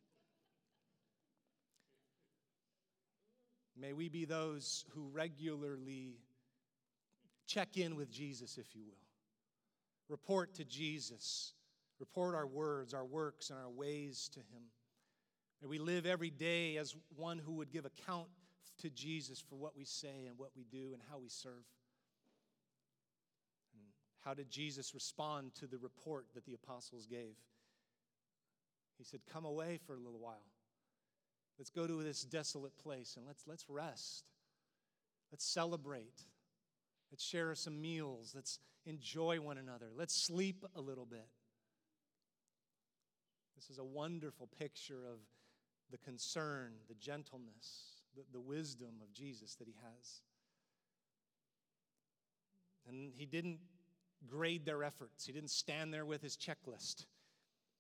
May 3.76 3.92
we 3.92 4.08
be 4.08 4.24
those 4.24 4.84
who 4.90 5.08
regularly 5.08 6.18
Check 7.46 7.76
in 7.76 7.96
with 7.96 8.10
Jesus, 8.10 8.58
if 8.58 8.74
you 8.74 8.82
will. 8.84 9.03
Report 10.08 10.54
to 10.54 10.64
Jesus. 10.64 11.54
Report 11.98 12.34
our 12.34 12.46
words, 12.46 12.92
our 12.92 13.04
works, 13.04 13.50
and 13.50 13.58
our 13.58 13.70
ways 13.70 14.28
to 14.34 14.40
Him. 14.40 14.62
May 15.62 15.68
we 15.68 15.78
live 15.78 16.06
every 16.06 16.30
day 16.30 16.76
as 16.76 16.94
one 17.16 17.38
who 17.38 17.52
would 17.52 17.70
give 17.70 17.86
account 17.86 18.28
to 18.82 18.90
Jesus 18.90 19.40
for 19.40 19.56
what 19.56 19.76
we 19.76 19.84
say 19.84 20.26
and 20.26 20.36
what 20.36 20.50
we 20.56 20.64
do 20.64 20.92
and 20.92 21.00
how 21.10 21.18
we 21.18 21.28
serve. 21.28 21.64
And 23.74 23.84
how 24.24 24.34
did 24.34 24.50
Jesus 24.50 24.92
respond 24.94 25.54
to 25.56 25.66
the 25.66 25.78
report 25.78 26.26
that 26.34 26.44
the 26.44 26.54
apostles 26.54 27.06
gave? 27.06 27.36
He 28.98 29.04
said, 29.04 29.20
Come 29.32 29.44
away 29.44 29.78
for 29.86 29.94
a 29.94 29.98
little 30.00 30.20
while. 30.20 30.50
Let's 31.58 31.70
go 31.70 31.86
to 31.86 32.02
this 32.02 32.22
desolate 32.22 32.76
place 32.78 33.14
and 33.16 33.26
let's, 33.26 33.44
let's 33.46 33.64
rest. 33.68 34.24
Let's 35.30 35.44
celebrate. 35.46 36.22
Let's 37.14 37.24
share 37.24 37.54
some 37.54 37.80
meals. 37.80 38.32
Let's 38.34 38.58
enjoy 38.86 39.38
one 39.40 39.56
another. 39.56 39.86
Let's 39.96 40.20
sleep 40.20 40.64
a 40.74 40.80
little 40.80 41.06
bit. 41.06 41.28
This 43.54 43.70
is 43.70 43.78
a 43.78 43.84
wonderful 43.84 44.48
picture 44.58 45.06
of 45.06 45.20
the 45.92 45.98
concern, 45.98 46.72
the 46.88 46.96
gentleness, 46.96 48.02
the, 48.16 48.22
the 48.32 48.40
wisdom 48.40 48.94
of 49.00 49.12
Jesus 49.12 49.54
that 49.54 49.68
he 49.68 49.76
has. 49.80 50.22
And 52.88 53.12
he 53.14 53.26
didn't 53.26 53.60
grade 54.26 54.66
their 54.66 54.82
efforts, 54.82 55.24
he 55.24 55.32
didn't 55.32 55.50
stand 55.50 55.94
there 55.94 56.04
with 56.04 56.20
his 56.20 56.36
checklist. 56.36 57.06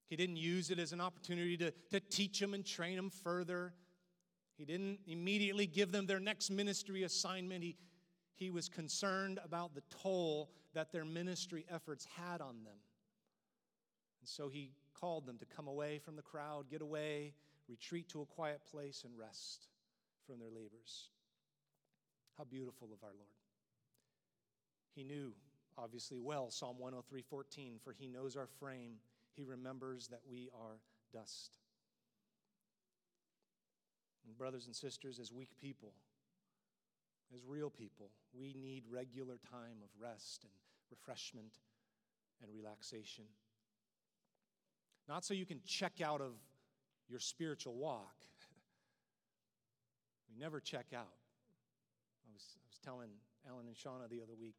He 0.06 0.14
didn't 0.14 0.36
use 0.36 0.70
it 0.70 0.78
as 0.78 0.92
an 0.92 1.00
opportunity 1.00 1.56
to, 1.56 1.72
to 1.90 1.98
teach 1.98 2.38
them 2.38 2.54
and 2.54 2.64
train 2.64 2.94
them 2.94 3.10
further. 3.10 3.74
He 4.56 4.64
didn't 4.64 5.00
immediately 5.08 5.66
give 5.66 5.90
them 5.90 6.06
their 6.06 6.20
next 6.20 6.50
ministry 6.50 7.02
assignment. 7.02 7.64
He, 7.64 7.74
he 8.44 8.50
was 8.50 8.68
concerned 8.68 9.40
about 9.42 9.74
the 9.74 9.82
toll 10.02 10.50
that 10.74 10.92
their 10.92 11.06
ministry 11.06 11.64
efforts 11.70 12.06
had 12.14 12.42
on 12.42 12.62
them. 12.62 12.76
And 14.20 14.28
so 14.28 14.48
he 14.48 14.72
called 14.92 15.24
them 15.24 15.38
to 15.38 15.46
come 15.46 15.66
away 15.66 15.98
from 15.98 16.14
the 16.14 16.22
crowd, 16.22 16.68
get 16.70 16.82
away, 16.82 17.32
retreat 17.68 18.06
to 18.10 18.20
a 18.20 18.26
quiet 18.26 18.60
place, 18.70 19.02
and 19.04 19.18
rest 19.18 19.68
from 20.26 20.38
their 20.38 20.50
labors. 20.50 21.08
How 22.36 22.44
beautiful 22.44 22.88
of 22.92 23.02
our 23.02 23.14
Lord. 23.14 23.30
He 24.94 25.04
knew, 25.04 25.32
obviously, 25.78 26.20
well, 26.20 26.50
Psalm 26.50 26.76
103:14, 26.78 27.78
for 27.80 27.94
he 27.94 28.08
knows 28.08 28.36
our 28.36 28.46
frame. 28.46 29.00
He 29.32 29.42
remembers 29.42 30.08
that 30.08 30.20
we 30.28 30.50
are 30.50 30.80
dust. 31.14 31.52
And 34.26 34.36
brothers 34.36 34.66
and 34.66 34.76
sisters, 34.76 35.18
as 35.18 35.32
weak 35.32 35.56
people, 35.58 35.94
as 37.32 37.44
real 37.46 37.70
people, 37.70 38.10
we 38.32 38.54
need 38.54 38.84
regular 38.90 39.38
time 39.50 39.78
of 39.82 39.88
rest 40.00 40.44
and 40.44 40.52
refreshment 40.90 41.54
and 42.42 42.50
relaxation. 42.52 43.24
Not 45.08 45.24
so 45.24 45.34
you 45.34 45.46
can 45.46 45.60
check 45.66 46.00
out 46.02 46.20
of 46.20 46.32
your 47.08 47.20
spiritual 47.20 47.74
walk. 47.74 48.16
we 50.30 50.36
never 50.38 50.60
check 50.60 50.86
out. 50.94 51.16
I 52.26 52.32
was, 52.32 52.44
I 52.56 52.66
was 52.68 52.78
telling 52.84 53.10
Alan 53.48 53.66
and 53.66 53.76
Shauna 53.76 54.08
the 54.08 54.22
other 54.22 54.34
week, 54.38 54.56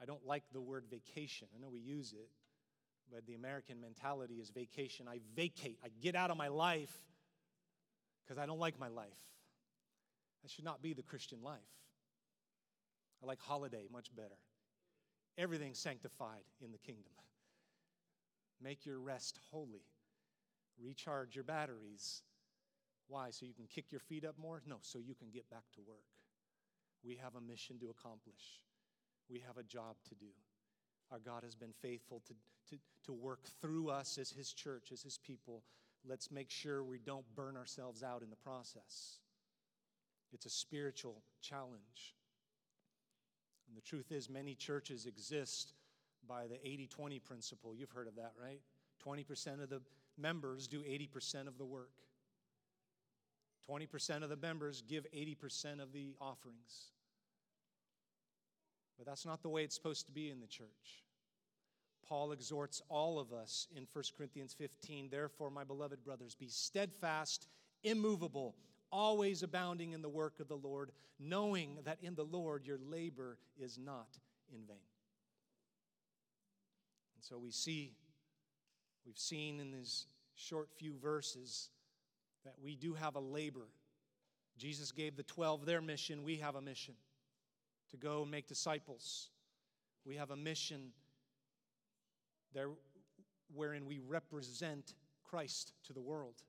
I 0.00 0.04
don't 0.04 0.24
like 0.26 0.44
the 0.52 0.60
word 0.60 0.84
vacation. 0.90 1.48
I 1.54 1.60
know 1.60 1.68
we 1.68 1.80
use 1.80 2.12
it, 2.12 2.30
but 3.12 3.26
the 3.26 3.34
American 3.34 3.80
mentality 3.80 4.34
is 4.34 4.50
vacation. 4.50 5.06
I 5.08 5.20
vacate, 5.34 5.78
I 5.84 5.88
get 6.00 6.14
out 6.14 6.30
of 6.30 6.36
my 6.36 6.48
life 6.48 6.94
because 8.22 8.38
I 8.38 8.46
don't 8.46 8.60
like 8.60 8.78
my 8.78 8.88
life. 8.88 9.08
That 10.42 10.50
should 10.50 10.64
not 10.64 10.82
be 10.82 10.94
the 10.94 11.02
Christian 11.02 11.42
life. 11.42 11.58
I 13.22 13.26
like 13.26 13.40
holiday 13.40 13.86
much 13.92 14.14
better. 14.14 14.38
Everything 15.38 15.74
sanctified 15.74 16.44
in 16.60 16.72
the 16.72 16.78
kingdom. 16.78 17.12
Make 18.62 18.84
your 18.84 18.98
rest 18.98 19.38
holy. 19.50 19.84
Recharge 20.82 21.34
your 21.34 21.44
batteries. 21.44 22.22
Why? 23.08 23.30
So 23.30 23.46
you 23.46 23.54
can 23.54 23.66
kick 23.66 23.90
your 23.90 24.00
feet 24.00 24.24
up 24.24 24.38
more? 24.38 24.62
No, 24.66 24.76
so 24.82 24.98
you 24.98 25.14
can 25.14 25.30
get 25.30 25.48
back 25.50 25.64
to 25.74 25.80
work. 25.86 26.04
We 27.02 27.16
have 27.16 27.34
a 27.34 27.40
mission 27.40 27.78
to 27.80 27.90
accomplish, 27.90 28.62
we 29.28 29.40
have 29.46 29.56
a 29.56 29.62
job 29.62 29.96
to 30.08 30.14
do. 30.14 30.32
Our 31.10 31.18
God 31.18 31.42
has 31.42 31.54
been 31.54 31.72
faithful 31.82 32.22
to, 32.26 32.34
to, 32.70 32.80
to 33.06 33.12
work 33.12 33.46
through 33.60 33.88
us 33.88 34.16
as 34.18 34.30
His 34.30 34.52
church, 34.52 34.90
as 34.92 35.02
His 35.02 35.18
people. 35.18 35.64
Let's 36.06 36.30
make 36.30 36.50
sure 36.50 36.84
we 36.84 36.98
don't 36.98 37.24
burn 37.34 37.56
ourselves 37.56 38.02
out 38.02 38.22
in 38.22 38.30
the 38.30 38.36
process. 38.36 39.18
It's 40.32 40.46
a 40.46 40.50
spiritual 40.50 41.22
challenge. 41.40 42.14
And 43.70 43.76
the 43.76 43.82
truth 43.82 44.10
is, 44.10 44.28
many 44.28 44.56
churches 44.56 45.06
exist 45.06 45.74
by 46.28 46.48
the 46.48 46.58
80 46.66 46.88
20 46.88 47.18
principle. 47.20 47.72
You've 47.72 47.92
heard 47.92 48.08
of 48.08 48.16
that, 48.16 48.32
right? 48.42 48.60
20% 49.06 49.62
of 49.62 49.70
the 49.70 49.80
members 50.18 50.66
do 50.66 50.80
80% 50.80 51.46
of 51.46 51.56
the 51.56 51.64
work. 51.64 51.92
20% 53.70 54.24
of 54.24 54.28
the 54.28 54.36
members 54.36 54.82
give 54.82 55.06
80% 55.14 55.80
of 55.80 55.92
the 55.92 56.16
offerings. 56.20 56.90
But 58.98 59.06
that's 59.06 59.24
not 59.24 59.40
the 59.42 59.48
way 59.48 59.62
it's 59.62 59.76
supposed 59.76 60.06
to 60.06 60.12
be 60.12 60.30
in 60.30 60.40
the 60.40 60.48
church. 60.48 61.04
Paul 62.06 62.32
exhorts 62.32 62.82
all 62.88 63.20
of 63.20 63.32
us 63.32 63.68
in 63.76 63.86
1 63.92 64.04
Corinthians 64.16 64.52
15 64.52 65.08
Therefore, 65.10 65.48
my 65.48 65.62
beloved 65.62 66.02
brothers, 66.04 66.34
be 66.34 66.48
steadfast, 66.48 67.46
immovable, 67.84 68.56
always 68.92 69.42
abounding 69.42 69.92
in 69.92 70.02
the 70.02 70.08
work 70.08 70.40
of 70.40 70.48
the 70.48 70.56
Lord, 70.56 70.92
knowing 71.18 71.78
that 71.84 71.98
in 72.02 72.14
the 72.14 72.24
Lord 72.24 72.66
your 72.66 72.78
labor 72.78 73.38
is 73.58 73.78
not 73.78 74.18
in 74.52 74.60
vain. 74.66 74.76
And 77.16 77.24
so 77.24 77.38
we 77.38 77.50
see, 77.50 77.92
we've 79.06 79.18
seen 79.18 79.60
in 79.60 79.70
these 79.70 80.06
short 80.34 80.70
few 80.76 80.94
verses 80.96 81.70
that 82.44 82.54
we 82.62 82.74
do 82.74 82.94
have 82.94 83.16
a 83.16 83.20
labor. 83.20 83.68
Jesus 84.56 84.92
gave 84.92 85.16
the 85.16 85.22
12 85.22 85.66
their 85.66 85.80
mission, 85.80 86.22
we 86.22 86.36
have 86.36 86.54
a 86.54 86.62
mission 86.62 86.94
to 87.90 87.96
go 87.96 88.22
and 88.22 88.30
make 88.30 88.46
disciples. 88.46 89.30
We 90.04 90.16
have 90.16 90.30
a 90.30 90.36
mission 90.36 90.92
there 92.54 92.70
wherein 93.54 93.86
we 93.86 93.98
represent 93.98 94.94
Christ 95.22 95.72
to 95.84 95.92
the 95.92 96.00
world. 96.00 96.42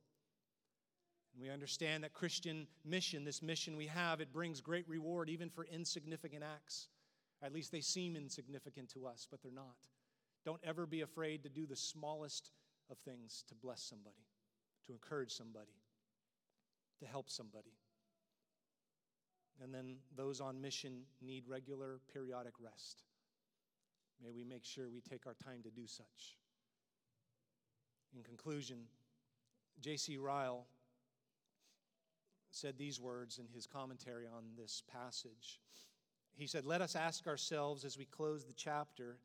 And 1.34 1.42
we 1.42 1.50
understand 1.50 2.04
that 2.04 2.14
Christian 2.14 2.68
mission, 2.84 3.24
this 3.24 3.42
mission 3.42 3.78
we 3.78 3.88
have, 3.88 4.20
it 4.22 4.34
brings 4.34 4.62
great 4.62 4.88
reward 4.88 5.30
even 5.30 5.50
for 5.50 5.66
insignificant 5.66 6.44
acts. 6.44 6.90
At 7.42 7.54
least 7.54 7.72
they 7.72 7.82
seem 7.82 8.16
insignificant 8.16 8.90
to 8.90 9.08
us, 9.08 9.28
but 9.30 9.42
they're 9.42 9.52
not. 9.52 9.88
Don't 10.46 10.62
ever 10.64 10.86
be 10.86 11.02
afraid 11.02 11.44
to 11.44 11.50
do 11.50 11.66
the 11.66 11.76
smallest 11.76 12.52
of 12.90 12.98
things 13.00 13.44
to 13.48 13.56
bless 13.56 13.82
somebody, 13.82 14.28
to 14.86 14.92
encourage 14.92 15.32
somebody, 15.32 15.82
to 17.00 17.06
help 17.06 17.30
somebody. 17.30 17.74
And 19.64 19.74
then 19.74 19.98
those 20.16 20.42
on 20.42 20.60
mission 20.60 21.04
need 21.22 21.48
regular, 21.48 22.00
periodic 22.12 22.54
rest. 22.60 23.04
May 24.24 24.32
we 24.32 24.44
make 24.44 24.66
sure 24.66 24.90
we 24.90 25.02
take 25.02 25.26
our 25.26 25.36
time 25.36 25.62
to 25.64 25.70
do 25.70 25.88
such. 25.88 26.36
In 28.16 28.24
conclusion, 28.24 28.80
J.C. 29.80 30.18
Ryle 30.18 30.66
said 32.52 32.78
these 32.78 32.99
words 32.99 33.39
in 33.39 33.47
his 33.54 33.66
commentary 33.66 34.26
on 34.26 34.43
this 34.58 34.84
passage. 34.91 35.60
He 36.36 36.47
said, 36.47 36.66
Let 36.66 36.82
us 36.82 36.95
ask 36.95 37.28
ourselves 37.28 37.86
as 37.86 37.97
we 37.97 38.06
close 38.06 38.45
the 38.45 38.54
chapter 38.54 39.18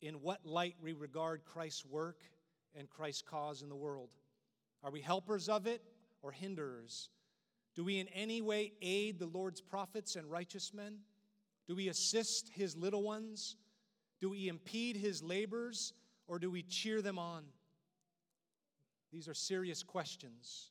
in 0.00 0.14
what 0.20 0.44
light 0.44 0.76
we 0.82 0.92
regard 0.92 1.44
Christ's 1.44 1.86
work 1.86 2.20
and 2.76 2.88
Christ's 2.88 3.22
cause 3.22 3.62
in 3.62 3.68
the 3.68 3.76
world. 3.76 4.10
Are 4.82 4.90
we 4.90 5.00
helpers 5.00 5.48
of 5.48 5.66
it 5.66 5.82
or 6.22 6.30
hinderers? 6.30 7.08
Do 7.74 7.84
we 7.84 7.98
in 7.98 8.08
any 8.08 8.40
way 8.40 8.72
aid 8.82 9.18
the 9.18 9.26
Lord's 9.26 9.60
prophets 9.60 10.16
and 10.16 10.30
righteous 10.30 10.72
men? 10.72 10.98
Do 11.66 11.74
we 11.74 11.88
assist 11.88 12.50
his 12.50 12.76
little 12.76 13.02
ones? 13.02 13.56
Do 14.20 14.30
we 14.30 14.48
impede 14.48 14.96
his 14.96 15.22
labors 15.22 15.92
or 16.26 16.38
do 16.38 16.50
we 16.50 16.62
cheer 16.62 17.02
them 17.02 17.18
on? 17.18 17.44
These 19.12 19.28
are 19.28 19.34
serious 19.34 19.82
questions, 19.82 20.70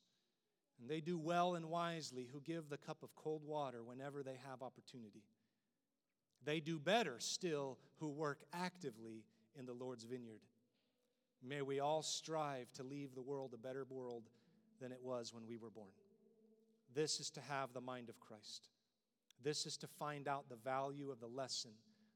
and 0.80 0.88
they 0.88 1.00
do 1.00 1.18
well 1.18 1.54
and 1.54 1.66
wisely 1.66 2.28
who 2.32 2.40
give 2.40 2.68
the 2.68 2.78
cup 2.78 3.02
of 3.02 3.14
cold 3.14 3.42
water 3.44 3.82
whenever 3.82 4.22
they 4.22 4.38
have 4.48 4.62
opportunity. 4.62 5.22
They 6.44 6.60
do 6.60 6.78
better 6.78 7.16
still 7.18 7.78
who 8.00 8.08
work 8.08 8.40
actively 8.52 9.24
in 9.58 9.66
the 9.66 9.72
Lord's 9.72 10.04
vineyard. 10.04 10.40
May 11.42 11.62
we 11.62 11.80
all 11.80 12.02
strive 12.02 12.72
to 12.74 12.82
leave 12.82 13.14
the 13.14 13.22
world 13.22 13.52
a 13.54 13.58
better 13.58 13.86
world 13.88 14.24
than 14.80 14.92
it 14.92 15.00
was 15.02 15.32
when 15.32 15.46
we 15.46 15.56
were 15.56 15.70
born. 15.70 15.92
This 16.94 17.20
is 17.20 17.30
to 17.30 17.40
have 17.40 17.72
the 17.72 17.80
mind 17.80 18.08
of 18.08 18.20
Christ. 18.20 18.68
This 19.42 19.66
is 19.66 19.76
to 19.78 19.86
find 19.86 20.28
out 20.28 20.48
the 20.48 20.56
value 20.56 21.10
of 21.10 21.20
the 21.20 21.26
lesson 21.26 21.70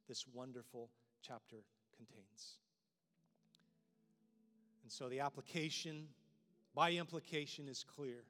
this 0.08 0.24
wonderful 0.32 0.88
chapter 1.20 1.56
contains. 1.94 2.58
And 4.82 4.90
so 4.90 5.08
the 5.08 5.20
application, 5.20 6.06
by 6.74 6.92
implication, 6.92 7.68
is 7.68 7.84
clear. 7.84 8.24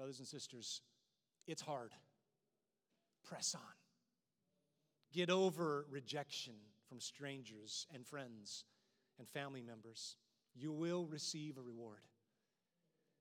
Brothers 0.00 0.18
and 0.18 0.28
sisters, 0.28 0.80
it's 1.46 1.60
hard. 1.60 1.92
Press 3.22 3.54
on. 3.54 3.60
Get 5.12 5.28
over 5.28 5.84
rejection 5.90 6.54
from 6.88 7.00
strangers 7.00 7.86
and 7.92 8.06
friends 8.06 8.64
and 9.18 9.28
family 9.28 9.60
members. 9.60 10.16
You 10.54 10.72
will 10.72 11.04
receive 11.04 11.58
a 11.58 11.60
reward. 11.60 12.00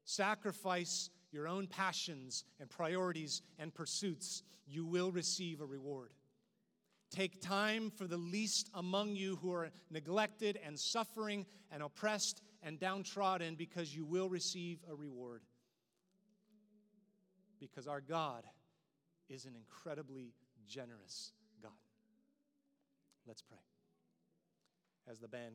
Sacrifice 0.06 1.10
your 1.34 1.50
own 1.50 1.68
passions 1.68 2.46
and 2.62 2.70
priorities 2.70 3.42
and 3.58 3.74
pursuits. 3.76 4.44
You 4.66 4.86
will 4.86 5.12
receive 5.12 5.60
a 5.60 5.66
reward. 5.66 6.12
Take 7.12 7.42
time 7.42 7.92
for 7.92 8.08
the 8.08 8.16
least 8.16 8.70
among 8.74 9.18
you 9.18 9.36
who 9.42 9.52
are 9.52 9.70
neglected 9.92 10.58
and 10.66 10.80
suffering 10.80 11.46
and 11.74 11.84
oppressed 11.84 12.42
and 12.64 12.80
downtrodden 12.80 13.56
because 13.56 13.94
you 13.94 14.06
will 14.06 14.30
receive 14.30 14.80
a 14.90 14.96
reward. 14.96 15.42
Because 17.60 17.88
our 17.88 18.02
God 18.02 18.44
is 19.30 19.46
an 19.46 19.54
incredibly 19.56 20.34
generous 20.68 21.32
God. 21.62 21.72
Let's 23.28 23.42
pray 23.42 23.60
as 25.10 25.20
the 25.20 25.28
band 25.28 25.46